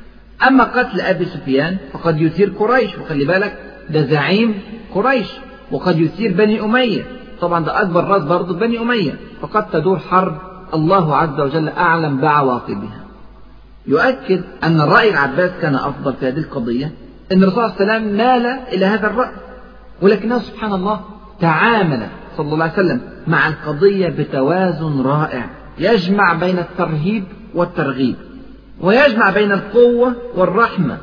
أما 0.47 0.63
قتل 0.63 1.01
أبي 1.01 1.25
سفيان 1.25 1.77
فقد 1.93 2.21
يثير 2.21 2.49
قريش 2.59 2.97
وخلي 2.97 3.25
بالك 3.25 3.57
ده 3.89 4.01
زعيم 4.01 4.61
قريش 4.93 5.27
وقد 5.71 5.99
يثير 5.99 6.33
بني 6.33 6.61
أمية. 6.61 7.05
طبعا 7.41 7.65
ده 7.65 7.81
أكبر 7.81 8.03
راس 8.03 8.23
برضه 8.23 8.53
بني 8.53 8.79
أمية. 8.79 9.15
فقد 9.41 9.69
تدور 9.69 9.99
حرب 9.99 10.37
الله 10.73 11.15
عز 11.15 11.39
وجل 11.39 11.69
أعلم 11.69 12.17
بعواقبها. 12.17 13.03
يؤكد 13.87 14.41
أن 14.63 14.81
الرأي 14.81 15.09
العباس 15.09 15.51
كان 15.61 15.75
أفضل 15.75 16.13
في 16.13 16.27
هذه 16.27 16.37
القضية 16.37 16.91
أن 17.31 17.43
الرسول 17.43 17.71
صلى 17.71 17.81
الله 17.81 17.93
عليه 17.93 18.03
وسلم 18.05 18.17
مال 18.17 18.45
إلى 18.45 18.85
هذا 18.85 19.07
الرأي. 19.07 19.31
ولكنه 20.01 20.39
سبحان 20.39 20.73
الله 20.73 20.99
تعامل 21.41 22.07
صلى 22.37 22.53
الله 22.53 22.63
عليه 22.63 22.73
وسلم 22.73 23.01
مع 23.27 23.47
القضية 23.47 24.09
بتوازن 24.09 25.01
رائع. 25.01 25.49
يجمع 25.79 26.33
بين 26.33 26.59
الترهيب 26.59 27.23
والترغيب 27.55 28.15
ويجمع 28.81 29.29
بين 29.29 29.51
القوة 29.51 30.15
والرحمة 30.35 30.97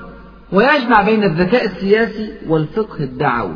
ويجمع 0.52 1.02
بين 1.02 1.24
الذكاء 1.24 1.64
السياسي 1.64 2.32
والفقه 2.48 3.04
الدعوي. 3.04 3.54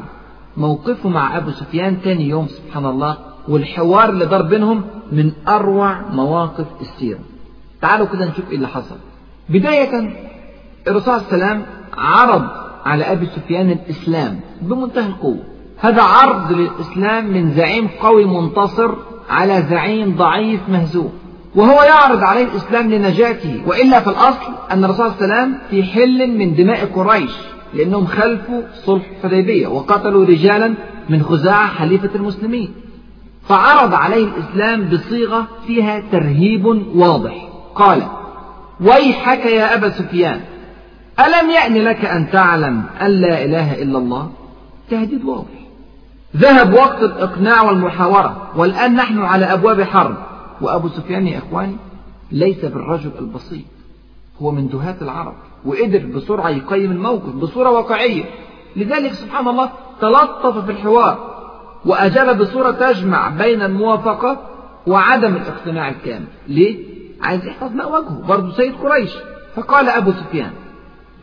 موقفه 0.56 1.08
مع 1.08 1.36
أبو 1.36 1.50
سفيان 1.50 2.02
تاني 2.02 2.28
يوم 2.28 2.46
سبحان 2.46 2.86
الله 2.86 3.16
والحوار 3.48 4.10
اللي 4.10 4.26
دار 4.26 4.42
بينهم 4.42 4.84
من 5.12 5.32
أروع 5.48 6.00
مواقف 6.10 6.66
السيرة. 6.80 7.18
تعالوا 7.80 8.06
كده 8.06 8.24
نشوف 8.26 8.50
إيه 8.50 8.56
اللي 8.56 8.68
حصل. 8.68 8.96
بداية 9.48 10.16
الرسول 10.88 11.14
عليه 11.14 11.26
وسلم 11.26 11.62
عرض 11.96 12.48
على 12.84 13.04
أبي 13.12 13.26
سفيان 13.26 13.70
الإسلام 13.70 14.40
بمنتهى 14.62 15.06
القوة. 15.06 15.44
هذا 15.78 16.02
عرض 16.02 16.52
للإسلام 16.52 17.32
من 17.32 17.50
زعيم 17.54 17.88
قوي 18.02 18.24
منتصر 18.24 18.94
على 19.30 19.62
زعيم 19.62 20.16
ضعيف 20.16 20.60
مهزوم. 20.68 21.12
وهو 21.54 21.82
يعرض 21.82 22.24
عليه 22.24 22.44
الإسلام 22.44 22.90
لنجاته 22.90 23.62
وإلا 23.66 24.00
في 24.00 24.10
الأصل 24.10 24.52
أن 24.70 24.84
الرسول 24.84 25.10
صلى 25.10 25.24
الله 25.24 25.34
عليه 25.34 25.44
وسلم 25.44 25.58
في 25.70 25.82
حل 25.82 26.38
من 26.38 26.54
دماء 26.54 26.84
قريش 26.84 27.32
لأنهم 27.74 28.06
خلفوا 28.06 28.62
صلح 28.74 29.02
الحديبية 29.16 29.66
وقتلوا 29.66 30.24
رجالا 30.24 30.74
من 31.08 31.22
خزاعة 31.22 31.66
حليفة 31.66 32.10
المسلمين. 32.14 32.74
فعرض 33.48 33.94
عليه 33.94 34.24
الإسلام 34.24 34.88
بصيغة 34.88 35.48
فيها 35.66 36.02
ترهيب 36.12 36.64
واضح. 36.94 37.48
قال 37.74 38.02
ويحك 38.80 39.46
يا 39.46 39.74
أبا 39.74 39.90
سفيان 39.90 40.40
ألم 41.20 41.50
يأن 41.50 41.74
لك 41.74 42.04
أن 42.04 42.30
تعلم 42.30 42.82
أن 43.02 43.10
لا 43.10 43.44
إله 43.44 43.82
إلا 43.82 43.98
الله؟ 43.98 44.30
تهديد 44.90 45.24
واضح. 45.24 45.64
ذهب 46.36 46.74
وقت 46.74 47.02
الإقناع 47.02 47.62
والمحاورة 47.62 48.50
والآن 48.56 48.94
نحن 48.94 49.18
على 49.18 49.44
أبواب 49.44 49.82
حرب. 49.82 50.16
وأبو 50.64 50.88
سفيان 50.88 51.26
يا 51.26 51.38
إخواني 51.38 51.76
ليس 52.32 52.64
بالرجل 52.64 53.10
البسيط 53.18 53.64
هو 54.42 54.50
من 54.50 54.68
دهاة 54.68 54.96
العرب 55.02 55.34
وقدر 55.64 56.06
بسرعة 56.06 56.50
يقيم 56.50 56.90
الموقف 56.92 57.34
بصورة 57.34 57.70
واقعية. 57.70 58.24
لذلك 58.76 59.12
سبحان 59.12 59.48
الله 59.48 59.70
تلطف 60.00 60.64
في 60.64 60.70
الحوار 60.72 61.34
وأجاب 61.86 62.38
بصورة 62.38 62.70
تجمع 62.70 63.28
بين 63.28 63.62
الموافقة 63.62 64.40
وعدم 64.86 65.36
الاقتناع 65.36 65.88
الكامل. 65.88 66.26
ليه؟ 66.48 66.76
عايز 67.22 67.46
يحفظ 67.46 67.72
ماء 67.72 67.92
وجهه 67.92 68.26
برضه 68.28 68.52
سيد 68.52 68.74
قريش. 68.74 69.12
فقال 69.56 69.88
أبو 69.88 70.12
سفيان 70.12 70.52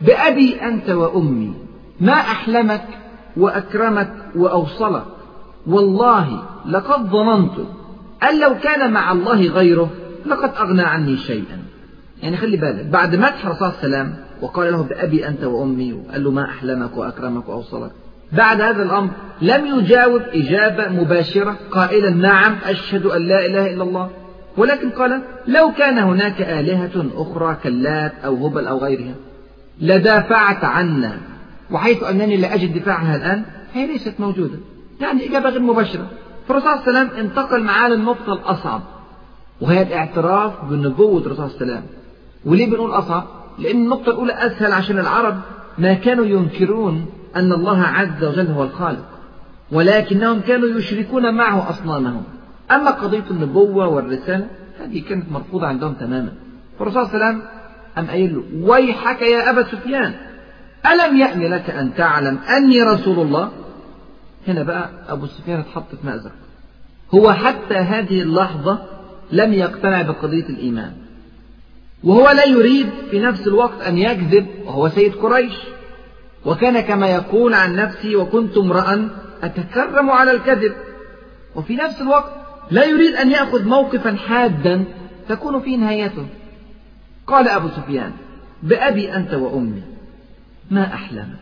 بأبي 0.02 0.54
أنت 0.62 0.90
وأمي 0.90 1.52
ما 2.00 2.12
أحلمك 2.12 2.84
وأكرمك 3.36 4.12
وأوصلك 4.36 5.04
والله 5.66 6.42
لقد 6.66 7.10
ظننت 7.10 7.52
أن 8.30 8.40
لو 8.40 8.58
كان 8.58 8.92
مع 8.92 9.12
الله 9.12 9.48
غيره 9.48 9.90
لقد 10.26 10.50
أغنى 10.56 10.82
عني 10.82 11.16
شيئا. 11.16 11.58
يعني 12.22 12.36
خلي 12.36 12.56
بالك 12.56 12.86
بعد 12.86 13.16
مدح 13.16 13.46
الرسول 13.46 13.58
صلى 13.58 13.68
الله 13.68 13.78
عليه 13.78 13.88
وسلم 13.88 14.14
وقال 14.42 14.72
له 14.72 14.82
بأبي 14.82 15.28
أنت 15.28 15.44
وأمي 15.44 15.92
وقال 15.92 16.24
له 16.24 16.30
ما 16.30 16.44
أحلمك 16.44 16.96
وأكرمك 16.96 17.48
وأوصلك. 17.48 17.90
بعد 18.32 18.60
هذا 18.60 18.82
الأمر 18.82 19.10
لم 19.42 19.66
يجاوب 19.66 20.22
إجابة 20.34 20.88
مباشرة 20.88 21.56
قائلا 21.70 22.10
نعم 22.10 22.56
أشهد 22.64 23.06
أن 23.06 23.22
لا 23.22 23.46
إله 23.46 23.74
إلا 23.74 23.82
الله. 23.82 24.10
ولكن 24.56 24.90
قال 24.90 25.22
لو 25.46 25.72
كان 25.78 25.98
هناك 25.98 26.40
آلهة 26.42 27.06
أخرى 27.14 27.56
كاللات 27.64 28.12
أو 28.24 28.46
هبل 28.46 28.66
أو 28.66 28.78
غيرها 28.78 29.14
لدافعت 29.80 30.64
عنا 30.64 31.18
وحيث 31.70 32.02
أنني 32.02 32.36
لا 32.36 32.54
أجد 32.54 32.78
دفاعها 32.78 33.16
الآن 33.16 33.42
هي 33.74 33.86
ليست 33.86 34.14
موجودة. 34.18 34.58
يعني 35.00 35.28
إجابة 35.28 35.48
غير 35.50 35.60
مباشرة. 35.60 36.06
فالرسول 36.48 36.68
عليه 36.68 36.82
وسلم 36.82 37.10
انتقل 37.18 37.62
معاه 37.62 37.88
للنقطة 37.88 38.32
الأصعب 38.32 38.80
وهي 39.60 39.82
الاعتراف 39.82 40.64
بنبوة 40.64 41.20
الرسول 41.20 41.50
صلى 41.50 41.60
الله 41.60 41.60
عليه 41.60 41.72
وسلم. 41.72 41.82
وليه 42.44 42.70
بنقول 42.70 42.90
أصعب؟ 42.90 43.24
لأن 43.58 43.76
النقطة 43.76 44.10
الأولى 44.10 44.32
أسهل 44.32 44.72
عشان 44.72 44.98
العرب 44.98 45.40
ما 45.78 45.94
كانوا 45.94 46.24
ينكرون 46.24 47.06
أن 47.36 47.52
الله 47.52 47.82
عز 47.82 48.24
وجل 48.24 48.46
هو 48.46 48.62
الخالق 48.62 49.04
ولكنهم 49.72 50.40
كانوا 50.40 50.68
يشركون 50.68 51.34
معه 51.34 51.70
أصنامهم. 51.70 52.22
أما 52.70 52.90
قضية 52.90 53.24
النبوة 53.30 53.88
والرسالة 53.88 54.46
هذه 54.80 55.02
كانت 55.08 55.32
مرفوضة 55.32 55.66
عندهم 55.66 55.92
تماما. 55.92 56.32
فالرسول 56.78 57.06
صلى 57.06 57.14
الله 57.14 57.24
عليه 57.24 57.36
وسلم 57.36 57.48
أم 57.98 58.06
قايل 58.06 58.34
له 58.34 58.68
ويحك 58.68 59.22
يا 59.22 59.50
أبا 59.50 59.62
سفيان 59.62 60.14
ألم 60.92 61.16
يأن 61.16 61.40
لك 61.40 61.70
أن 61.70 61.94
تعلم 61.94 62.38
أني 62.56 62.82
رسول 62.82 63.18
الله؟ 63.18 63.50
هنا 64.48 64.62
بقى 64.62 64.90
أبو 65.08 65.26
سفيان 65.26 65.60
اتحط 65.60 65.94
في 65.94 66.06
مأزق. 66.06 66.32
هو 67.14 67.32
حتى 67.32 67.74
هذه 67.74 68.22
اللحظة 68.22 68.78
لم 69.32 69.52
يقتنع 69.52 70.02
بقضية 70.02 70.48
الإيمان. 70.48 70.92
وهو 72.04 72.30
لا 72.30 72.44
يريد 72.44 72.88
في 73.10 73.18
نفس 73.18 73.46
الوقت 73.46 73.80
أن 73.82 73.98
يكذب 73.98 74.46
وهو 74.64 74.88
سيد 74.88 75.14
قريش. 75.14 75.54
وكان 76.44 76.80
كما 76.80 77.06
يقول 77.06 77.54
عن 77.54 77.76
نفسه 77.76 78.16
وكنت 78.16 78.56
امرأ 78.56 79.08
أتكرم 79.42 80.10
على 80.10 80.30
الكذب. 80.30 80.74
وفي 81.54 81.76
نفس 81.76 82.00
الوقت 82.00 82.32
لا 82.70 82.84
يريد 82.84 83.14
أن 83.14 83.30
يأخذ 83.30 83.64
موقفا 83.64 84.16
حادا 84.16 84.84
تكون 85.28 85.60
فيه 85.60 85.76
نهايته. 85.76 86.26
قال 87.26 87.48
أبو 87.48 87.68
سفيان 87.68 88.12
بأبي 88.62 89.14
أنت 89.16 89.34
وأمي 89.34 89.82
ما 90.70 90.84
أحلمك 90.94 91.38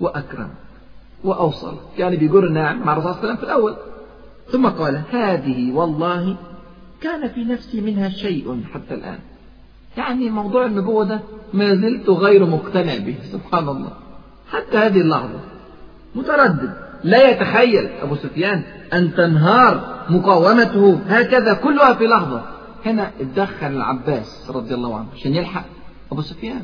وأكرمك. 0.00 0.69
وأوصلك 1.24 1.80
يعني 1.98 2.16
بيجر 2.16 2.44
النعم 2.46 2.80
مع 2.80 2.92
الرسول 2.92 3.14
صلى 3.14 3.22
الله 3.22 3.32
عليه 3.32 3.34
وسلم 3.34 3.36
في 3.36 3.42
الأول. 3.42 3.76
ثم 4.52 4.66
قال 4.66 5.02
هذه 5.10 5.72
والله 5.72 6.36
كان 7.00 7.28
في 7.28 7.44
نفسي 7.44 7.80
منها 7.80 8.08
شيء 8.08 8.64
حتى 8.74 8.94
الآن. 8.94 9.18
يعني 9.96 10.30
موضوع 10.30 10.66
النبوة 10.66 11.04
ده 11.04 11.20
ما 11.52 11.74
زلت 11.74 12.10
غير 12.10 12.46
مقتنع 12.46 12.96
به 12.98 13.16
سبحان 13.32 13.68
الله. 13.68 13.92
حتى 14.50 14.78
هذه 14.78 15.00
اللحظة 15.00 15.40
متردد. 16.14 16.72
لا 17.04 17.30
يتخيل 17.30 17.88
أبو 18.02 18.14
سفيان 18.14 18.62
أن 18.92 19.14
تنهار 19.14 20.04
مقاومته 20.10 21.00
هكذا 21.08 21.54
كلها 21.54 21.94
في 21.94 22.06
لحظة. 22.06 22.42
هنا 22.86 23.10
اتدخل 23.20 23.66
العباس 23.66 24.50
رضي 24.50 24.74
الله 24.74 24.96
عنه 24.96 25.06
عشان 25.16 25.34
يلحق 25.34 25.64
أبو 26.12 26.22
سفيان. 26.22 26.62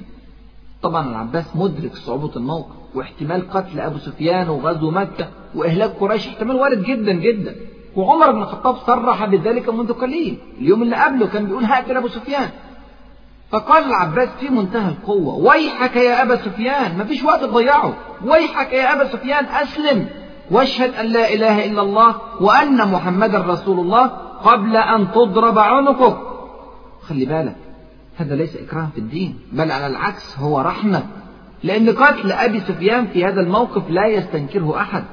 طبعا 0.83 1.11
العباس 1.11 1.57
مدرك 1.57 1.95
صعوبة 1.95 2.37
الموقف 2.37 2.75
واحتمال 2.95 3.51
قتل 3.51 3.81
أبو 3.81 3.99
سفيان 3.99 4.49
وغزو 4.49 4.91
مكة 4.91 5.29
وإهلاك 5.55 5.91
قريش 6.01 6.29
احتمال 6.29 6.57
وارد 6.57 6.83
جدا 6.83 7.13
جدا. 7.13 7.57
وعمر 7.97 8.33
بن 8.33 8.43
الخطاب 8.43 8.77
صرح 8.77 9.25
بذلك 9.25 9.69
منذ 9.69 9.93
قليل. 9.93 10.39
اليوم 10.61 10.83
اللي 10.83 10.97
قبله 10.97 11.27
كان 11.27 11.47
بيقول 11.47 11.65
هقتل 11.65 11.97
أبو 11.97 12.09
سفيان. 12.09 12.49
فقال 13.51 13.85
العباس 13.85 14.29
في 14.41 14.49
منتهى 14.49 14.89
القوة 14.89 15.35
ويحك 15.35 15.97
يا 15.97 16.23
أبا 16.23 16.37
سفيان. 16.37 16.99
ما 16.99 17.05
فيش 17.05 17.25
وقت 17.25 17.41
تضيعه. 17.45 17.95
ويحك 18.25 18.73
يا 18.73 18.93
أبا 18.93 19.13
سفيان 19.13 19.45
أسلم. 19.45 20.07
واشهد 20.51 20.95
أن 20.95 21.07
لا 21.07 21.35
إله 21.35 21.65
إلا 21.65 21.83
الله 21.83 22.17
وأن 22.41 22.93
محمدا 22.93 23.39
رسول 23.39 23.81
الله 23.81 24.07
قبل 24.45 24.77
أن 24.77 25.13
تضرب 25.13 25.59
عنقك. 25.59 26.17
خلي 27.03 27.25
بالك 27.25 27.57
هذا 28.17 28.35
ليس 28.35 28.57
إكراه 28.57 28.89
في 28.95 28.99
الدين 28.99 29.39
بل 29.53 29.71
على 29.71 29.87
العكس 29.87 30.39
هو 30.39 30.61
رحمة. 30.61 31.03
لأن 31.65 31.91
قتل 31.91 32.33
أبي 32.33 32.61
سفيان 32.61 33.07
في 33.07 33.25
هذا 33.25 33.41
الموقف 33.41 33.91
لا 33.91 34.07
يستنكره 34.07 34.81
أحد. 34.81 35.05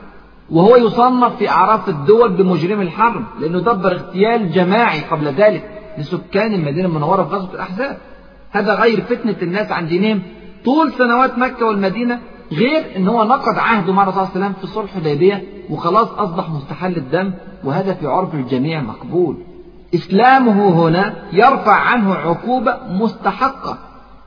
وهو 0.49 0.75
يصنف 0.75 1.35
في 1.35 1.49
أعراف 1.49 1.89
الدول 1.89 2.33
بمجرم 2.33 2.81
الحرب 2.81 3.23
لأنه 3.39 3.59
دبر 3.59 3.91
اغتيال 3.91 4.51
جماعي 4.51 4.99
قبل 4.99 5.27
ذلك 5.27 5.69
لسكان 5.97 6.53
المدينة 6.53 6.87
المنورة 6.87 7.23
في 7.23 7.35
غزوة 7.35 7.53
الأحزاب. 7.53 7.97
هذا 8.51 8.75
غير 8.75 9.01
فتنة 9.01 9.35
الناس 9.41 9.71
عن 9.71 9.87
دينهم. 9.87 10.21
طول 10.65 10.93
سنوات 10.93 11.37
مكة 11.37 11.65
والمدينة 11.65 12.19
غير 12.51 12.85
إن 12.95 13.07
هو 13.07 13.23
نقض 13.23 13.59
عهده 13.59 13.93
مع 13.93 14.03
الرسول 14.03 14.27
صلى 14.27 14.35
الله 14.35 14.45
عليه 14.45 14.55
وسلم 14.55 14.61
في 14.61 14.73
صلح 14.73 14.95
الحديبية 14.95 15.43
وخلاص 15.69 16.07
أصبح 16.11 16.49
مستحل 16.49 16.97
الدم 16.97 17.31
وهذا 17.63 17.93
في 17.93 18.07
عرف 18.07 18.33
الجميع 18.35 18.81
مقبول. 18.81 19.37
إسلامه 19.93 20.87
هنا 20.87 21.15
يرفع 21.33 21.75
عنه 21.75 22.13
عقوبة 22.13 22.77
مستحقة 22.87 23.77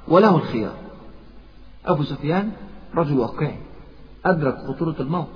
وله 0.08 0.36
الخيار. 0.36 0.74
أبو 1.86 2.02
سفيان 2.02 2.50
رجل 2.94 3.18
واقعي 3.18 3.56
أدرك 4.24 4.56
خطورة 4.58 4.96
الموقف 5.00 5.28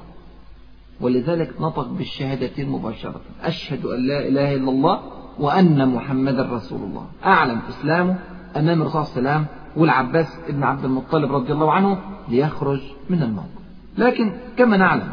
ولذلك 1.01 1.61
نطق 1.61 1.89
بالشهادتين 1.89 2.68
مباشرة. 2.68 3.20
أشهد 3.43 3.85
أن 3.85 4.07
لا 4.07 4.28
إله 4.28 4.55
إلا 4.55 4.70
الله 4.70 5.01
وأن 5.39 5.89
محمدا 5.89 6.43
رسول 6.43 6.83
الله. 6.83 7.07
أعلم 7.24 7.61
إسلامه 7.68 8.18
أمام 8.57 8.83
الرسول 8.83 9.07
صلى 9.07 9.18
الله 9.18 9.31
عليه 9.31 9.41
وسلم 9.41 9.47
والعباس 9.76 10.39
بن 10.49 10.62
عبد 10.62 10.85
المطلب 10.85 11.33
رضي 11.33 11.53
الله 11.53 11.72
عنه 11.72 11.99
ليخرج 12.28 12.81
من 13.11 13.22
الموقف 13.22 13.61
لكن 13.99 14.33
كما 14.57 14.76
نعلم 14.76 15.09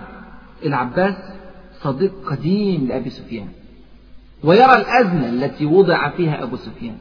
العباس 0.65 1.15
صديق 1.81 2.11
قديم 2.29 2.87
لأبي 2.87 3.09
سفيان. 3.09 3.47
ويرى 4.43 4.75
الأزمة 4.75 5.29
التي 5.29 5.65
وضع 5.65 6.09
فيها 6.09 6.43
أبو 6.43 6.55
سفيان. 6.55 6.97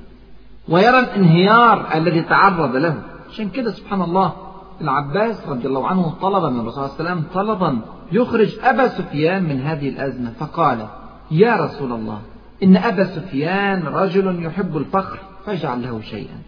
ويرى 0.69 0.99
الانهيار 0.99 1.95
الذي 1.95 2.23
تعرض 2.23 2.77
له. 2.77 3.03
عشان 3.31 3.49
كده 3.49 3.71
سبحان 3.71 4.03
الله 4.03 4.33
العباس 4.81 5.49
رضي 5.49 5.67
الله 5.67 5.87
عنه 5.87 6.15
طلب 6.23 6.53
من 6.53 6.61
الرسول 6.61 6.89
صلى 6.89 7.01
الله 7.01 7.11
عليه 7.11 7.21
وسلم 7.21 7.25
طلبا 7.35 7.81
يخرج 8.13 8.59
أبا 8.63 8.89
سفيان 8.89 9.43
من 9.43 9.61
هذه 9.61 9.89
الأزمة. 9.89 10.33
فقال 10.41 10.87
يا 11.31 11.57
رسول 11.57 11.93
الله 11.93 12.21
إن 12.63 12.77
أبا 12.77 13.05
سفيان 13.05 13.83
رجل 13.83 14.45
يحب 14.45 14.77
الفخر 14.77 15.19
فاجعل 15.47 15.83
له 15.83 16.01
شيئا. 16.01 16.39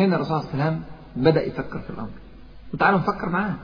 هنا 0.00 0.16
الرسول 0.16 0.40
صلى 0.40 0.52
الله 0.52 0.64
عليه 0.64 0.72
وسلم 0.72 0.82
بدأ 1.16 1.46
يفكر 1.46 1.78
في 1.78 1.90
الأمر. 1.90 2.10
وتعالوا 2.74 2.98
نفكر 2.98 3.28
معاه. 3.28 3.54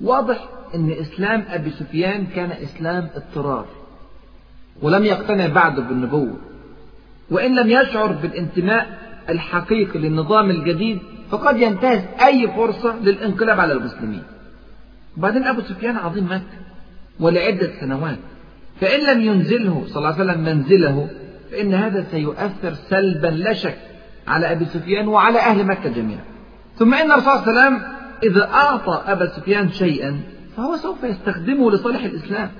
واضح 0.00 0.48
أن 0.74 0.90
إسلام 0.90 1.44
أبي 1.48 1.70
سفيان 1.70 2.26
كان 2.26 2.50
إسلام 2.50 3.08
اضطرار. 3.14 3.64
ولم 4.82 5.04
يقتنع 5.04 5.46
بعد 5.46 5.80
بالنبوة. 5.80 6.36
وإن 7.30 7.54
لم 7.54 7.70
يشعر 7.70 8.12
بالانتماء 8.12 8.86
الحقيقي 9.28 9.98
للنظام 9.98 10.50
الجديد 10.50 10.98
فقد 11.30 11.60
ينتهز 11.60 12.02
أي 12.26 12.48
فرصة 12.56 12.96
للانقلاب 13.02 13.60
على 13.60 13.72
المسلمين. 13.72 14.22
وبعدين 15.16 15.44
أبو 15.44 15.60
سفيان 15.60 15.96
عظيم 15.96 16.24
مكة 16.24 16.58
ولعدة 17.20 17.70
سنوات. 17.80 18.18
فإن 18.80 19.00
لم 19.06 19.20
ينزله 19.20 19.84
صلى 19.86 19.96
الله 19.96 20.12
عليه 20.12 20.24
وسلم 20.24 20.44
منزله 20.44 21.08
فإن 21.50 21.74
هذا 21.74 22.06
سيؤثر 22.10 22.74
سلبا 22.74 23.26
لا 23.26 23.52
شك 23.52 23.78
على 24.28 24.52
أبي 24.52 24.64
سفيان 24.64 25.08
وعلى 25.08 25.38
أهل 25.38 25.66
مكة 25.66 25.88
جميعا. 25.90 26.24
ثم 26.78 26.94
إن 26.94 27.12
الرسول 27.12 27.38
صلى 27.38 27.50
الله 27.50 27.60
عليه 27.60 27.76
وسلم 27.76 27.82
إذا 28.22 28.44
أعطى 28.44 29.02
أبا 29.06 29.26
سفيان 29.26 29.70
شيئا 29.70 30.20
فهو 30.56 30.76
سوف 30.76 31.04
يستخدمه 31.04 31.70
لصالح 31.70 32.04
الإسلام. 32.04 32.50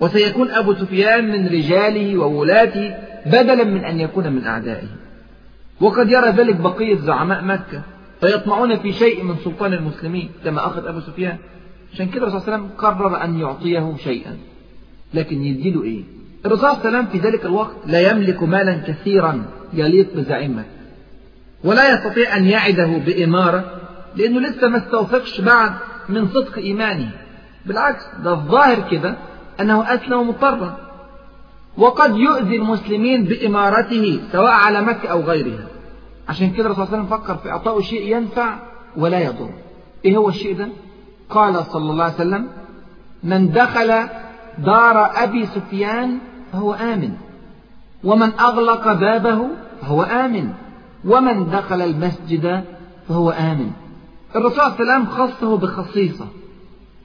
وسيكون 0.00 0.50
أبو 0.50 0.74
سفيان 0.74 1.28
من 1.32 1.46
رجاله 1.46 2.18
وولاته 2.18 2.94
بدلا 3.26 3.64
من 3.64 3.84
أن 3.84 4.00
يكون 4.00 4.32
من 4.32 4.44
أعدائه. 4.44 4.88
وقد 5.80 6.10
يرى 6.10 6.30
ذلك 6.30 6.56
بقية 6.56 6.96
زعماء 6.96 7.44
مكة 7.44 7.82
فيطمعون 8.20 8.76
في 8.76 8.92
شيء 8.92 9.24
من 9.24 9.36
سلطان 9.44 9.72
المسلمين 9.72 10.30
كما 10.44 10.66
أخذ 10.66 10.86
أبو 10.86 11.00
سفيان. 11.00 11.36
عشان 11.92 12.08
كده 12.08 12.22
الرسول 12.22 12.40
صلى 12.40 12.54
الله 12.54 12.56
عليه 12.56 12.66
وسلم 12.66 12.78
قرر 12.78 13.24
أن 13.24 13.38
يعطيه 13.40 13.96
شيئا. 13.96 14.36
لكن 15.14 15.42
يديله 15.42 15.82
إيه؟ 15.82 16.02
الرسول 16.46 16.60
صلى 16.60 16.70
الله 16.72 16.86
عليه 16.86 16.98
وسلم 16.98 17.06
في 17.06 17.28
ذلك 17.28 17.44
الوقت 17.46 17.76
لا 17.86 18.10
يملك 18.10 18.42
مالا 18.42 18.76
كثيرا 18.86 19.44
يليق 19.72 20.16
بزعيم 20.16 20.58
مكة 20.58 20.66
ولا 21.64 21.94
يستطيع 21.94 22.36
أن 22.36 22.44
يعده 22.44 22.86
بإمارة 22.86 23.64
لأنه 24.16 24.40
لسه 24.40 24.68
ما 24.68 24.78
استوثقش 24.78 25.40
بعد 25.40 25.72
من 26.08 26.28
صدق 26.28 26.58
إيمانه. 26.58 27.10
بالعكس 27.66 28.02
ده 28.24 28.32
الظاهر 28.32 28.90
كده 28.90 29.16
أنه 29.60 29.94
أسلم 29.94 30.28
مضطرا. 30.28 30.76
وقد 31.78 32.16
يؤذي 32.16 32.56
المسلمين 32.56 33.24
بإمارته 33.24 34.20
سواء 34.32 34.52
على 34.52 34.82
مكة 34.82 35.08
أو 35.08 35.20
غيرها. 35.20 35.66
عشان 36.28 36.50
كده 36.50 36.66
الرسول 36.66 36.86
صلى 36.86 36.94
الله 36.94 37.06
عليه 37.06 37.14
وسلم 37.14 37.18
فكر 37.18 37.36
في 37.36 37.50
إعطائه 37.50 37.80
شيء 37.80 38.16
ينفع 38.16 38.58
ولا 38.96 39.20
يضر. 39.20 39.50
إيه 40.04 40.16
هو 40.16 40.28
الشيء 40.28 40.56
ده؟ 40.56 40.68
قال 41.30 41.64
صلى 41.64 41.90
الله 41.90 42.04
عليه 42.04 42.14
وسلم 42.14 42.46
من 43.24 43.52
دخل 43.52 44.08
دار 44.58 45.10
أبي 45.22 45.46
سفيان 45.46 46.18
فهو 46.52 46.74
آمن. 46.74 47.12
ومن 48.04 48.32
أغلق 48.40 48.92
بابه 48.92 49.48
فهو 49.82 50.02
آمن. 50.02 50.52
ومن 51.04 51.50
دخل 51.50 51.82
المسجد 51.82 52.64
فهو 53.08 53.30
آمن. 53.30 53.70
الرسول 54.36 54.56
صلى 54.56 54.66
الله 54.66 54.92
عليه 54.92 55.04
وسلم 55.04 55.06
خصه 55.06 55.56
بخصيصة 55.56 56.26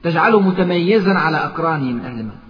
تجعله 0.02 0.40
متميزا 0.40 1.14
على 1.14 1.36
أقرانه 1.36 1.92
من 1.92 2.00
أهل 2.00 2.24
مكة. 2.24 2.45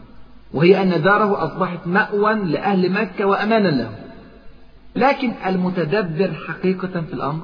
وهي 0.57 0.83
أن 0.83 1.03
داره 1.03 1.45
أصبحت 1.45 1.87
مأوى 1.87 2.35
لأهل 2.35 2.93
مكة 2.93 3.25
وأمانا 3.25 3.69
له. 3.69 3.91
لكن 4.97 5.33
المتدبر 5.47 6.33
حقيقة 6.49 7.01
في 7.01 7.13
الأمر 7.13 7.43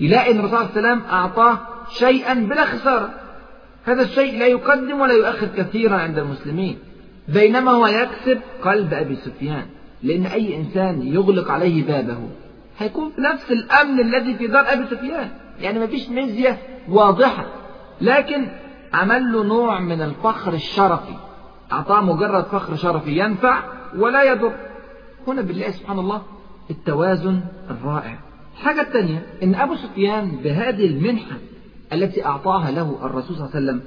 يلاقي 0.00 0.32
أن 0.32 0.38
الرسول 0.38 0.58
صلى 0.58 0.66
الله 0.66 0.88
عليه 0.88 0.88
وسلم 0.88 1.10
أعطاه 1.10 1.58
شيئا 1.90 2.34
بلا 2.34 2.64
خسارة. 2.64 3.10
هذا 3.84 4.02
الشيء 4.02 4.38
لا 4.38 4.46
يقدم 4.46 5.00
ولا 5.00 5.12
يؤخر 5.12 5.46
كثيرا 5.56 5.96
عند 5.96 6.18
المسلمين. 6.18 6.78
بينما 7.28 7.70
هو 7.70 7.86
يكسب 7.86 8.40
قلب 8.62 8.94
أبي 8.94 9.16
سفيان 9.16 9.66
لأن 10.02 10.26
أي 10.26 10.56
إنسان 10.56 11.02
يغلق 11.02 11.50
عليه 11.50 11.86
بابه 11.86 12.18
هيكون 12.78 13.10
في 13.10 13.20
نفس 13.20 13.52
الأمن 13.52 14.00
الذي 14.00 14.34
في 14.34 14.46
دار 14.46 14.72
أبي 14.72 14.84
سفيان. 14.90 15.28
يعني 15.60 15.78
ما 15.78 15.86
فيش 15.86 16.08
مزية 16.08 16.58
واضحة. 16.88 17.46
لكن 18.00 18.48
عمل 18.92 19.32
له 19.32 19.44
نوع 19.44 19.80
من 19.80 20.02
الفخر 20.02 20.52
الشرفي. 20.52 21.29
أعطاه 21.72 22.00
مجرد 22.00 22.44
فخر 22.44 22.76
شرفي 22.76 23.18
ينفع 23.18 23.62
ولا 23.98 24.22
يضر. 24.22 24.52
هنا 25.26 25.42
بالله 25.42 25.70
سبحان 25.70 25.98
الله 25.98 26.22
التوازن 26.70 27.40
الرائع. 27.70 28.18
الحاجة 28.54 28.80
الثانية 28.80 29.26
إن 29.42 29.54
أبو 29.54 29.74
سفيان 29.74 30.30
بهذه 30.44 30.86
المنحة 30.86 31.36
التي 31.92 32.26
أعطاها 32.26 32.70
له 32.70 32.98
الرسول 33.02 33.36
صلى 33.36 33.46
الله 33.46 33.56
عليه 33.56 33.66
وسلم 33.66 33.80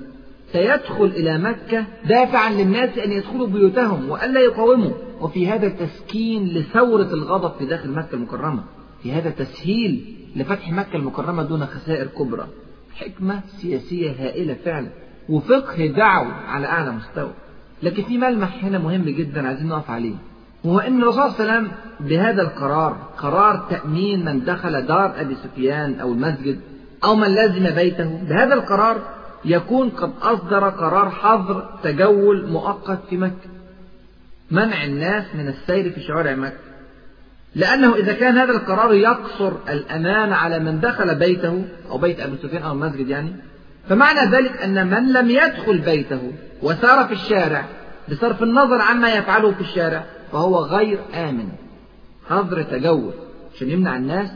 سيدخل 0.52 1.06
إلى 1.06 1.38
مكة 1.38 1.86
دافعا 2.06 2.50
للناس 2.50 2.98
أن 2.98 3.12
يدخلوا 3.12 3.48
بيوتهم 3.48 4.10
وألا 4.10 4.40
يقاوموا. 4.40 4.92
وفي 5.22 5.48
هذا 5.48 5.70
تسكين 5.70 6.48
لثورة 6.48 7.14
الغضب 7.14 7.52
في 7.60 7.66
داخل 7.66 7.90
مكة 7.90 8.16
المكرمة. 8.16 8.64
في 9.04 9.12
هذا 9.12 9.30
تسهيل 9.30 10.16
لفتح 10.36 10.72
مكة 10.72 10.96
المكرمة 10.96 11.44
دون 11.44 11.66
خسائر 11.66 12.08
كبرى. 12.08 12.48
حكمة 12.96 13.42
سياسية 13.62 14.12
هائلة 14.12 14.54
فعلا. 14.66 14.90
وفقه 15.30 15.86
دعوي 15.88 16.32
على 16.48 16.68
أعلى 16.68 16.92
مستوى. 16.92 17.32
لكن 17.84 18.04
في 18.04 18.18
ملمح 18.18 18.66
هنا 18.66 18.78
مهم 18.78 19.06
جدا 19.06 19.48
عايزين 19.48 19.68
نقف 19.68 19.92
عليه. 19.92 20.16
وهو 20.64 20.80
أن 20.80 21.02
الرسول 21.02 21.32
صلى 21.32 21.40
الله 21.40 21.54
عليه 21.54 21.62
وسلم 21.62 21.72
بهذا 22.00 22.42
القرار 22.42 22.98
قرار 23.18 23.68
تأمين 23.70 24.26
من 24.26 24.46
دخل 24.46 24.86
دار 24.86 25.22
أبي 25.22 25.36
سفيان 25.36 26.00
أو 26.00 26.12
المسجد 26.14 26.60
أو 27.04 27.16
من 27.16 27.28
لازم 27.28 27.70
بيته 27.76 28.20
بهذا 28.30 28.54
القرار 28.54 29.02
يكون 29.46 29.90
قد 29.90 30.12
أصدر 30.22 30.70
قرار 30.70 31.10
حظر 31.10 31.70
تجول 31.84 32.48
مؤقت 32.48 33.00
في 33.10 33.18
مكة. 33.18 33.50
منع 34.52 34.84
الناس 34.84 35.24
من 35.36 35.48
السير 35.48 35.92
في 35.92 36.02
شوارع 36.02 36.36
مكة. 36.36 36.58
لأنه 37.56 37.96
إذا 37.96 38.14
كان 38.14 38.38
هذا 38.38 38.52
القرار 38.52 38.94
يقصر 38.94 39.54
الأمان 39.70 40.34
على 40.34 40.60
من 40.60 40.80
دخل 40.80 41.16
بيته 41.16 41.66
أو 41.90 41.98
بيت 41.98 42.20
أبي 42.20 42.38
سفيان 42.44 42.64
أو 42.64 42.72
المسجد 42.72 43.08
يعني 43.08 43.36
فمعنى 43.90 44.32
ذلك 44.32 44.62
أن 44.62 44.88
من 44.88 45.14
لم 45.14 45.30
يدخل 45.30 45.78
بيته 45.78 46.32
وسار 46.64 47.08
في 47.08 47.14
الشارع 47.14 47.66
بصرف 48.12 48.44
النظر 48.44 48.82
عما 48.82 49.14
يفعله 49.14 49.52
في 49.52 49.62
الشارع 49.62 50.06
فهو 50.32 50.58
غير 50.58 51.00
آمن. 51.14 51.50
حظر 52.30 52.64
تجول 52.64 53.14
عشان 53.56 53.70
يمنع 53.70 53.98
الناس 53.98 54.32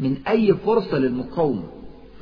من 0.00 0.16
أي 0.28 0.54
فرصة 0.54 0.98
للمقاومة. 0.98 1.62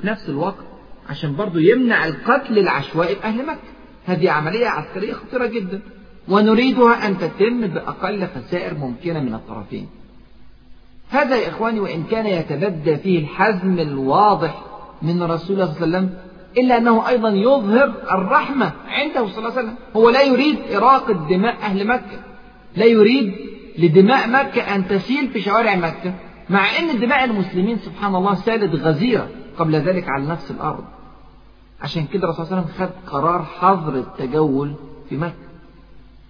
في 0.01 0.07
نفس 0.07 0.29
الوقت 0.29 0.65
عشان 1.09 1.37
برضه 1.37 1.61
يمنع 1.61 2.07
القتل 2.07 2.59
العشوائي 2.59 3.17
في 3.17 3.25
أهل 3.25 3.47
مكة. 3.47 3.59
هذه 4.07 4.31
عملية 4.31 4.67
عسكرية 4.67 5.13
خطيرة 5.13 5.47
جدا 5.47 5.81
ونريدها 6.29 7.07
أن 7.07 7.19
تتم 7.19 7.67
بأقل 7.67 8.27
خسائر 8.27 8.75
ممكنة 8.75 9.21
من 9.21 9.35
الطرفين. 9.35 9.89
هذا 11.11 11.37
يا 11.37 11.49
إخواني 11.49 11.81
وإن 11.81 12.05
كان 12.05 12.27
يتبدى 12.27 12.97
فيه 12.97 13.19
الحزم 13.19 13.79
الواضح 13.79 14.63
من 15.03 15.23
رسول 15.23 15.61
الله 15.61 15.75
صلى 15.75 15.85
الله 15.85 15.99
عليه 15.99 16.07
وسلم 16.07 16.24
إلا 16.59 16.79
أنه 16.79 17.09
أيضا 17.09 17.31
يظهر 17.31 17.95
الرحمة 18.13 18.73
عنده 18.89 19.29
صلى 19.29 19.39
الله 19.39 19.51
عليه 19.51 19.61
وسلم. 19.61 19.75
هو 19.97 20.11
لا 20.11 20.23
يريد 20.23 20.59
إراقة 20.75 21.13
دماء 21.13 21.57
أهل 21.63 21.87
مكة. 21.87 22.21
لا 22.77 22.85
يريد 22.85 23.35
لدماء 23.79 24.29
مكة 24.29 24.75
أن 24.75 24.89
تسيل 24.89 25.29
في 25.29 25.41
شوارع 25.41 25.75
مكة. 25.75 26.15
مع 26.51 26.79
أن 26.79 27.01
دماء 27.01 27.25
المسلمين 27.25 27.79
سبحان 27.79 28.15
الله 28.15 28.35
سالت 28.35 28.75
غزيرة 28.75 29.29
قبل 29.59 29.77
ذلك 29.77 30.09
على 30.09 30.27
نفس 30.27 30.51
الأرض. 30.51 30.85
عشان 31.83 32.07
كده 32.07 32.25
الرسول 32.25 32.47
صلى 32.47 32.59
الله 32.59 32.69
عليه 32.69 32.75
وسلم 32.75 32.89
خد 32.89 33.11
قرار 33.13 33.43
حظر 33.43 33.95
التجول 33.95 34.75
في 35.09 35.17
مكة. 35.17 35.35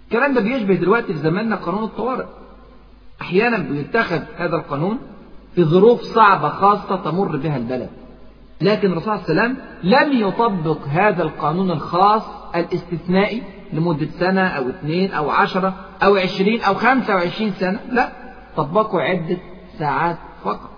الكلام 0.04 0.34
ده 0.34 0.40
بيشبه 0.40 0.74
دلوقتي 0.74 1.12
في 1.12 1.18
زماننا 1.18 1.56
قانون 1.56 1.84
الطوارئ. 1.84 2.26
أحيانا 3.20 3.58
بيتخذ 3.58 4.20
هذا 4.36 4.56
القانون 4.56 4.98
في 5.54 5.64
ظروف 5.64 6.02
صعبة 6.02 6.48
خاصة 6.48 6.96
تمر 6.96 7.36
بها 7.36 7.56
البلد. 7.56 7.90
لكن 8.64 8.92
الرسول 8.92 9.18
صلى 9.18 9.30
الله 9.30 9.42
عليه 9.42 9.52
وسلم 9.52 9.56
لم 9.82 10.28
يطبق 10.28 10.78
هذا 10.88 11.22
القانون 11.22 11.70
الخاص 11.70 12.22
الاستثنائي 12.54 13.42
لمدة 13.72 14.06
سنة 14.06 14.46
أو 14.46 14.68
اثنين 14.68 15.12
أو 15.12 15.30
عشرة 15.30 15.74
أو 16.02 16.16
عشرين 16.16 16.60
أو 16.60 16.74
خمسة 16.74 17.14
وعشرين 17.14 17.52
سنة 17.52 17.80
لا 17.90 18.12
طبقه 18.56 19.00
عدة 19.00 19.38
ساعات 19.78 20.16
فقط. 20.44 20.70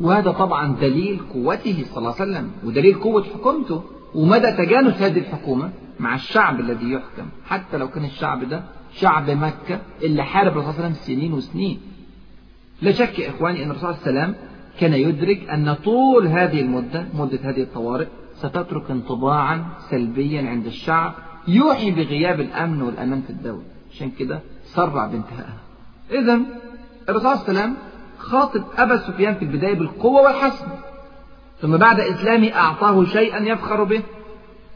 وهذا 0.00 0.30
طبعا 0.30 0.76
دليل 0.80 1.20
قوته 1.34 1.84
صلى 1.84 1.98
الله 1.98 2.14
عليه 2.20 2.22
وسلم 2.30 2.50
ودليل 2.64 2.94
قوة 2.94 3.24
حكومته 3.24 3.82
ومدى 4.14 4.52
تجانس 4.52 5.02
هذه 5.02 5.18
الحكومة 5.18 5.70
مع 6.00 6.14
الشعب 6.14 6.60
الذي 6.60 6.92
يحكم. 6.92 7.26
حتى 7.46 7.76
لو 7.76 7.88
كان 7.88 8.04
الشعب 8.04 8.44
ده 8.48 8.62
شعب 8.94 9.30
مكة 9.30 9.80
اللي 10.02 10.22
حارب 10.24 10.52
الرسول 10.52 10.72
صلى 10.72 10.78
الله 10.78 10.84
عليه 10.84 10.96
وسلم 11.00 11.16
سنين 11.16 11.32
وسنين. 11.32 11.80
لا 12.82 12.92
شك 12.92 13.18
يا 13.18 13.30
إخواني 13.30 13.64
أن 13.64 13.70
الرسول 13.70 13.94
صلى 13.94 14.10
الله 14.10 14.20
عليه 14.20 14.30
وسلم 14.32 14.51
كان 14.80 14.92
يدرك 14.94 15.50
أن 15.50 15.74
طول 15.74 16.26
هذه 16.26 16.60
المدة 16.60 17.06
مدة 17.14 17.38
هذه 17.42 17.62
الطوارئ 17.62 18.06
ستترك 18.34 18.90
انطباعا 18.90 19.64
سلبيا 19.90 20.48
عند 20.48 20.66
الشعب 20.66 21.14
يوحي 21.48 21.90
بغياب 21.90 22.40
الأمن 22.40 22.82
والأمان 22.82 23.22
في 23.22 23.30
الدولة. 23.30 23.62
عشان 23.92 24.10
كده 24.10 24.40
سرع 24.64 25.06
بانتهائها. 25.06 25.58
إذا 26.10 26.40
الرسول 27.08 27.38
صلى 27.38 27.48
الله 27.48 27.60
عليه 27.60 27.60
وسلم 27.60 27.76
خاطب 28.18 28.64
أبا 28.78 28.96
سفيان 28.96 29.34
في 29.34 29.44
البداية 29.44 29.74
بالقوة 29.74 30.22
والحسم. 30.22 30.66
ثم 31.60 31.76
بعد 31.76 32.00
إسلامه 32.00 32.54
أعطاه 32.54 33.04
شيئا 33.04 33.38
يفخر 33.38 33.84
به 33.84 34.02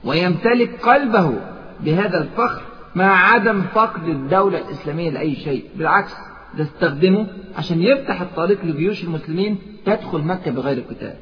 ويمتلك 0.05 0.81
قلبه 0.83 1.33
بهذا 1.81 2.19
الفخر 2.23 2.63
مع 2.95 3.33
عدم 3.33 3.63
فقد 3.63 4.09
الدولة 4.09 4.59
الإسلامية 4.59 5.11
لأي 5.11 5.35
شيء. 5.35 5.65
بالعكس 5.77 6.15
ده 6.57 6.63
استخدمه 6.65 7.27
عشان 7.59 7.83
يفتح 7.83 8.21
الطريق 8.21 8.65
لجيوش 8.65 9.05
المسلمين 9.05 9.59
تدخل 9.87 10.19
مكة 10.19 10.51
بغير 10.51 10.85
قتال 10.91 11.15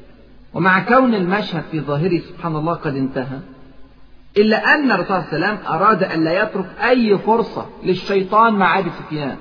ومع 0.53 0.79
كون 0.83 1.15
المشهد 1.15 1.63
في 1.71 1.79
ظاهره 1.79 2.19
سبحان 2.19 2.55
الله 2.55 2.73
قد 2.73 2.95
انتهى 2.95 3.39
إلا 4.37 4.73
أن 4.75 4.91
الرسول 4.91 5.23
صلى 5.23 5.35
الله 5.35 5.47
عليه 5.47 5.69
أراد 5.69 6.03
أن 6.03 6.23
لا 6.23 6.43
يترك 6.43 6.65
أي 6.89 7.17
فرصة 7.17 7.65
للشيطان 7.83 8.53
مع 8.53 8.79
أبي 8.79 8.89
سفيان. 8.89 9.35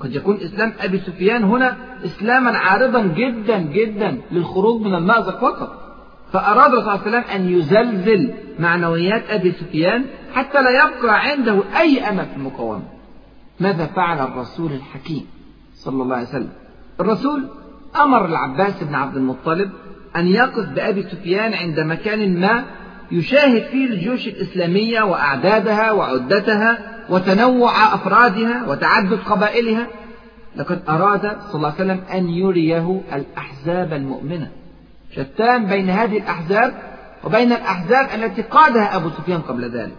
قد 0.00 0.14
يكون 0.14 0.36
إسلام 0.36 0.72
أبي 0.80 0.98
سفيان 0.98 1.44
هنا 1.44 1.76
إسلاما 2.04 2.50
عارضا 2.58 3.02
جدا 3.06 3.58
جدا 3.58 4.18
للخروج 4.32 4.80
من 4.80 4.94
المأزق 4.94 5.40
فقط. 5.40 5.98
فأراد 6.32 6.72
الرسول 6.72 6.98
صلى 6.98 7.06
الله 7.06 7.18
عليه 7.18 7.26
وسلم 7.26 7.36
أن 7.36 7.58
يزلزل 7.58 8.34
معنويات 8.58 9.22
أبي 9.30 9.52
سفيان 9.52 10.04
حتى 10.34 10.58
لا 10.62 10.70
يبقى 10.70 11.20
عنده 11.20 11.62
أي 11.78 12.08
أمل 12.08 12.26
في 12.26 12.36
المقاومة. 12.36 12.82
ماذا 13.60 13.86
فعل 13.86 14.18
الرسول 14.18 14.72
الحكيم 14.72 15.26
صلى 15.74 16.02
الله 16.02 16.16
عليه 16.16 16.28
وسلم؟ 16.28 16.52
الرسول 17.00 17.48
أمر 17.96 18.24
العباس 18.24 18.82
بن 18.82 18.94
عبد 18.94 19.16
المطلب 19.16 19.70
أن 20.16 20.26
يقف 20.26 20.68
بأبي 20.68 21.02
سفيان 21.02 21.54
عند 21.54 21.80
مكان 21.80 22.40
ما 22.40 22.64
يشاهد 23.12 23.62
فيه 23.62 23.86
الجيوش 23.86 24.28
الإسلامية 24.28 25.02
وأعدادها 25.02 25.92
وعدتها 25.92 26.78
وتنوع 27.10 27.94
أفرادها 27.94 28.66
وتعدد 28.68 29.18
قبائلها. 29.18 29.86
لقد 30.56 30.82
أراد 30.88 31.20
صلى 31.20 31.54
الله 31.54 31.74
عليه 31.78 31.84
وسلم 31.84 32.00
أن 32.12 32.28
يريه 32.28 33.00
الأحزاب 33.12 33.92
المؤمنة. 33.92 34.50
شتان 35.10 35.66
بين 35.66 35.90
هذه 35.90 36.18
الأحزاب 36.18 36.74
وبين 37.24 37.52
الأحزاب 37.52 38.08
التي 38.14 38.42
قادها 38.42 38.96
أبو 38.96 39.08
سفيان 39.10 39.40
قبل 39.40 39.70
ذلك. 39.70 39.96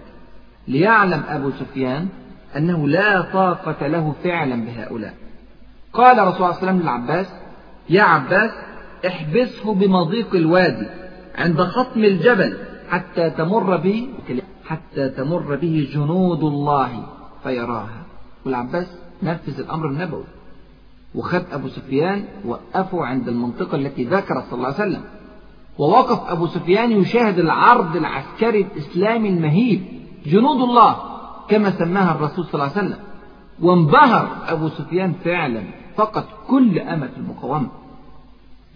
ليعلم 0.67 1.23
أبو 1.29 1.51
سفيان 1.51 2.07
أنه 2.57 2.87
لا 2.87 3.21
طاقة 3.21 3.87
له 3.87 4.15
فعلا 4.23 4.65
بهؤلاء. 4.65 5.13
قال 5.93 6.17
رسول 6.27 6.35
الله 6.35 6.35
صلى 6.35 6.43
الله 6.43 6.55
عليه 6.55 6.57
وسلم 6.57 6.81
للعباس 6.81 7.27
يا 7.89 8.01
عباس 8.01 8.51
احبسه 9.07 9.73
بمضيق 9.73 10.35
الوادي 10.35 10.87
عند 11.35 11.61
خطم 11.61 12.03
الجبل 12.03 12.57
حتى 12.89 13.29
تمر 13.29 13.77
به 13.77 14.09
حتى 14.65 15.09
تمر 15.09 15.55
به 15.55 15.89
جنود 15.93 16.43
الله 16.43 17.03
فيراها. 17.43 18.03
والعباس 18.45 18.97
نفذ 19.23 19.59
الأمر 19.59 19.87
النبوي 19.87 20.23
وخد 21.15 21.43
أبو 21.51 21.67
سفيان 21.67 22.25
وقفوا 22.45 23.05
عند 23.05 23.27
المنطقة 23.27 23.75
التي 23.75 24.03
ذكر 24.03 24.41
صلى 24.41 24.53
الله 24.53 24.65
عليه 24.65 24.75
وسلم. 24.75 25.01
ووقف 25.77 26.31
أبو 26.31 26.47
سفيان 26.47 26.91
يشاهد 26.91 27.39
العرض 27.39 27.95
العسكري 27.95 28.61
الإسلامي 28.61 29.29
المهيب 29.29 29.81
جنود 30.25 30.61
الله. 30.61 31.08
كما 31.49 31.71
سماها 31.71 32.11
الرسول 32.15 32.45
صلى 32.45 32.53
الله 32.53 32.77
عليه 32.77 32.87
وسلم. 32.87 32.99
وانبهر 33.61 34.27
أبو 34.47 34.69
سفيان 34.69 35.13
فعلا 35.25 35.63
فقد 35.97 36.23
كل 36.47 36.73
في 37.07 37.17
المقاومة. 37.17 37.69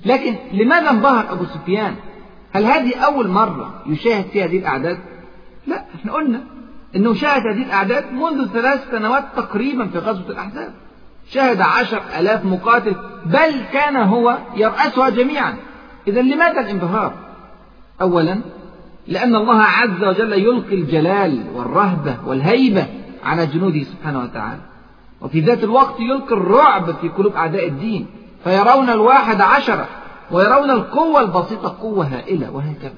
لكن 0.05 0.35
لماذا 0.51 0.89
انبهر 0.89 1.31
أبو 1.31 1.45
سفيان؟ 1.45 1.95
هل 2.51 2.65
هذه 2.65 2.97
أول 2.97 3.27
مرة 3.27 3.73
يشاهد 3.85 4.25
فيها 4.25 4.45
هذه 4.45 4.57
الأعداد؟ 4.57 4.99
لا 5.67 5.85
إحنا 5.95 6.13
قلنا 6.13 6.43
إنه 6.95 7.13
شاهد 7.13 7.41
هذه 7.41 7.63
الأعداد 7.65 8.11
منذ 8.11 8.47
ثلاث 8.47 8.91
سنوات 8.91 9.23
تقريبا 9.35 9.87
في 9.87 9.97
غزوة 9.97 10.29
الأحزاب. 10.29 10.73
شهد 11.29 11.61
عشر 11.61 12.01
ألاف 12.19 12.45
مقاتل 12.45 12.95
بل 13.25 13.63
كان 13.73 13.95
هو 13.95 14.37
يرأسها 14.55 15.09
جميعا. 15.09 15.57
إذا 16.07 16.21
لماذا 16.21 16.59
الانبهار؟ 16.59 17.13
أولا 18.01 18.41
لأن 19.07 19.35
الله 19.35 19.61
عز 19.61 20.03
وجل 20.03 20.33
يلقي 20.33 20.75
الجلال 20.75 21.45
والرهبة 21.55 22.17
والهيبة 22.25 22.87
على 23.23 23.45
جنوده 23.45 23.83
سبحانه 23.83 24.19
وتعالى. 24.19 24.61
وفي 25.21 25.39
ذات 25.39 25.63
الوقت 25.63 25.99
يلقي 25.99 26.33
الرعب 26.33 26.91
في 26.91 27.09
قلوب 27.09 27.35
أعداء 27.35 27.67
الدين. 27.67 28.07
فيرون 28.43 28.89
الواحد 28.89 29.41
عشرة 29.41 29.87
ويرون 30.31 30.71
القوة 30.71 31.21
البسيطة 31.21 31.77
قوة 31.81 32.05
هائلة 32.05 32.51
وهكذا. 32.51 32.93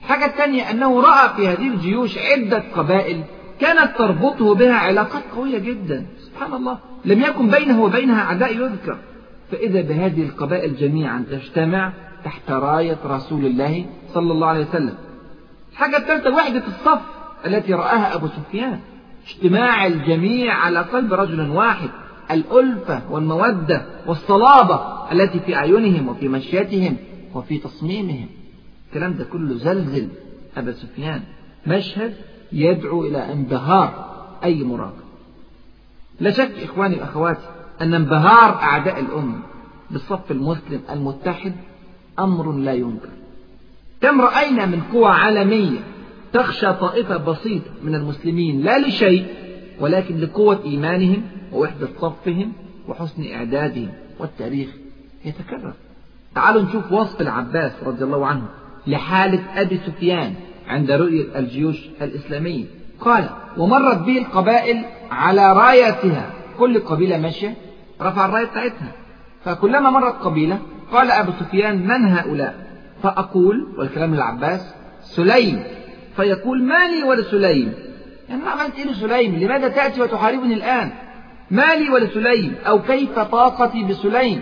الحاجة 0.00 0.26
الثانية 0.26 0.70
أنه 0.70 1.00
رأى 1.00 1.28
في 1.36 1.48
هذه 1.48 1.68
الجيوش 1.68 2.18
عدة 2.18 2.62
قبائل 2.76 3.22
كانت 3.60 3.96
تربطه 3.98 4.54
بها 4.54 4.74
علاقات 4.74 5.22
قوية 5.36 5.58
جدا. 5.58 6.06
سبحان 6.18 6.54
الله. 6.54 6.78
لم 7.04 7.20
يكن 7.20 7.48
بينه 7.48 7.82
وبينها 7.82 8.22
عداء 8.22 8.56
يذكر. 8.56 8.98
فإذا 9.50 9.80
بهذه 9.80 10.22
القبائل 10.22 10.76
جميعا 10.76 11.24
تجتمع 11.30 11.92
تحت 12.24 12.50
راية 12.50 12.98
رسول 13.04 13.46
الله 13.46 13.86
صلى 14.14 14.32
الله 14.32 14.46
عليه 14.46 14.66
وسلم. 14.66 14.94
الحاجة 15.78 15.96
الثالثة 15.96 16.30
وحدة 16.30 16.62
الصف 16.66 17.00
التي 17.46 17.74
رآها 17.74 18.14
أبو 18.14 18.26
سفيان. 18.26 18.80
اجتماع 19.28 19.86
الجميع 19.86 20.54
على 20.54 20.78
قلب 20.78 21.12
رجل 21.12 21.50
واحد. 21.50 21.90
الألفة 22.30 23.02
والمودة 23.10 23.86
والصلابة 24.06 24.80
التي 25.12 25.40
في 25.40 25.56
أعينهم 25.56 26.08
وفي 26.08 26.28
مشيتهم 26.28 26.96
وفي 27.34 27.58
تصميمهم. 27.58 28.28
الكلام 28.88 29.14
ده 29.14 29.24
كله 29.24 29.54
زلزل. 29.54 30.08
أبا 30.56 30.72
سفيان 30.72 31.20
مشهد 31.66 32.14
يدعو 32.52 33.04
إلى 33.04 33.32
انبهار. 33.32 34.08
أي 34.44 34.64
مراقب؟ 34.64 35.08
لا 36.20 36.30
شك 36.30 36.52
إخواني 36.62 36.96
وأخواتي 36.96 37.46
أن 37.80 37.94
انبهار 37.94 38.54
أعداء 38.62 39.00
الأمة 39.00 39.38
بالصف 39.90 40.30
المسلم 40.30 40.80
المتحد 40.90 41.52
أمر 42.18 42.52
لا 42.52 42.72
ينكر. 42.72 43.08
كم 44.00 44.20
رأينا 44.20 44.66
من 44.66 44.80
قوى 44.80 45.10
عالمية 45.10 45.78
تخشى 46.32 46.72
طائفة 46.72 47.16
بسيطة 47.16 47.70
من 47.82 47.94
المسلمين 47.94 48.60
لا 48.60 48.78
لشيء 48.78 49.26
ولكن 49.80 50.20
لقوة 50.20 50.60
إيمانهم 50.64 51.22
ووحدة 51.52 51.88
صفهم 52.00 52.52
وحسن 52.88 53.32
إعدادهم 53.32 53.88
والتاريخ 54.18 54.68
يتكرر. 55.24 55.72
تعالوا 56.34 56.62
نشوف 56.62 56.92
وصف 56.92 57.20
العباس 57.20 57.72
رضي 57.86 58.04
الله 58.04 58.26
عنه 58.26 58.48
لحالة 58.86 59.40
أبي 59.56 59.80
سفيان 59.86 60.34
عند 60.68 60.90
رؤية 60.90 61.38
الجيوش 61.38 61.88
الإسلامية. 62.02 62.64
قال 63.00 63.28
ومرت 63.56 63.98
به 63.98 64.18
القبائل 64.18 64.84
على 65.10 65.52
رايتها 65.52 66.32
كل 66.58 66.78
قبيلة 66.78 67.18
ماشية 67.18 67.54
رفع 68.02 68.24
الراية 68.26 68.44
بتاعتها. 68.44 68.92
فكلما 69.44 69.90
مرت 69.90 70.14
قبيلة 70.14 70.58
قال 70.92 71.10
أبو 71.10 71.32
سفيان 71.40 71.86
من 71.86 72.04
هؤلاء؟ 72.04 72.67
فأقول 73.02 73.74
والكلام 73.78 74.14
للعباس 74.14 74.74
سليم. 75.02 75.62
فيقول 76.16 76.62
ما 76.62 76.88
لي 76.88 77.02
ولسليم 77.02 77.72
يعني 78.28 78.42
ما 78.42 78.50
عملت 78.50 78.78
إيه 78.78 78.90
لسليم؟ 78.90 79.36
لماذا 79.36 79.68
تأتي 79.68 80.00
وتحاربني 80.00 80.54
الآن؟ 80.54 80.90
ما 81.50 81.74
لي 81.74 81.90
ولسليم 81.90 82.54
أو 82.66 82.82
كيف 82.82 83.18
طاقتي 83.18 83.84
بسليم؟ 83.84 84.40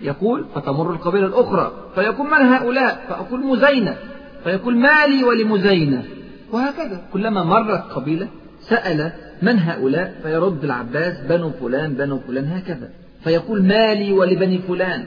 يقول 0.00 0.44
فتمر 0.54 0.90
القبيلة 0.90 1.26
الأخرى. 1.26 1.72
فيقول 1.94 2.26
من 2.26 2.46
هؤلاء؟ 2.46 3.04
فأقول 3.08 3.40
مزينة. 3.40 3.96
فيقول 4.44 4.76
ما 4.76 5.06
لي 5.06 5.24
ولمزينة. 5.24 6.04
وهكذا. 6.52 7.00
كلما 7.12 7.44
مرت 7.44 7.92
قبيلة 7.92 8.28
سأل 8.60 9.12
من 9.42 9.58
هؤلاء؟ 9.58 10.20
فيرد 10.22 10.64
العباس 10.64 11.20
بنو 11.28 11.50
فلان 11.50 11.94
بنو 11.94 12.18
فلان. 12.18 12.44
هكذا. 12.44 12.90
فيقول 13.24 13.62
مالي 13.62 14.12
ولبني 14.12 14.58
فلان. 14.58 15.04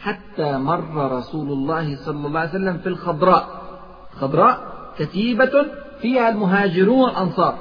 حتى 0.00 0.58
مر 0.58 1.12
رسول 1.12 1.52
الله 1.52 1.96
صلى 1.96 2.26
الله 2.26 2.40
عليه 2.40 2.50
وسلم 2.50 2.78
في 2.78 2.86
الخضراء. 2.86 3.48
خضراء 4.12 4.58
كتيبة 4.98 5.66
فيها 6.00 6.28
المهاجرون 6.28 7.00
والأنصار 7.00 7.58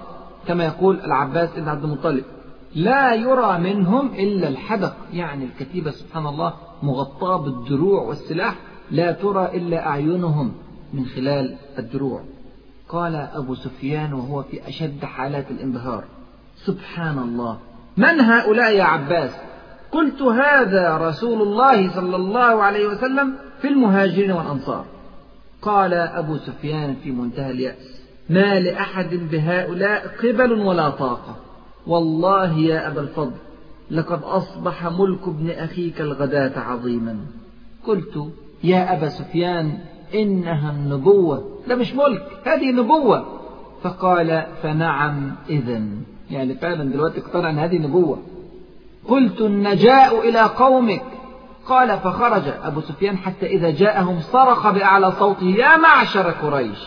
كما 0.48 0.66
يقول 0.66 1.00
العباس 1.00 1.50
بن 1.56 1.68
عبد 1.68 1.84
المطلب. 1.84 2.24
لا 2.76 3.14
يرى 3.14 3.60
منهم 3.60 4.14
إلا 4.14 4.48
الحدق 4.48 4.96
يعني 5.14 5.46
الكتيبة 5.46 5.92
سبحان 5.92 6.28
الله 6.28 6.54
مغطاة 6.84 7.38
بالدروع 7.38 8.02
والسلاح 8.02 8.56
لا 8.92 9.12
ترى 9.12 9.46
إلا 9.46 9.88
أعينهم 9.88 10.52
من 10.94 11.06
خلال 11.06 11.56
الدروع. 11.80 12.22
قال 12.90 13.16
أبو 13.16 13.56
سفيان 13.56 14.14
وهو 14.14 14.44
في 14.44 14.68
أشد 14.68 15.06
حالات 15.06 15.52
الانبهار 15.52 16.04
سبحان 16.56 17.18
الله. 17.18 17.58
من 17.98 18.22
هؤلاء 18.22 18.76
يا 18.76 18.84
عباس؟ 18.84 19.32
قلت 19.92 20.22
هذا 20.22 20.98
رسول 20.98 21.42
الله 21.42 21.92
صلى 21.96 22.16
الله 22.16 22.64
عليه 22.64 22.88
وسلم 22.88 23.36
في 23.62 23.68
المهاجرين 23.68 24.32
والأنصار. 24.32 24.86
قال 25.62 25.94
أبو 25.94 26.38
سفيان 26.38 26.96
في 27.04 27.12
منتهى 27.12 27.52
اليأس 27.52 28.02
ما 28.30 28.60
لأحد 28.60 29.10
بهؤلاء 29.32 30.08
قبل 30.08 30.54
ولا 30.54 30.90
طاقة. 30.90 31.36
والله 31.88 32.58
يا 32.58 32.88
أبا 32.88 33.02
الفضل 33.02 33.36
لقد 33.92 34.24
أصبح 34.24 34.86
ملك 34.86 35.28
ابن 35.28 35.50
أخيك 35.50 36.02
الغداة 36.02 36.60
عظيما. 36.60 37.18
قلت 37.88 38.32
يا 38.64 38.98
أبا 38.98 39.10
سفيان 39.10 39.78
إنها 40.16 40.72
النبوة. 40.72 41.60
ده 41.68 41.76
مش 41.76 41.94
ملك 41.96 42.28
هذه 42.46 42.72
نبوة. 42.72 43.26
فقال 43.84 44.44
فنعم 44.64 45.36
إذا 45.50 45.82
يعني 46.32 46.56
فعلا 46.56 46.84
دلوقتي 46.84 47.20
اقتنع 47.20 47.50
أن 47.50 47.60
هذه 47.60 47.78
نبوة. 47.78 48.20
قلت 49.10 49.42
النجاء 49.42 50.30
إلى 50.30 50.42
قومك. 50.42 51.02
قال 51.68 52.00
فخرج 52.00 52.44
أبو 52.64 52.82
سفيان 52.82 53.18
حتى 53.18 53.46
إذا 53.46 53.70
جاءهم 53.70 54.20
صرخ 54.20 54.70
بأعلى 54.70 55.12
صوته 55.12 55.46
يا 55.46 55.78
معشر 55.78 56.32
قريش 56.32 56.78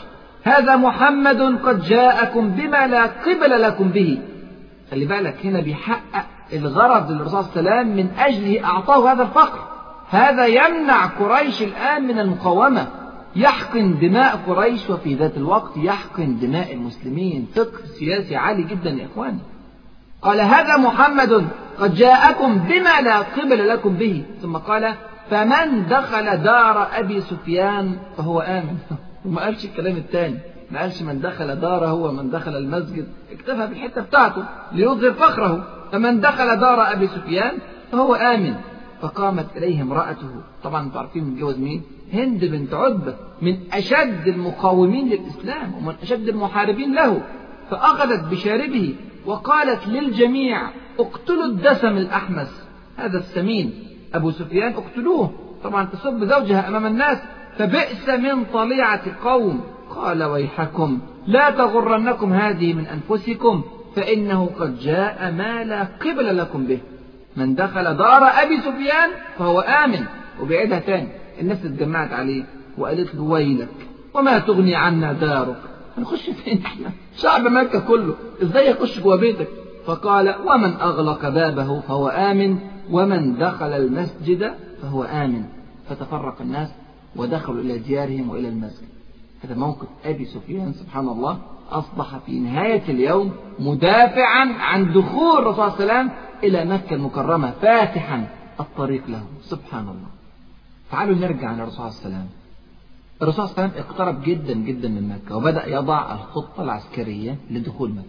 هذا 0.43 0.77
محمد 0.77 1.59
قد 1.65 1.83
جاءكم 1.83 2.49
بما 2.49 2.87
لا 2.87 3.07
قبل 3.07 3.63
لكم 3.63 3.89
به. 3.89 4.19
خلي 4.91 5.05
بالك 5.05 5.47
هنا 5.47 5.61
بيحقق 5.61 6.25
الغرض 6.53 7.11
للرسول 7.11 7.45
صلى 7.45 7.61
الله 7.61 7.71
عليه 7.71 7.81
وسلم 7.81 7.97
من 7.97 8.11
أجله 8.19 8.65
أعطاه 8.65 9.13
هذا 9.13 9.23
الفقر. 9.23 9.59
هذا 10.11 10.47
يمنع 10.47 11.07
قريش 11.07 11.63
الآن 11.63 12.03
من 12.03 12.19
المقاومة. 12.19 12.87
يحقن 13.37 13.99
دماء 13.99 14.41
قريش 14.47 14.91
وفي 14.91 15.15
ذات 15.15 15.37
الوقت 15.37 15.77
يحقن 15.77 16.39
دماء 16.39 16.73
المسلمين. 16.73 17.47
فقه 17.55 17.87
سياسي 17.99 18.37
عالي 18.37 18.63
جدا 18.63 18.91
يا 18.91 19.07
إخواني. 19.07 19.39
قال 20.23 20.41
هذا 20.41 20.77
محمد 20.77 21.49
قد 21.79 21.95
جاءكم 21.95 22.59
بما 22.59 23.01
لا 23.01 23.19
قبل 23.19 23.69
لكم 23.69 23.95
به. 23.95 24.25
ثم 24.43 24.57
قال 24.57 24.95
فمن 25.31 25.87
دخل 25.89 26.43
دار 26.43 26.89
أبي 26.93 27.21
سفيان 27.21 27.97
فهو 28.17 28.41
آمن. 28.41 28.77
وما 29.25 29.43
قالش 29.43 29.65
الكلام 29.65 29.97
الثاني 29.97 30.39
ما 30.71 30.81
قالش 30.81 31.03
من 31.03 31.21
دخل 31.21 31.61
داره 31.61 31.93
ومن 31.93 32.31
دخل 32.31 32.57
المسجد. 32.57 33.07
اكتفى 33.33 33.67
بالحتة 33.67 34.01
بتاعته 34.01 34.45
ليظهر 34.73 35.13
فخره. 35.13 35.65
فمن 35.93 36.21
دخل 36.21 36.57
دار 36.61 36.93
أبي 36.93 37.07
سفيان 37.07 37.59
فهو 37.93 38.15
آمن. 38.15 38.55
فقامت 39.03 39.47
إليه 39.57 39.83
امرأته. 39.83 40.31
طبعا 40.65 40.83
أنتم 40.83 40.99
عارفين 40.99 41.25
متجوز 41.25 41.59
مين؟ 41.59 41.83
هند 42.13 42.45
بنت 42.45 42.75
عتبة 42.75 43.15
من 43.43 43.57
أشد 43.73 44.27
المقاومين 44.29 45.09
للإسلام 45.09 45.75
ومن 45.75 45.95
أشد 46.03 46.29
المحاربين 46.29 46.95
له. 46.95 47.23
فأخذت 47.71 48.25
بشاربه 48.25 48.95
وقالت 49.27 49.89
للجميع 49.89 50.71
اقتلوا 50.99 51.45
الدسم 51.45 51.97
الأحمس. 51.97 52.63
هذا 52.97 53.19
السمين. 53.19 53.75
أبو 54.15 54.31
سفيان 54.31 54.73
اقتلوه. 54.73 55.33
طبعا 55.65 55.85
تصب 55.85 56.25
زوجها 56.25 56.69
أمام 56.69 56.87
الناس 56.87 57.19
فبئس 57.59 58.09
من 58.09 58.45
طليعة 58.45 59.25
قوم. 59.25 59.61
قال 59.91 60.25
ويحكم 60.25 60.99
لا 61.27 61.51
تغرنكم 61.51 62.33
هذه 62.33 62.73
من 62.73 62.87
أنفسكم 62.87 63.63
فإنه 63.97 64.51
قد 64.59 64.79
جاء 64.79 65.33
ما 65.33 65.65
لا 65.65 65.83
قبل 65.83 66.39
لكم 66.39 66.67
به. 66.67 66.79
من 67.37 67.55
دخل 67.55 67.97
دار 67.97 68.23
أبي 68.23 68.57
سفيان 68.57 69.11
فهو 69.39 69.61
آمن. 69.61 70.05
وبعدها 70.43 70.79
تاني 70.79 71.09
الناس 71.41 71.65
اتجمعت 71.65 72.13
عليه 72.13 72.45
وقالت 72.79 73.15
له 73.15 73.23
ويلك 73.23 73.69
وما 74.15 74.39
تغني 74.39 74.75
عنا 74.75 75.13
دارك. 75.13 75.72
هنخش 75.99 76.31
فين 76.31 76.63
شعب 77.17 77.41
مكة 77.41 77.81
كله 77.81 78.15
إزاي 78.43 78.71
يخش 78.71 79.01
جوا 79.01 79.17
بيتك؟ 79.17 79.49
فقال 79.87 80.35
ومن 80.47 80.73
أغلق 80.73 81.29
بابه 81.29 81.81
فهو 81.81 82.09
آمن 82.09 82.59
ومن 82.91 83.39
دخل 83.39 83.73
المسجد 83.73 84.55
فهو 84.83 85.03
آمن. 85.05 85.45
فتفرق 85.89 86.41
الناس 86.41 86.69
ودخلوا 87.17 87.61
إلى 87.61 87.79
ديارهم 87.79 88.31
وإلى 88.31 88.49
المسجد. 88.49 88.89
هذا 89.45 89.55
موقف 89.55 89.87
أبي 90.05 90.25
سفيان 90.25 90.73
سبحان 90.73 91.09
الله 91.09 91.39
أصبح 91.71 92.19
في 92.27 92.41
نهاية 92.41 92.83
اليوم 92.89 93.33
مدافعا 93.59 94.45
عن 94.59 94.93
دخول 94.93 95.39
الرسول 95.39 95.55
صلى 95.55 95.83
الله 95.83 95.93
عليه 95.93 96.05
وسلم 96.05 96.11
إلى 96.43 96.65
مكة 96.65 96.95
المكرمة 96.95 97.51
فاتحا 97.51 98.29
الطريق 98.61 99.03
له. 99.09 99.23
سبحان 99.43 99.83
الله. 99.83 100.09
تعالوا 100.91 101.17
نرجع 101.17 101.53
للرسول 101.53 101.75
صلى 101.75 101.89
الله 101.89 101.99
عليه 102.05 102.17
وسلم. 102.17 102.42
الرسول 103.23 103.49
صلى 103.49 103.55
الله 103.55 103.63
عليه 103.63 103.73
وسلم 103.73 103.85
اقترب 103.85 104.23
جدا 104.23 104.55
جدا 104.55 104.89
من 104.89 105.09
مكة 105.09 105.37
وبدأ 105.37 105.69
يضع 105.69 106.15
الخطة 106.15 106.63
العسكرية 106.63 107.39
لدخول 107.51 107.91
مكة. 107.91 108.07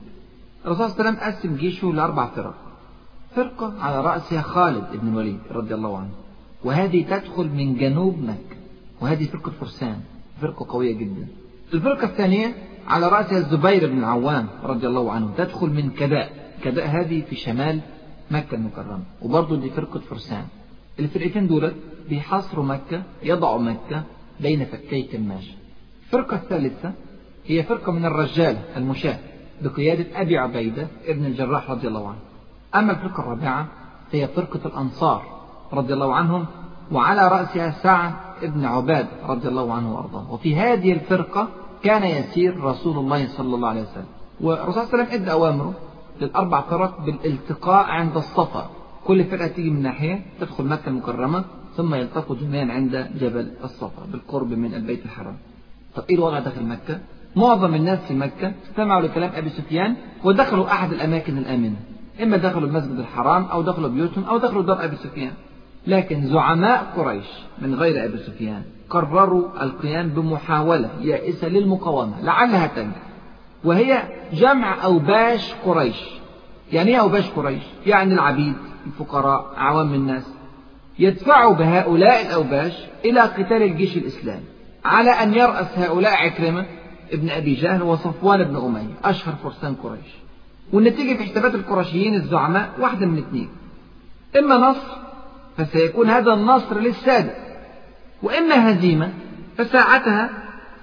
الرسول 0.65 0.89
صلى 0.89 0.99
الله 0.99 1.09
عليه 1.09 1.19
وسلم 1.19 1.33
قسم 1.33 1.55
جيشه 1.55 1.93
لأربع 1.93 2.25
فرق. 2.25 2.55
فرقة 3.35 3.73
على 3.79 4.01
رأسها 4.01 4.41
خالد 4.41 4.85
بن 4.93 5.07
الوليد 5.07 5.39
رضي 5.51 5.73
الله 5.75 5.97
عنه. 5.97 6.09
وهذه 6.63 7.03
تدخل 7.03 7.49
من 7.49 7.75
جنوب 7.75 8.23
مكة. 8.23 8.57
وهذه 9.01 9.25
فرقة 9.25 9.51
فرسان 9.51 9.97
فرقة 10.41 10.65
قوية 10.69 10.93
جدا. 10.93 11.27
الفرقة 11.73 12.03
الثانية 12.03 12.55
على 12.87 13.07
رأسها 13.07 13.37
الزبير 13.37 13.87
بن 13.91 13.99
العوام 13.99 14.47
رضي 14.63 14.87
الله 14.87 15.11
عنه 15.11 15.31
تدخل 15.37 15.69
من 15.69 15.89
كداء 15.89 16.53
كداء 16.63 16.87
هذه 16.87 17.21
في 17.29 17.35
شمال 17.35 17.79
مكة 18.31 18.55
المكرمة. 18.55 19.03
وبرضه 19.21 19.55
دي 19.55 19.69
فرقة 19.69 19.99
فرسان. 19.99 20.45
الفرقتين 20.99 21.47
دول 21.47 21.73
بيحاصروا 22.09 22.65
مكة 22.65 23.03
يضعوا 23.23 23.59
مكة 23.59 24.03
بين 24.39 24.65
فكي 24.65 25.03
كماش 25.03 25.51
الفرقة 26.05 26.35
الثالثة 26.35 26.93
هي 27.45 27.63
فرقة 27.63 27.91
من 27.91 28.05
الرجال 28.05 28.57
المشاة 28.77 29.19
بقيادة 29.61 30.21
أبي 30.21 30.37
عبيدة 30.37 30.87
ابن 31.05 31.25
الجراح 31.25 31.71
رضي 31.71 31.87
الله 31.87 32.07
عنه. 32.07 32.19
أما 32.75 32.91
الفرقة 32.91 33.19
الرابعة 33.23 33.67
هي 34.11 34.27
فرقة 34.27 34.59
الأنصار 34.65 35.23
رضي 35.73 35.93
الله 35.93 36.15
عنهم 36.15 36.45
وعلى 36.91 37.27
رأسها 37.27 37.71
سعد 37.71 38.13
ابن 38.41 38.65
عباد 38.65 39.07
رضي 39.23 39.47
الله 39.47 39.73
عنه 39.73 39.95
وأرضاه. 39.95 40.33
وفي 40.33 40.55
هذه 40.55 40.93
الفرقة 40.93 41.47
كان 41.83 42.03
يسير 42.03 42.63
رسول 42.63 42.97
الله 42.97 43.27
صلى 43.27 43.55
الله 43.55 43.69
عليه 43.69 43.81
وسلم. 43.81 44.05
والرسول 44.41 44.73
صلى 44.73 44.83
الله 44.83 44.93
عليه 44.93 45.03
وسلم 45.03 45.21
إدى 45.21 45.31
أوامره 45.31 45.73
للأربع 46.21 46.61
فرق 46.61 47.01
بالالتقاء 47.01 47.85
عند 47.85 48.17
الصفا. 48.17 48.69
كل 49.05 49.23
فرقة 49.23 49.47
تيجي 49.47 49.69
من 49.69 49.81
ناحية 49.81 50.25
تدخل 50.39 50.65
مكة 50.65 50.87
المكرمة 50.89 51.45
ثم 51.77 51.95
يلتقوا 51.95 52.35
جميعا 52.35 52.71
عند 52.71 53.07
جبل 53.19 53.51
الصفا 53.63 54.05
بالقرب 54.11 54.51
من 54.51 54.73
البيت 54.73 55.05
الحرام. 55.05 55.37
طب 55.95 56.03
إيه 56.09 56.15
الوضع 56.15 56.39
داخل 56.39 56.65
مكة؟ 56.65 56.99
معظم 57.35 57.75
الناس 57.75 57.99
في 57.99 58.13
مكة 58.13 58.53
استمعوا 58.69 59.01
لكلام 59.01 59.31
أبي 59.35 59.49
سفيان 59.49 59.95
ودخلوا 60.23 60.67
أحد 60.67 60.93
الأماكن 60.93 61.37
الآمنة. 61.37 61.75
إما 62.23 62.37
دخلوا 62.37 62.67
المسجد 62.67 62.99
الحرام 62.99 63.43
أو 63.43 63.61
دخلوا 63.61 63.89
بيوتهم 63.89 64.23
أو 64.23 64.37
دخلوا 64.37 64.63
دار 64.63 64.83
أبي 64.83 64.95
سفيان. 64.95 65.31
لكن 65.87 66.21
زعماء 66.21 66.93
قريش 66.97 67.25
من 67.61 67.75
غير 67.75 68.05
أبي 68.05 68.17
سفيان 68.17 68.63
قرروا 68.89 69.63
القيام 69.63 70.09
بمحاولة 70.09 70.89
يائسة 71.01 71.47
للمقاومة 71.47 72.21
لعلها 72.21 72.67
تنجح. 72.67 73.03
وهي 73.63 74.03
جمع 74.33 74.83
أوباش 74.83 75.53
قريش. 75.65 76.03
يعني 76.71 76.91
إيه 76.91 76.97
أوباش 76.97 77.29
قريش؟ 77.29 77.63
يعني 77.85 78.13
العبيد 78.13 78.53
الفقراء 78.85 79.53
عوام 79.57 79.93
الناس. 79.93 80.32
يدفعوا 80.99 81.53
بهؤلاء 81.53 82.21
الأوباش 82.27 82.73
إلى 83.05 83.19
قتال 83.19 83.63
الجيش 83.63 83.97
الإسلامي 83.97 84.43
على 84.85 85.11
أن 85.11 85.33
يرأس 85.33 85.67
هؤلاء 85.77 86.13
عكرمة 86.13 86.65
ابن 87.11 87.29
أبي 87.29 87.55
جهل 87.55 87.83
وصفوان 87.83 88.43
بن 88.43 88.55
أمية 88.55 88.93
أشهر 89.03 89.35
فرسان 89.43 89.75
قريش. 89.75 90.13
والنتيجة 90.73 91.17
في 91.17 91.23
حسابات 91.23 91.55
القرشيين 91.55 92.15
الزعماء 92.15 92.69
واحدة 92.79 93.05
من 93.05 93.17
اثنين. 93.17 93.49
إما 94.39 94.57
نصر 94.57 94.97
فسيكون 95.57 96.09
هذا 96.09 96.33
النصر 96.33 96.79
للسادة 96.79 97.33
وإما 98.23 98.71
هزيمة 98.71 99.13
فساعتها 99.57 100.29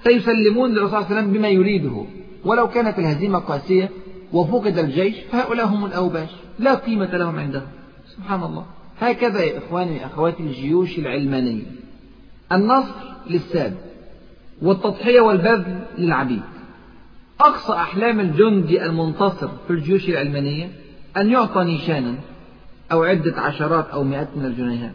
سيسلمون 0.03 0.71
للرسول 0.71 0.89
صلى 0.89 0.97
الله 0.99 1.09
عليه 1.09 1.19
وسلم 1.19 1.33
بما 1.33 1.47
يريده. 1.47 2.05
ولو 2.45 2.67
كانت 2.67 2.99
الهزيمة 2.99 3.39
قاسية 3.39 3.89
وفقد 4.33 4.77
الجيش 4.77 5.15
فهؤلاء 5.31 5.65
هم 5.65 5.85
الأوباش. 5.85 6.29
لا 6.59 6.75
قيمة 6.75 7.17
لهم 7.17 7.39
عندهم. 7.39 7.67
سبحان 8.07 8.43
الله. 8.43 8.65
هكذا 9.01 9.43
يا 9.43 9.57
إخواني 9.57 9.99
وأخواتي 9.99 10.43
الجيوش 10.43 10.99
العلمانية 10.99 11.63
النصر 12.51 12.95
للسادة 13.29 13.75
والتضحية 14.61 15.21
والبذل 15.21 15.79
للعبيد. 15.97 16.41
أقصى 17.39 17.73
أحلام 17.73 18.19
الجندي 18.19 18.85
المنتصر 18.85 19.49
في 19.67 19.73
الجيوش 19.73 20.09
العلمانية 20.09 20.69
أن 21.17 21.31
يعطى 21.31 21.63
نيشانا 21.63 22.15
أو 22.91 23.03
عدة 23.03 23.41
عشرات 23.41 23.87
أو 23.89 24.03
مئات 24.03 24.27
من 24.35 24.45
الجنيهات. 24.45 24.93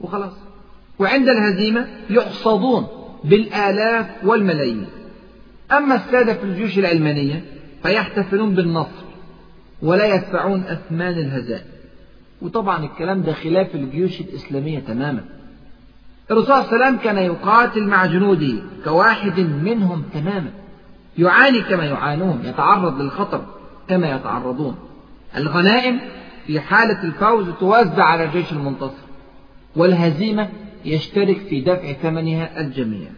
وخلاص. 0.00 0.32
وعند 0.98 1.28
الهزيمة 1.28 1.86
يحصدون 2.10 2.86
بالآلاف 3.24 4.06
والملايين. 4.24 4.86
أما 5.72 5.94
السادة 5.94 6.34
في 6.34 6.44
الجيوش 6.44 6.78
العلمانية 6.78 7.44
فيحتفلون 7.82 8.54
بالنصر 8.54 9.04
ولا 9.82 10.14
يدفعون 10.14 10.60
أثمان 10.60 11.18
الهزائم. 11.18 11.73
وطبعا 12.42 12.84
الكلام 12.84 13.22
ده 13.22 13.32
خلاف 13.32 13.74
الجيوش 13.74 14.20
الإسلامية 14.20 14.78
تماما. 14.78 15.24
الرسول 16.30 16.46
صلى 16.46 16.60
الله 16.60 16.72
عليه 16.72 16.84
وسلم 16.84 16.96
كان 17.04 17.18
يقاتل 17.18 17.86
مع 17.86 18.06
جنوده 18.06 18.54
كواحد 18.84 19.40
منهم 19.40 20.02
تماما. 20.14 20.50
يعاني 21.18 21.60
كما 21.60 21.84
يعانون 21.84 22.40
يتعرض 22.44 23.00
للخطر 23.00 23.44
كما 23.88 24.14
يتعرضون. 24.16 24.76
الغنائم 25.36 26.00
في 26.46 26.60
حالة 26.60 27.04
الفوز 27.04 27.46
توزع 27.60 28.04
على 28.04 28.24
الجيش 28.24 28.52
المنتصر 28.52 29.04
والهزيمة 29.76 30.48
يشترك 30.84 31.36
في 31.36 31.60
دفع 31.60 31.92
ثمنها 31.92 32.60
الجميع. 32.60 33.08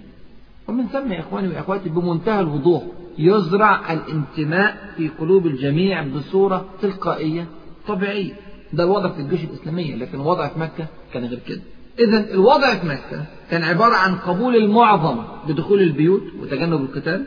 ومن 0.69 0.87
ثم 0.87 1.13
يا 1.13 1.21
إخواني 1.21 1.49
وأخواتي 1.49 1.89
بمنتهى 1.89 2.41
الوضوح 2.41 2.83
يزرع 3.19 3.93
الانتماء 3.93 4.77
في 4.97 5.09
قلوب 5.09 5.47
الجميع 5.47 6.03
بصورة 6.03 6.65
تلقائية 6.83 7.47
طبيعية. 7.89 8.33
ده 8.73 8.85
الوضع 8.85 9.09
في 9.11 9.21
الجيوش 9.21 9.45
الإسلامية 9.45 9.97
لكن 9.97 10.21
الوضع 10.21 10.49
في 10.49 10.59
مكة 10.61 10.87
كان 11.13 11.25
غير 11.25 11.39
كده. 11.49 11.61
إذا 11.99 12.31
الوضع 12.35 12.75
في 12.75 12.87
مكة 12.87 13.25
كان 13.51 13.63
عبارة 13.63 13.95
عن 13.95 14.15
قبول 14.15 14.57
المعظم 14.57 15.25
بدخول 15.49 15.81
البيوت 15.83 16.23
وتجنب 16.41 16.81
القتال 16.81 17.25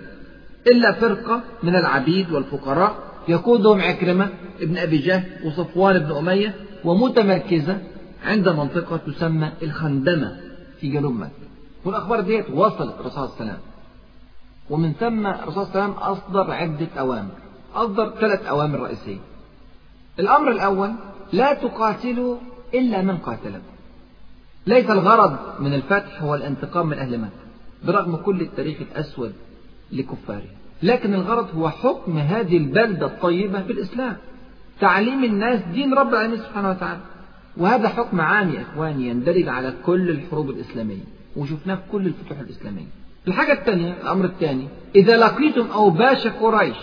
إلا 0.67 0.91
فرقة 0.91 1.41
من 1.63 1.75
العبيد 1.75 2.31
والفقراء 2.31 2.95
يقودهم 3.27 3.81
عكرمة 3.81 4.29
ابن 4.61 4.77
أبي 4.77 4.97
جهل 4.97 5.23
وصفوان 5.45 5.99
بن 5.99 6.11
أمية 6.15 6.55
ومتمركزة 6.85 7.77
عند 8.25 8.49
منطقة 8.49 8.97
تسمى 8.97 9.51
الخندمة 9.63 10.37
في 10.81 10.89
جنوب 10.89 11.13
مكة. 11.13 11.31
والأخبار 11.85 12.21
ديت 12.21 12.49
وصلت 12.49 12.95
الرسول 12.99 13.11
صلى 13.11 13.23
الله 13.39 13.51
عليه 13.51 13.59
ومن 14.69 14.93
ثم 14.93 15.27
الرسول 15.27 15.65
صلى 15.65 15.73
الله 15.73 15.83
عليه 15.83 15.93
وسلم 15.93 16.03
أصدر 16.03 16.51
عدة 16.51 16.87
أوامر 16.99 17.31
أصدر 17.75 18.09
ثلاث 18.19 18.45
أوامر 18.45 18.79
رئيسية. 18.79 19.17
الأمر 20.19 20.51
الأول 20.51 20.91
لا 21.33 21.53
تقاتلوا 21.53 22.37
إلا 22.73 23.01
من 23.01 23.17
قاتلكم. 23.17 23.75
ليس 24.67 24.89
الغرض 24.89 25.37
من 25.59 25.73
الفتح 25.73 26.21
هو 26.21 26.35
الانتقام 26.35 26.87
من 26.87 26.97
أهل 26.97 27.17
مكة 27.17 27.29
برغم 27.83 28.15
كل 28.15 28.41
التاريخ 28.41 28.77
الأسود 28.81 29.33
لكفاره 29.91 30.49
لكن 30.83 31.13
الغرض 31.13 31.55
هو 31.55 31.69
حكم 31.69 32.17
هذه 32.17 32.57
البلدة 32.57 33.05
الطيبة 33.05 33.61
بالإسلام 33.61 34.17
تعليم 34.79 35.23
الناس 35.23 35.61
دين 35.73 35.93
رب 35.93 36.09
العالمين 36.09 36.37
سبحانه 36.39 36.69
وتعالى. 36.69 36.99
وهذا 37.57 37.89
حكم 37.89 38.21
عام 38.21 38.49
يا 38.49 38.61
إخواني 38.61 39.07
يندرج 39.07 39.47
على 39.47 39.73
كل 39.85 40.09
الحروب 40.09 40.49
الإسلامية. 40.49 41.03
وشفناه 41.35 41.75
في 41.75 41.81
كل 41.91 42.07
الفتوح 42.07 42.39
الإسلامية. 42.39 42.85
الحاجة 43.27 43.53
الثانية 43.53 43.93
الأمر 44.01 44.25
الثاني 44.25 44.67
إذا 44.95 45.17
لقيتم 45.17 45.67
أوباش 45.71 46.27
قريش 46.27 46.77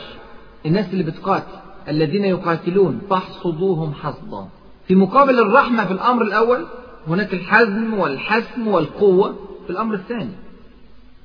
الناس 0.66 0.92
اللي 0.92 1.05
بتقاتل 1.05 1.59
الذين 1.89 2.24
يقاتلون 2.24 3.01
فاحصدوهم 3.11 3.95
حصدا. 3.95 4.49
في 4.89 4.95
مقابل 4.95 5.39
الرحمة 5.39 5.84
في 5.84 5.93
الأمر 5.93 6.22
الأول 6.22 6.66
هناك 7.09 7.34
الحزم 7.34 7.95
والحسم 7.95 8.68
والقوة 8.68 9.37
في 9.66 9.70
الأمر 9.70 9.95
الثاني. 9.95 10.32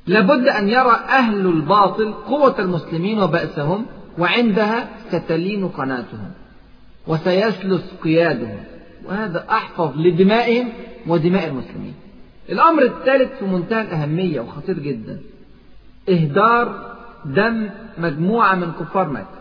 لابد 0.08 0.48
أن 0.48 0.70
يرى 0.70 0.92
أهل 1.10 1.46
الباطل 1.46 2.14
قوة 2.14 2.60
المسلمين 2.60 3.20
وبأسهم 3.20 3.86
وعندها 4.18 4.90
ستلين 5.10 5.68
قناتهم 5.68 6.32
وسيسلس 7.08 7.94
قيادهم 8.04 8.64
وهذا 9.06 9.46
أحفظ 9.50 9.98
لدمائهم 9.98 10.70
ودماء 11.08 11.48
المسلمين. 11.48 11.94
الأمر 12.50 12.84
الثالث 12.84 13.40
في 13.40 13.46
منتهى 13.46 13.82
الأهمية 13.82 14.40
وخطير 14.42 14.80
جدا 14.80 15.20
إهدار 16.10 16.96
دم 17.26 17.70
مجموعة 17.98 18.56
من 18.56 18.72
كفار 18.80 19.10
مكة. 19.10 19.41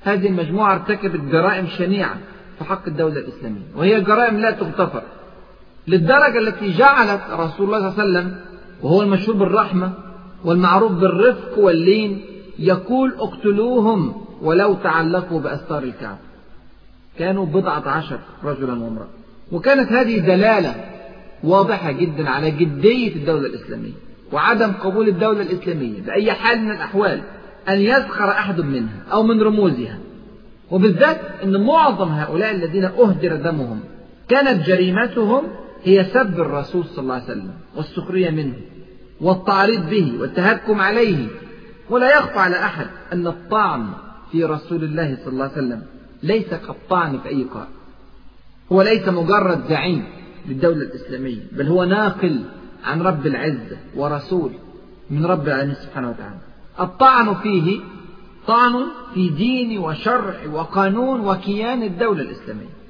هذه 0.00 0.26
المجموعة 0.26 0.74
ارتكبت 0.74 1.20
جرائم 1.20 1.66
شنيعة 1.66 2.16
في 2.58 2.64
حق 2.64 2.86
الدولة 2.86 3.16
الإسلامية 3.16 3.62
وهي 3.76 4.00
جرائم 4.00 4.36
لا 4.36 4.50
تغتفر. 4.50 5.02
للدرجة 5.88 6.38
التي 6.38 6.72
جعلت 6.72 7.20
رسول 7.30 7.66
الله 7.66 7.90
صلى 7.90 8.04
الله 8.04 8.18
عليه 8.18 8.28
وسلم 8.28 8.40
وهو 8.82 9.02
المشهور 9.02 9.36
بالرحمة 9.36 9.92
والمعروف 10.44 10.92
بالرفق 10.92 11.58
واللين 11.58 12.20
يقول 12.58 13.14
اقتلوهم 13.18 14.26
ولو 14.42 14.74
تعلقوا 14.74 15.40
بأستار 15.40 15.82
الكعبة 15.82 16.18
كانوا 17.18 17.46
بضعة 17.46 17.88
عشر 17.88 18.18
رجلا 18.44 18.72
وامرأة. 18.72 19.08
وكانت 19.52 19.92
هذه 19.92 20.18
دلالة 20.18 20.74
واضحة 21.44 21.92
جدا 21.92 22.30
على 22.30 22.50
جدية 22.50 23.16
الدولة 23.16 23.46
الإسلامية 23.46 23.92
وعدم 24.32 24.72
قبول 24.72 25.08
الدولة 25.08 25.42
الإسلامية 25.42 26.00
بأي 26.02 26.32
حال 26.32 26.62
من 26.62 26.70
الأحوال. 26.70 27.22
أن 27.68 27.80
يسخر 27.80 28.30
أحد 28.30 28.60
منها 28.60 29.02
أو 29.12 29.22
من 29.22 29.42
رموزها. 29.42 29.98
وبالذات 30.70 31.20
أن 31.44 31.66
معظم 31.66 32.08
هؤلاء 32.08 32.50
الذين 32.50 32.84
أهدر 32.84 33.36
دمهم 33.36 33.80
كانت 34.28 34.66
جريمتهم 34.66 35.42
هي 35.84 36.04
سب 36.04 36.40
الرسول 36.40 36.84
صلى 36.84 37.02
الله 37.02 37.14
عليه 37.14 37.24
وسلم 37.24 37.50
والسخرية 37.76 38.30
منه 38.30 38.54
والتعريض 39.20 39.90
به 39.90 40.14
والتهكم 40.20 40.80
عليه. 40.80 41.26
ولا 41.90 42.18
يخفى 42.18 42.38
على 42.38 42.56
أحد 42.56 42.86
أن 43.12 43.26
الطعن 43.26 43.86
في 44.32 44.44
رسول 44.44 44.84
الله 44.84 45.16
صلى 45.24 45.32
الله 45.32 45.44
عليه 45.44 45.52
وسلم 45.52 45.82
ليس 46.22 46.54
كالطعن 46.54 47.18
في 47.18 47.28
أي 47.28 47.44
قائد 47.44 47.68
هو 48.72 48.82
ليس 48.82 49.08
مجرد 49.08 49.64
زعيم 49.68 50.04
للدولة 50.48 50.82
الإسلامية 50.82 51.42
بل 51.52 51.66
هو 51.66 51.84
ناقل 51.84 52.40
عن 52.84 53.02
رب 53.02 53.26
العزة 53.26 53.76
ورسول 53.96 54.52
من 55.10 55.26
رب 55.26 55.48
العالمين 55.48 55.74
سبحانه 55.74 56.10
وتعالى. 56.10 56.49
الطعن 56.80 57.34
فيه 57.34 57.80
طعن 58.46 58.86
في 59.14 59.28
دين 59.28 59.78
وشرع 59.78 60.46
وقانون 60.52 61.20
وكيان 61.20 61.82
الدولة 61.82 62.22
الإسلامية. 62.22 62.80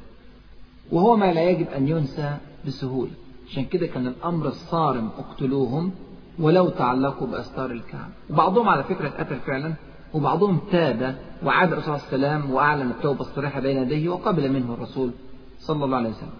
وهو 0.92 1.16
ما 1.16 1.32
لا 1.32 1.50
يجب 1.50 1.68
أن 1.68 1.88
ينسى 1.88 2.36
بسهولة. 2.66 3.10
عشان 3.48 3.64
كده 3.64 3.86
كان 3.86 4.06
الأمر 4.06 4.46
الصارم 4.46 5.10
اقتلوهم 5.18 5.92
ولو 6.38 6.68
تعلقوا 6.68 7.26
بأستار 7.26 7.70
الكعبة. 7.70 8.12
وبعضهم 8.30 8.68
على 8.68 8.84
فكرة 8.84 9.08
اتقتل 9.08 9.40
فعلا 9.46 9.74
وبعضهم 10.14 10.60
تاب 10.72 11.18
وعاد 11.44 11.72
الرسول 11.72 12.00
صلى 12.00 12.16
الله 12.16 12.28
عليه 12.28 12.38
وسلم 12.38 12.54
وأعلن 12.54 12.90
التوبة 12.90 13.20
الصريحة 13.20 13.60
بين 13.60 13.76
يديه 13.76 14.08
وقبل 14.08 14.52
منه 14.52 14.74
الرسول 14.74 15.10
صلى 15.58 15.84
الله 15.84 15.96
عليه 15.96 16.10
وسلم. 16.10 16.30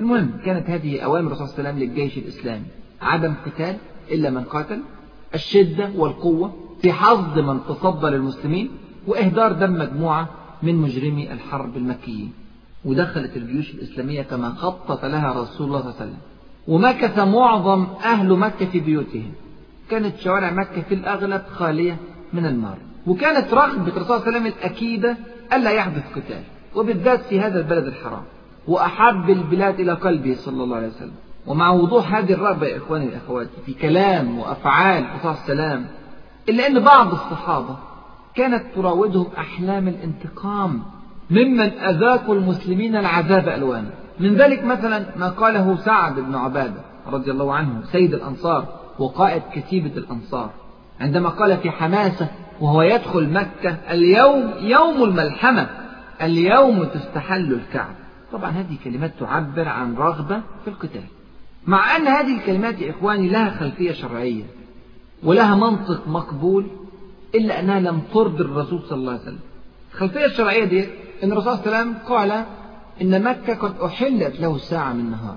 المهم 0.00 0.30
كانت 0.44 0.70
هذه 0.70 1.00
أوامر 1.00 1.26
الرسول 1.26 1.48
صلى 1.48 1.58
الله 1.58 1.68
عليه 1.68 1.78
وسلم 1.78 1.88
للجيش 1.88 2.18
الإسلامي. 2.18 2.66
عدم 3.02 3.34
قتال 3.46 3.76
إلا 4.10 4.30
من 4.30 4.44
قاتل. 4.44 4.80
الشدة 5.34 5.90
والقوة 5.96 6.67
في 6.82 6.92
حظ 6.92 7.38
من 7.38 7.60
تصدى 7.68 8.06
للمسلمين 8.06 8.70
وإهدار 9.06 9.52
دم 9.52 9.72
مجموعة 9.72 10.28
من 10.62 10.74
مجرمي 10.76 11.32
الحرب 11.32 11.76
المكيين 11.76 12.32
ودخلت 12.84 13.36
الجيوش 13.36 13.74
الإسلامية 13.74 14.22
كما 14.22 14.50
خطط 14.50 15.04
لها 15.04 15.32
رسول 15.32 15.66
الله 15.66 15.80
صلى 15.80 15.90
الله 15.90 16.00
عليه 16.00 16.10
وسلم. 16.10 16.18
ومكث 16.68 17.18
معظم 17.18 17.86
أهل 18.04 18.32
مكة 18.32 18.66
في 18.66 18.80
بيوتهم. 18.80 19.32
كانت 19.90 20.18
شوارع 20.18 20.50
مكة 20.50 20.82
في 20.82 20.94
الأغلب 20.94 21.42
خالية 21.50 21.96
من 22.32 22.46
النار 22.46 22.78
وكانت 23.06 23.54
رغبة 23.54 23.88
الرسول 23.88 24.04
صلى 24.06 24.16
الله 24.16 24.26
عليه 24.26 24.36
وسلم 24.36 24.46
الأكيدة 24.46 25.16
ألا 25.52 25.70
يحدث 25.70 26.12
قتال. 26.12 26.42
وبالذات 26.76 27.22
في 27.22 27.40
هذا 27.40 27.58
البلد 27.60 27.86
الحرام. 27.86 28.22
وأحب 28.68 29.30
البلاد 29.30 29.80
إلى 29.80 29.92
قلبه 29.92 30.34
صلى 30.34 30.64
الله 30.64 30.76
عليه 30.76 30.88
وسلم. 30.88 31.14
ومع 31.46 31.70
وضوح 31.70 32.14
هذه 32.14 32.32
الرغبة 32.32 32.66
يا 32.66 32.76
إخواني 32.76 33.06
وأخواتي 33.06 33.50
في 33.66 33.74
كلام 33.74 34.38
وأفعال 34.38 35.04
الرسول 35.04 35.34
صلى 35.34 35.52
الله 35.52 35.64
عليه 35.64 35.74
وسلم 35.74 35.86
إلا 36.48 36.66
أن 36.66 36.80
بعض 36.80 37.12
الصحابة 37.12 37.76
كانت 38.34 38.64
تراودهم 38.74 39.26
أحلام 39.38 39.88
الانتقام 39.88 40.82
ممن 41.30 41.72
أذاقوا 41.72 42.34
المسلمين 42.34 42.96
العذاب 42.96 43.48
ألوانا 43.48 43.90
من 44.20 44.34
ذلك 44.34 44.64
مثلا 44.64 45.06
ما 45.16 45.28
قاله 45.28 45.76
سعد 45.76 46.20
بن 46.20 46.34
عبادة 46.34 46.80
رضي 47.06 47.30
الله 47.30 47.54
عنه 47.54 47.82
سيد 47.92 48.14
الأنصار 48.14 48.66
وقائد 48.98 49.42
كتيبة 49.52 49.96
الأنصار. 49.96 50.50
عندما 51.00 51.28
قال 51.28 51.56
في 51.56 51.70
حماسة 51.70 52.28
وهو 52.60 52.82
يدخل 52.82 53.28
مكة 53.28 53.76
اليوم 53.90 54.52
يوم 54.60 55.04
الملحمة 55.04 55.68
اليوم 56.22 56.84
تستحل 56.84 57.52
الكعبة 57.52 57.94
طبعا 58.32 58.50
هذه 58.50 58.76
كلمات 58.84 59.12
تعبر 59.20 59.68
عن 59.68 59.94
رغبة 59.94 60.40
في 60.64 60.70
القتال. 60.70 61.04
مع 61.66 61.96
أن 61.96 62.06
هذه 62.06 62.36
الكلمات 62.38 62.80
يا 62.80 62.90
إخواني 62.90 63.28
لها 63.28 63.50
خلفية 63.50 63.92
شرعية. 63.92 64.44
ولها 65.22 65.54
منطق 65.54 66.08
مقبول 66.08 66.66
إلا 67.34 67.60
أنها 67.60 67.80
لم 67.80 68.00
ترضي 68.14 68.42
الرسول 68.42 68.82
صلى 68.88 68.98
الله 68.98 69.12
عليه 69.12 69.22
وسلم. 69.22 69.38
الخلفية 69.92 70.24
الشرعية 70.24 70.64
دي 70.64 70.88
أن 71.24 71.32
الرسول 71.32 71.52
صلى 71.52 71.66
الله 71.66 71.76
عليه 71.76 71.90
وسلم 71.90 71.98
قال 72.08 72.44
إن 73.02 73.22
مكة 73.22 73.54
قد 73.54 73.80
أحلت 73.80 74.40
له 74.40 74.58
ساعة 74.58 74.92
من 74.92 75.00
النهار. 75.00 75.36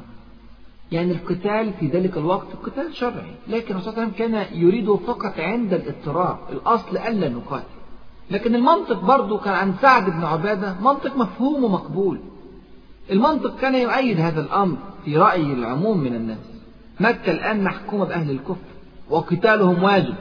يعني 0.92 1.12
القتال 1.12 1.74
في 1.80 1.88
ذلك 1.88 2.18
الوقت 2.18 2.48
قتال 2.64 2.96
شرعي. 2.96 3.36
لكن 3.48 3.76
الرسول 3.76 3.94
صلى 3.94 4.04
الله 4.04 4.14
عليه 4.14 4.14
وسلم 4.14 4.46
كان 4.50 4.60
يريده 4.60 4.96
فقط 4.96 5.40
عند 5.40 5.74
الاضطرار 5.74 6.40
الأصل 6.52 6.98
ألا 6.98 7.30
نقاتل. 7.30 7.66
لكن 8.32 8.56
المنطق 8.56 9.02
برضه 9.06 9.38
كان 9.38 9.54
عن 9.54 9.74
سعد 9.82 10.10
بن 10.10 10.24
عبادة 10.24 10.76
منطق 10.82 11.18
مفهوم 11.18 11.64
ومقبول. 11.64 12.20
المنطق 13.12 13.58
كان 13.60 13.76
يؤيد 13.76 14.20
هذا 14.20 14.42
الأمر 14.42 14.78
في 15.06 15.18
رأي 15.18 15.54
العموم 15.54 15.98
من 15.98 16.16
الناس. 16.16 16.52
مكة 17.00 17.32
الآن 17.32 17.64
محكومة 17.64 18.06
بأهل 18.06 18.32
الكفر. 18.32 18.71
وقتالهم 19.12 19.84
واجب. 19.84 20.16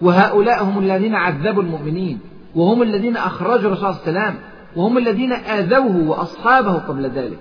وهؤلاء 0.00 0.64
هم 0.64 0.78
الذين 0.78 1.14
عذبوا 1.14 1.62
المؤمنين 1.62 2.20
وهم 2.54 2.82
الذين 2.82 3.16
أخرجوا 3.16 3.72
الرسول 3.72 3.86
الله 3.86 4.00
وسلم 4.02 4.34
وهم 4.76 4.98
الذين 4.98 5.32
آذوه 5.32 6.08
وأصحابه 6.08 6.72
قبل 6.72 7.10
ذلك. 7.10 7.38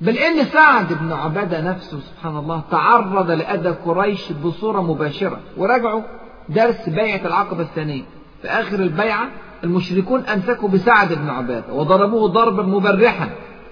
بل 0.00 0.18
إن 0.18 0.44
سعد 0.44 0.92
بن 0.92 1.12
عبادة 1.12 1.60
نفسه 1.60 2.00
سبحان 2.00 2.36
الله 2.36 2.62
تعرض 2.70 3.30
لأذى 3.30 3.68
قريش 3.68 4.32
بصورة 4.32 4.80
مباشرة. 4.80 5.38
وراجعوا 5.56 6.02
درس 6.48 6.88
بيعة 6.88 7.26
العقبة 7.26 7.62
الثانية. 7.62 8.02
في 8.42 8.48
آخر 8.48 8.78
البيعة 8.78 9.28
المشركون 9.64 10.20
أمسكوا 10.20 10.68
بسعد 10.68 11.12
بن 11.12 11.30
عبادة 11.30 11.74
وضربوه 11.74 12.28
ضربا 12.28 12.62
مبرحا 12.62 13.30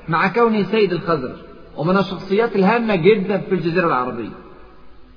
مع 0.08 0.28
كونه 0.28 0.62
سيد 0.62 0.92
الخزرج. 0.92 1.36
ومن 1.76 1.96
الشخصيات 1.98 2.56
الهامة 2.56 2.96
جدا 2.96 3.38
في 3.38 3.54
الجزيرة 3.54 3.86
العربية. 3.86 4.47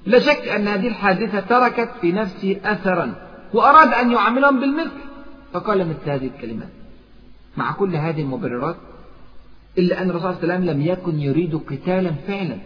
لا 0.05 0.19
شك 0.19 0.47
أن 0.47 0.67
هذه 0.67 0.87
الحادثة 0.87 1.39
تركت 1.39 1.89
في 2.01 2.11
نفسه 2.11 2.57
أثرا 2.63 3.13
وأراد 3.53 3.93
أن 3.93 4.11
يعاملهم 4.11 4.59
بالمثل 4.59 4.91
فقال 5.53 5.87
مثل 5.87 6.09
هذه 6.09 6.27
الكلمات 6.27 6.69
مع 7.57 7.71
كل 7.71 7.95
هذه 7.95 8.21
المبررات 8.21 8.75
إلا 9.77 10.01
أن 10.01 10.09
الرسول 10.09 10.33
صلى 10.33 10.43
الله 10.43 10.53
عليه 10.53 10.63
وسلم 10.63 10.69
لم 10.69 10.81
يكن 10.81 11.19
يريد 11.19 11.55
قتالا 11.55 12.11
فعلا. 12.27 12.57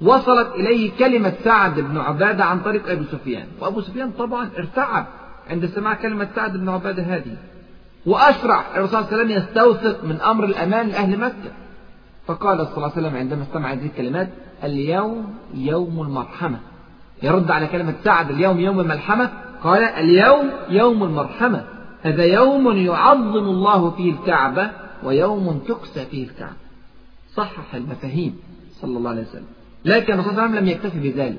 وصلت 0.00 0.54
إليه 0.54 0.90
كلمة 0.98 1.34
سعد 1.44 1.80
بن 1.80 1.98
عبادة 1.98 2.44
عن 2.44 2.60
طريق 2.60 2.90
أبي 2.90 3.04
سفيان. 3.12 3.46
وأبو 3.60 3.80
سفيان 3.80 4.10
طبعا 4.10 4.50
ارتعب 4.58 5.06
عند 5.50 5.66
سماع 5.66 5.94
كلمة 5.94 6.28
سعد 6.36 6.56
بن 6.56 6.68
عبادة 6.68 7.02
هذه 7.02 7.36
وأسرع 8.06 8.64
الرسول 8.76 8.88
صلى 8.88 8.98
الله 9.00 9.12
عليه 9.12 9.16
وسلم 9.16 9.30
يستوثق 9.30 10.04
من 10.04 10.20
أمر 10.20 10.44
الأمان 10.44 10.88
لأهل 10.88 11.18
مكة. 11.18 11.52
فقال 12.26 12.66
صلى 12.66 12.76
الله 12.76 12.92
عليه 12.96 13.06
وسلم 13.06 13.16
عندما 13.16 13.42
استمع 13.42 13.72
هذه 13.72 13.86
الكلمات 13.86 14.28
اليوم 14.64 15.34
يوم 15.54 16.02
المرحمة. 16.02 16.58
يرد 17.22 17.50
على 17.50 17.66
كلمة 17.66 17.94
سعد 18.04 18.30
اليوم 18.30 18.60
يوم 18.60 18.80
الملحمة؟ 18.80 19.30
قال 19.62 19.82
اليوم 19.82 20.50
يوم 20.68 21.04
المرحمة. 21.04 21.64
هذا 22.02 22.24
يوم 22.24 22.76
يعظم 22.76 23.44
الله 23.44 23.90
فيه 23.90 24.12
الكعبة 24.12 24.70
ويوم 25.02 25.58
تكسى 25.68 26.06
فيه 26.06 26.24
الكعبة. 26.24 26.56
صحح 27.34 27.74
المفاهيم 27.74 28.36
صلى 28.80 28.98
الله 28.98 29.10
عليه 29.10 29.22
وسلم. 29.22 29.46
لكن 29.84 30.12
الرسول 30.12 30.32
صلى 30.32 30.32
الله 30.32 30.42
عليه 30.42 30.52
وسلم 30.52 30.64
لم 30.64 30.68
يكتفي 30.68 31.10
بذلك. 31.10 31.38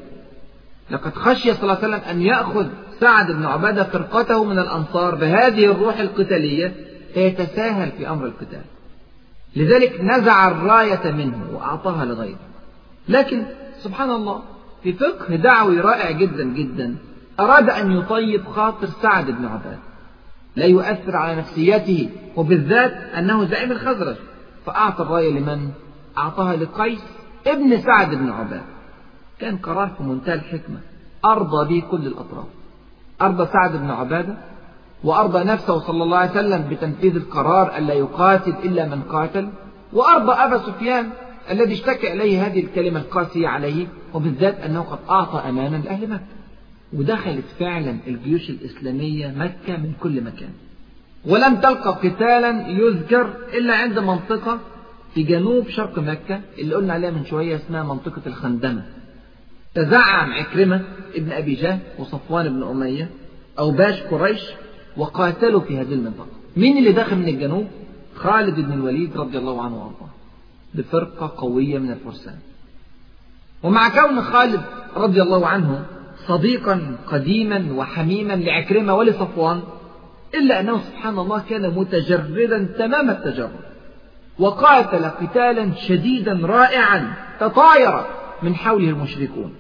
لقد 0.92 1.14
خشي 1.14 1.54
صلى 1.54 1.64
الله 1.64 1.76
عليه 1.76 1.88
وسلم 1.88 2.10
أن 2.10 2.22
يأخذ 2.22 2.68
سعد 3.00 3.32
بن 3.32 3.46
عبادة 3.46 3.84
فرقته 3.84 4.44
من 4.44 4.60
الأنصار 4.60 5.16
بهذه 5.16 5.66
الروح 5.66 6.00
القتالية 6.00 6.74
فيتساهل 7.14 7.92
في 7.92 8.10
أمر 8.10 8.26
القتال. 8.26 8.62
لذلك 9.56 10.02
نزع 10.02 10.48
الراية 10.48 11.12
منه 11.12 11.50
وأعطاها 11.54 12.06
لغيره. 12.06 12.40
لكن 13.10 13.46
سبحان 13.80 14.10
الله 14.10 14.44
في 14.84 14.94
فقه 14.94 15.36
دعوي 15.36 15.80
رائع 15.80 16.12
جدا 16.12 16.44
جدا 16.44 16.96
أراد 17.40 17.70
أن 17.70 17.92
يطيب 17.92 18.48
خاطر 18.48 18.88
سعد 18.88 19.26
بن 19.26 19.46
عبادة 19.46 19.80
لا 20.56 20.66
يؤثر 20.66 21.16
على 21.16 21.36
نفسيته 21.36 22.10
وبالذات 22.36 22.94
أنه 22.94 23.46
زعيم 23.46 23.72
الخزرج. 23.72 24.16
فأعطى 24.66 25.04
الراية 25.04 25.40
لمن؟ 25.40 25.70
أعطاها 26.18 26.56
لقيس 26.56 27.02
ابن 27.48 27.78
سعد 27.78 28.16
بن 28.16 28.30
عبادة 28.30 28.64
كان 29.40 29.58
قرار 29.58 29.90
في 29.98 30.04
منتهى 30.04 30.34
الحكمة 30.34 30.80
أرضى 31.26 31.70
به 31.70 31.88
كل 31.92 32.08
الأطراف. 32.08 32.46
أرضى 33.22 33.46
سعد 33.46 33.78
بن 33.78 33.90
عبادة 33.90 34.38
وأرضى 35.04 35.44
نفسه 35.44 35.80
صلى 35.80 36.04
الله 36.04 36.18
عليه 36.18 36.32
وسلم 36.32 36.68
بتنفيذ 36.70 37.16
القرار 37.16 37.78
ألا 37.78 37.94
يقاتل 37.94 38.54
إلا 38.64 38.86
من 38.86 39.02
قاتل. 39.02 39.50
وأرضى 39.94 40.32
أبا 40.32 40.58
سفيان 40.58 41.10
الذي 41.52 41.74
اشتكى 41.74 42.14
إليه 42.14 42.46
هذه 42.46 42.60
الكلمة 42.60 43.00
القاسية 43.00 43.48
عليه 43.48 43.88
وبالذات 44.14 44.60
أنه 44.60 44.82
قد 44.82 45.00
أعطى 45.10 45.50
أمانا 45.50 45.78
لأهل 45.78 46.10
مكة. 46.10 46.24
ودخلت 46.94 47.46
فعلا 47.60 47.98
الجيوش 48.08 48.50
الإسلامية 48.50 49.28
مكة 49.28 49.78
من 49.78 49.94
كل 50.00 50.22
مكان. 50.22 50.50
ولم 51.26 51.56
تلقى 51.56 52.10
قتالا 52.10 52.68
يذكر 52.68 53.34
إلا 53.54 53.76
عند 53.76 54.00
منطقة 54.00 54.60
في 55.14 55.24
جنوب 55.24 55.70
شرق 55.70 56.00
مكة 56.00 56.42
اللي 56.60 56.76
قلنا 56.76 56.94
عليها 56.94 57.12
من 57.12 57.26
شوية 57.26 57.56
اسمها 57.56 57.84
منطقة 57.84 58.22
الخندمة. 58.28 58.84
تزعم 59.76 60.34
عكرمة 60.34 60.82
ابن 61.16 61.32
أبي 61.32 61.56
جهل 61.56 61.80
وصفوان 62.00 62.50
بن 62.50 62.64
أمية 62.64 63.10
أو 63.60 63.72
باش 63.72 64.02
قريش 64.02 64.42
وقاتلوا 64.98 65.60
في 65.60 65.78
هذه 65.78 65.94
المنطقة. 65.94 66.28
مين 66.58 66.78
اللي 66.78 66.92
داخل 66.92 67.16
من 67.16 67.28
الجنوب؟ 67.28 67.68
خالد 68.16 68.60
بن 68.60 68.74
الوليد 68.74 69.18
رضي 69.18 69.38
الله 69.38 69.62
عنه 69.62 69.76
وأرضاه. 69.76 70.10
بفرقة 70.74 71.34
قوية 71.38 71.78
من 71.78 71.92
الفرسان. 71.92 72.36
ومع 73.64 73.90
كون 73.90 74.22
خالد 74.22 74.62
رضي 74.96 75.22
الله 75.22 75.48
عنه 75.48 75.86
صديقا 76.28 76.98
قديما 77.08 77.68
وحميما 77.74 78.34
لعكرمة 78.34 78.96
ولصفوان 78.96 79.62
إلا 80.36 80.60
أنه 80.60 80.82
سبحان 80.82 81.20
الله 81.20 81.44
كان 81.50 81.70
متجردا 81.70 82.70
تمام 82.78 83.10
التجرد. 83.10 83.60
وقاتل 84.40 85.06
قتالا 85.06 85.72
شديدا 85.76 86.40
رائعا 86.44 87.14
تطاير 87.40 88.06
من 88.44 88.56
حوله 88.56 88.90
المشركون. 88.90 89.54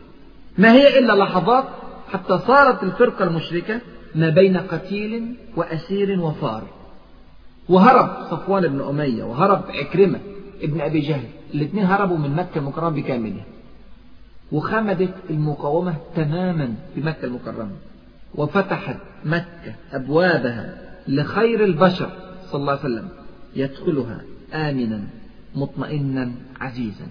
ما 0.57 0.71
هي 0.71 0.99
إلا 0.99 1.13
لحظات 1.13 1.65
حتى 2.13 2.37
صارت 2.37 2.83
الفرقة 2.83 3.25
المشركة 3.25 3.79
ما 4.15 4.29
بين 4.29 4.57
قتيل 4.57 5.35
وأسير 5.55 6.21
وفار. 6.21 6.63
وهرب 7.69 8.27
صفوان 8.31 8.67
بن 8.67 8.81
أمية 8.81 9.23
وهرب 9.23 9.63
عكرمة 9.69 10.19
ابن 10.61 10.81
أبي 10.81 10.99
جهل. 10.99 11.27
الاثنين 11.53 11.85
هربوا 11.85 12.17
من 12.17 12.35
مكة 12.35 12.57
المكرمة 12.57 12.89
بكاملها. 12.89 13.45
وخمدت 14.51 15.13
المقاومة 15.29 15.95
تماما 16.15 16.73
في 16.95 17.01
مكة 17.01 17.25
المكرمة. 17.25 17.71
وفتحت 18.35 18.97
مكة 19.25 19.75
أبوابها 19.91 20.77
لخير 21.07 21.63
البشر 21.63 22.09
صلى 22.51 22.61
الله 22.61 22.71
عليه 22.71 22.81
وسلم. 22.81 23.09
يدخلها 23.55 24.21
آمنا 24.53 25.03
مطمئنا 25.55 26.31
عزيزا. 26.61 27.07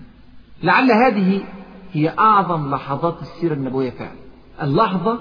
لعل 0.63 0.93
هذه 0.93 1.41
هي 1.93 2.09
أعظم 2.09 2.75
لحظات 2.75 3.23
السيرة 3.23 3.55
النبوية 3.55 3.91
فعلا. 3.91 4.19
اللحظة 4.63 5.19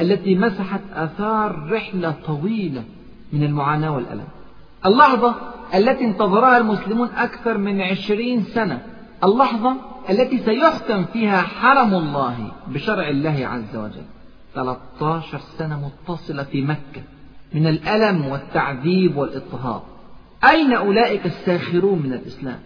التي 0.00 0.34
مسحت 0.34 0.80
آثار 0.94 1.68
رحلة 1.72 2.14
طويلة 2.26 2.84
من 3.32 3.42
المعاناة 3.42 3.94
والألم. 3.94 4.24
اللحظة 4.86 5.34
التي 5.74 6.04
انتظرها 6.04 6.58
المسلمون 6.58 7.08
أكثر 7.08 7.58
من 7.58 7.80
عشرين 7.80 8.42
سنة. 8.42 8.82
اللحظة 9.24 9.76
التي 10.10 10.38
سيختم 10.38 11.04
فيها 11.04 11.42
حرم 11.42 11.94
الله 11.94 12.52
بشرع 12.66 13.08
الله 13.08 13.46
عز 13.46 13.76
وجل. 13.76 14.04
13 14.54 15.40
سنة 15.58 15.90
متصلة 15.90 16.42
في 16.42 16.62
مكة 16.62 17.02
من 17.54 17.66
الألم 17.66 18.26
والتعذيب 18.26 19.16
والإضطهاد. 19.16 19.82
أين 20.50 20.72
أولئك 20.72 21.26
الساخرون 21.26 22.02
من 22.02 22.12
الإسلام؟ 22.12 22.58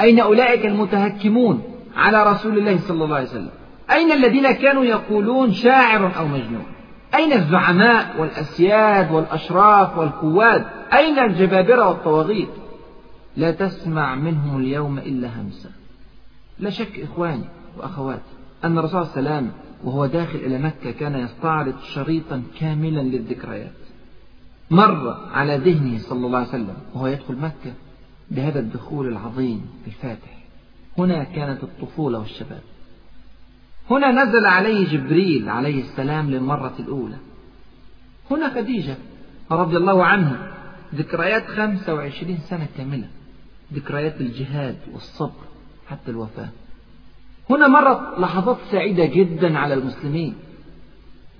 أين 0.00 0.20
أولئك 0.20 0.66
المتهكمون 0.66 1.62
على 1.96 2.22
رسول 2.32 2.58
الله 2.58 2.78
صلى 2.78 3.04
الله 3.04 3.16
عليه 3.16 3.28
وسلم؟ 3.28 3.50
أين 3.92 4.12
الذين 4.12 4.52
كانوا 4.52 4.84
يقولون 4.84 5.52
شاعر 5.52 6.16
أو 6.16 6.26
مجنون؟ 6.26 6.66
أين 7.14 7.32
الزعماء 7.32 8.20
والأسياد 8.20 9.12
والأشراف 9.12 9.98
والقواد؟ 9.98 10.66
أين 10.92 11.18
الجبابرة 11.18 11.88
والطواغيت؟ 11.88 12.48
لا 13.36 13.50
تسمع 13.50 14.14
منهم 14.14 14.60
اليوم 14.60 14.98
إلا 14.98 15.40
همسة. 15.40 15.70
لا 16.58 16.70
شك 16.70 17.00
إخواني 17.00 17.44
وأخواتي 17.78 18.20
أن 18.64 18.78
الرسول 18.78 19.06
صلى 19.06 19.18
الله 19.20 19.30
عليه 19.30 19.40
وسلم 19.40 19.52
وهو 19.84 20.06
داخل 20.06 20.38
إلى 20.38 20.58
مكة 20.58 20.90
كان 20.90 21.14
يستعرض 21.14 21.74
شريطا 21.94 22.42
كاملا 22.60 23.00
للذكريات. 23.00 23.72
مر 24.70 25.16
على 25.32 25.56
ذهنه 25.56 25.98
صلى 25.98 26.26
الله 26.26 26.38
عليه 26.38 26.48
وسلم 26.48 26.76
وهو 26.94 27.06
يدخل 27.06 27.36
مكة 27.36 27.72
بهذا 28.30 28.60
الدخول 28.60 29.08
العظيم 29.08 29.66
الفاتح. 29.86 30.38
هنا 30.98 31.24
كانت 31.24 31.62
الطفولة 31.62 32.18
والشباب. 32.18 32.60
هنا 33.90 34.24
نزل 34.24 34.46
عليه 34.46 34.88
جبريل 34.88 35.48
عليه 35.48 35.80
السلام 35.80 36.30
للمرة 36.30 36.74
الأولى. 36.78 37.16
هنا 38.30 38.54
خديجة 38.54 38.96
رضي 39.50 39.76
الله 39.76 40.04
عنها 40.04 40.52
ذكريات 40.94 41.46
خمسة 41.46 41.94
وعشرين 41.94 42.38
سنة 42.38 42.68
كاملة 42.78 43.08
ذكريات 43.74 44.20
الجهاد 44.20 44.76
والصبر 44.92 45.44
حتى 45.88 46.10
الوفاة. 46.10 46.48
هنا 47.50 47.68
مرت 47.68 48.18
لحظات 48.18 48.58
سعيدة 48.70 49.04
جدا 49.04 49.58
على 49.58 49.74
المسلمين. 49.74 50.34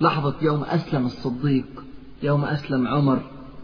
لحظة 0.01 0.35
يوم 0.41 0.63
أسلم 0.63 1.05
الصديق 1.05 1.83
يوم 2.23 2.45
أسلم 2.45 2.87
عمر 2.87 3.19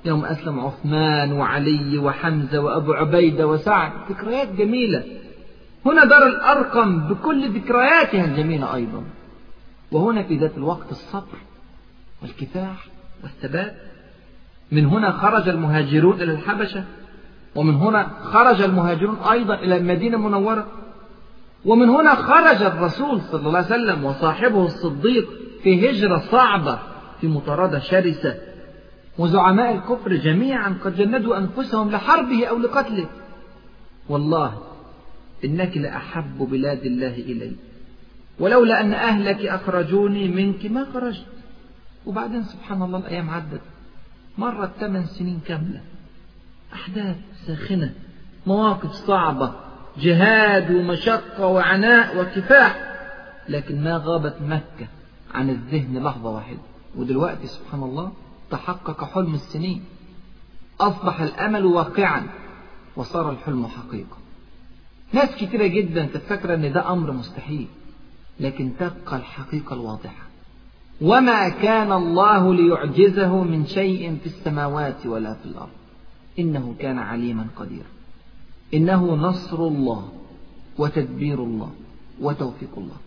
يوم 0.05 0.25
أسلم 0.25 0.59
عثمان 0.59 1.31
وعلي 1.31 1.97
وحمزة 1.97 2.59
وأبو 2.59 2.93
عبيدة 2.93 3.47
وسعد. 3.47 3.91
ذكريات 4.09 4.51
جميلة. 4.53 5.03
هنا 5.87 6.05
دار 6.05 6.27
الأرقم 6.27 7.07
بكل 7.07 7.59
ذكرياتها 7.59 8.25
الجميلة 8.25 8.75
أيضا. 8.75 9.03
وهنا 9.91 10.23
في 10.23 10.37
ذات 10.37 10.57
الوقت 10.57 10.91
الصبر 10.91 11.37
والكفاح 12.21 12.87
والثبات. 13.23 13.75
من 14.71 14.85
هنا 14.85 15.11
خرج 15.11 15.49
المهاجرون 15.49 16.21
إلى 16.21 16.31
الحبشة 16.31 16.83
ومن 17.55 17.73
هنا 17.75 18.09
خرج 18.23 18.61
المهاجرون 18.61 19.17
أيضا 19.31 19.55
إلى 19.55 19.77
المدينة 19.77 20.17
المنورة. 20.17 20.67
ومن 21.65 21.89
هنا 21.89 22.15
خرج 22.15 22.61
الرسول 22.61 23.21
صلى 23.21 23.47
الله 23.47 23.57
عليه 23.57 23.67
وسلم 23.67 24.05
وصاحبه 24.05 24.65
الصديق 24.65 25.29
في 25.63 25.89
هجرة 25.89 26.17
صعبة 26.17 26.79
في 27.21 27.27
مطاردة 27.27 27.79
شرسة. 27.79 28.35
وزعماء 29.17 29.75
الكفر 29.75 30.13
جميعا 30.13 30.77
قد 30.83 30.95
جندوا 30.95 31.37
أنفسهم 31.37 31.91
لحربه 31.91 32.45
أو 32.45 32.57
لقتله. 32.57 33.09
والله 34.09 34.66
إنك 35.45 35.77
لأحب 35.77 36.37
بلاد 36.37 36.85
الله 36.85 37.15
إلي. 37.15 37.55
ولولا 38.39 38.81
أن 38.81 38.93
أهلك 38.93 39.45
أخرجوني 39.45 40.27
منك 40.27 40.65
ما 40.65 40.87
خرجت. 40.93 41.25
وبعدين 42.05 42.43
سبحان 42.43 42.81
الله 42.81 42.99
الأيام 42.99 43.29
عدت. 43.29 43.61
مرت 44.37 44.71
ثمان 44.79 45.05
سنين 45.05 45.39
كاملة. 45.47 45.81
أحداث 46.73 47.15
ساخنة. 47.47 47.93
مواقف 48.47 48.91
صعبة. 48.91 49.55
جهاد 49.97 50.71
ومشقة 50.71 51.47
وعناء 51.47 52.21
وكفاح. 52.21 52.97
لكن 53.49 53.83
ما 53.83 53.97
غابت 53.97 54.35
مكة 54.41 54.87
عن 55.33 55.49
الذهن 55.49 56.03
لحظة 56.03 56.29
واحدة. 56.29 56.59
ودلوقتي 56.95 57.47
سبحان 57.47 57.83
الله 57.83 58.11
تحقق 58.51 59.03
حلم 59.03 59.33
السنين. 59.33 59.83
أصبح 60.81 61.21
الأمل 61.21 61.65
واقعا. 61.65 62.27
وصار 62.95 63.31
الحلم 63.31 63.67
حقيقة 63.67 64.17
ناس 65.13 65.35
كتيرة 65.35 65.67
جدا 65.67 66.05
تفكر 66.05 66.53
أن 66.53 66.73
ده 66.73 66.91
أمر 66.91 67.11
مستحيل 67.11 67.67
لكن 68.39 68.71
تبقى 68.79 69.17
الحقيقة 69.17 69.73
الواضحة. 69.73 70.27
وما 71.01 71.49
كان 71.49 71.91
الله 71.91 72.53
ليعجزه 72.53 73.43
من 73.43 73.65
شيء 73.65 74.17
في 74.23 74.25
السماوات 74.25 75.05
ولا 75.05 75.33
في 75.33 75.45
الأرض. 75.45 75.69
إنه 76.39 76.75
كان 76.79 76.99
عليما 76.99 77.47
قديرا. 77.55 77.87
إنه 78.73 79.15
نصر 79.15 79.67
الله 79.67 80.11
وتدبير 80.77 81.43
الله 81.43 81.71
وتوفيق 82.21 82.69
الله. 82.77 82.97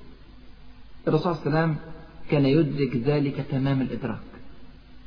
الرسول 1.09 1.35
صلى 1.35 1.47
الله 1.47 1.59
عليه 1.59 1.73
وسلم 1.73 1.77
كان 2.31 2.47
يدرك 2.47 2.97
ذلك 2.97 3.47
تمام 3.51 3.81
الإدراك. 3.81 4.30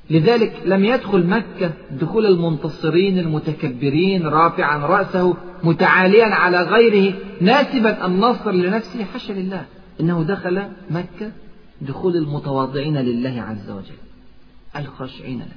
لذلك 0.10 0.62
لم 0.66 0.86
يدخل 0.86 1.26
مكة 1.26 1.72
دخول 1.92 2.26
المنتصرين 2.26 3.20
المتكبرين 3.20 4.28
رافعا 4.28 4.78
رأسه 4.78 5.38
متعاليا 5.64 6.26
على 6.26 6.62
غيره 6.62 7.14
ناسبا 7.42 8.06
النصر 8.06 8.52
لنفسه. 8.52 9.04
حاشا 9.04 9.34
لله 9.34 9.66
إنه 10.00 10.24
دخل 10.24 10.64
مكة 10.90 11.32
دخول 11.82 12.16
المتواضعين 12.16 12.98
لله 12.98 13.42
عز 13.42 13.70
وجل 13.70 13.96
الخاشعين 14.76 15.40
له. 15.40 15.56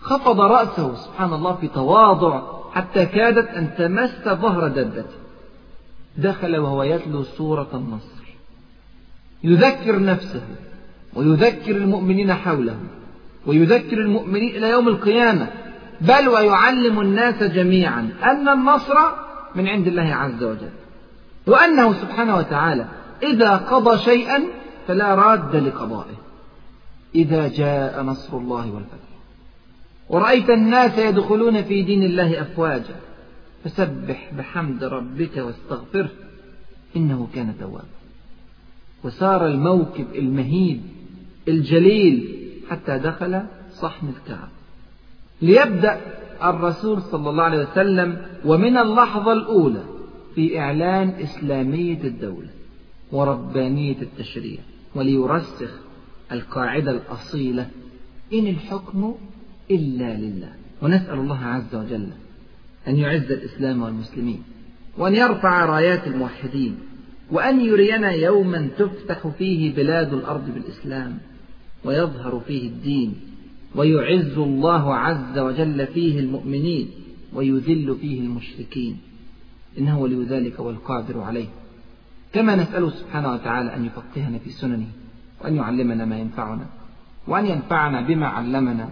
خفض 0.00 0.40
رأسه 0.40 0.94
سبحان 0.94 1.32
الله 1.32 1.54
في 1.54 1.68
تواضع 1.68 2.42
حتى 2.72 3.06
كادت 3.06 3.48
أن 3.48 3.74
تمس 3.78 4.24
ظهر 4.24 4.68
دبته. 4.68 5.18
دخل 6.18 6.56
وهو 6.56 6.82
يتلو 6.82 7.22
سورة 7.22 7.68
النصر 7.74 8.24
يذكر 9.44 10.02
نفسه 10.02 10.42
ويذكر 11.14 11.76
المؤمنين 11.76 12.34
حوله. 12.34 12.76
ويذكر 13.46 13.98
المؤمنين 13.98 14.56
إلى 14.56 14.70
يوم 14.70 14.88
القيامة. 14.88 15.50
بل 16.00 16.28
ويعلم 16.28 17.00
الناس 17.00 17.42
جميعا 17.42 18.10
أن 18.22 18.48
النصر 18.48 18.94
من 19.54 19.68
عند 19.68 19.86
الله 19.86 20.14
عز 20.14 20.42
وجل. 20.42 20.70
وأنه 21.46 21.92
سبحانه 21.92 22.36
وتعالى 22.36 22.86
إذا 23.22 23.56
قضى 23.56 23.98
شيئا 23.98 24.44
فلا 24.88 25.14
راد 25.14 25.56
لقضائه. 25.56 26.16
إذا 27.14 27.48
جاء 27.48 28.02
نصر 28.02 28.38
الله 28.38 28.74
والفتح. 28.74 29.14
ورأيت 30.08 30.50
الناس 30.50 30.98
يدخلون 30.98 31.62
في 31.62 31.82
دين 31.82 32.02
الله 32.02 32.42
أفواجا. 32.42 32.96
فسبح 33.64 34.30
بحمد 34.38 34.84
ربك 34.84 35.36
واستغفره. 35.36 36.10
إنه 36.96 37.28
كان 37.34 37.54
توابا. 37.60 37.84
وسار 39.04 39.46
الموكب 39.46 40.06
المهيب 40.14 40.80
الجليل 41.48 42.43
حتى 42.70 42.98
دخل 42.98 43.42
صحن 43.70 44.08
الكعب. 44.08 44.48
ليبدأ 45.42 46.00
الرسول 46.44 47.02
صلى 47.02 47.30
الله 47.30 47.42
عليه 47.42 47.68
وسلم 47.68 48.26
ومن 48.44 48.76
اللحظة 48.76 49.32
الأولى 49.32 49.84
في 50.34 50.58
إعلان 50.58 51.08
إسلامية 51.08 52.02
الدولة 52.04 52.48
وربانية 53.12 54.02
التشريع 54.02 54.58
وليرسخ 54.94 55.70
القاعدة 56.32 56.90
الأصيلة 56.90 57.68
إن 58.32 58.46
الحكم 58.46 59.14
إلا 59.70 60.14
لله. 60.14 60.52
ونسأل 60.82 61.18
الله 61.18 61.44
عز 61.44 61.74
وجل 61.74 62.08
أن 62.88 62.96
يعز 62.96 63.32
الإسلام 63.32 63.82
والمسلمين 63.82 64.42
وأن 64.98 65.14
يرفع 65.14 65.64
رايات 65.64 66.06
الموحدين 66.06 66.78
وأن 67.30 67.60
يرينا 67.60 68.10
يوما 68.10 68.68
تفتح 68.78 69.28
فيه 69.28 69.74
بلاد 69.74 70.12
الأرض 70.12 70.50
بالإسلام. 70.54 71.18
ويظهر 71.84 72.40
فيه 72.46 72.68
الدين 72.68 73.14
ويعز 73.74 74.38
الله 74.38 74.94
عز 74.94 75.38
وجل 75.38 75.86
فيه 75.86 76.20
المؤمنين 76.20 76.90
ويذل 77.32 77.96
فيه 78.00 78.20
المشركين. 78.20 78.98
إنه 79.78 79.98
ولي 79.98 80.24
ذلك 80.24 80.60
والقادر 80.60 81.20
عليه. 81.20 81.48
كما 82.32 82.56
نسأله 82.56 82.90
سبحانه 82.90 83.32
وتعالى 83.32 83.76
أن 83.76 83.84
يفقهنا 83.84 84.38
في 84.38 84.50
سننه 84.50 84.86
وأن 85.40 85.56
يعلمنا 85.56 86.04
ما 86.04 86.18
ينفعنا 86.18 86.66
وأن 87.26 87.46
ينفعنا 87.46 88.00
بما 88.00 88.26
علمنا. 88.26 88.88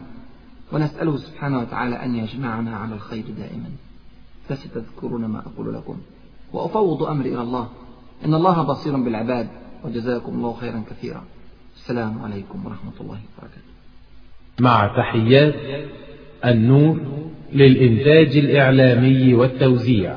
ونسأله 0.72 1.16
سبحانه 1.16 1.58
وتعالى 1.58 2.04
أن 2.04 2.14
يجمعنا 2.14 2.76
على 2.76 2.94
الخير 2.94 3.24
دائما. 3.38 3.70
فستذكرون 4.48 5.24
ما 5.24 5.38
أقول 5.38 5.74
لكم. 5.74 5.96
وأفوض 6.52 7.02
أمري 7.02 7.34
إلى 7.34 7.42
الله. 7.42 7.68
إن 8.24 8.34
الله 8.34 8.62
بصير 8.62 8.96
بالعباد 8.96 9.48
وجزاكم 9.84 10.34
الله 10.34 10.52
خيرا 10.52 10.82
كثيرا. 10.90 11.24
السلام 11.82 12.22
عليكم 12.22 12.66
ورحمة 12.66 12.92
الله 13.00 13.18
وبركاته. 13.26 13.72
مع 14.60 14.94
تحيات 14.96 15.54
النور 16.44 17.00
للإنتاج 17.52 18.36
الإعلامي 18.36 19.34
والتوزيع. 19.34 20.16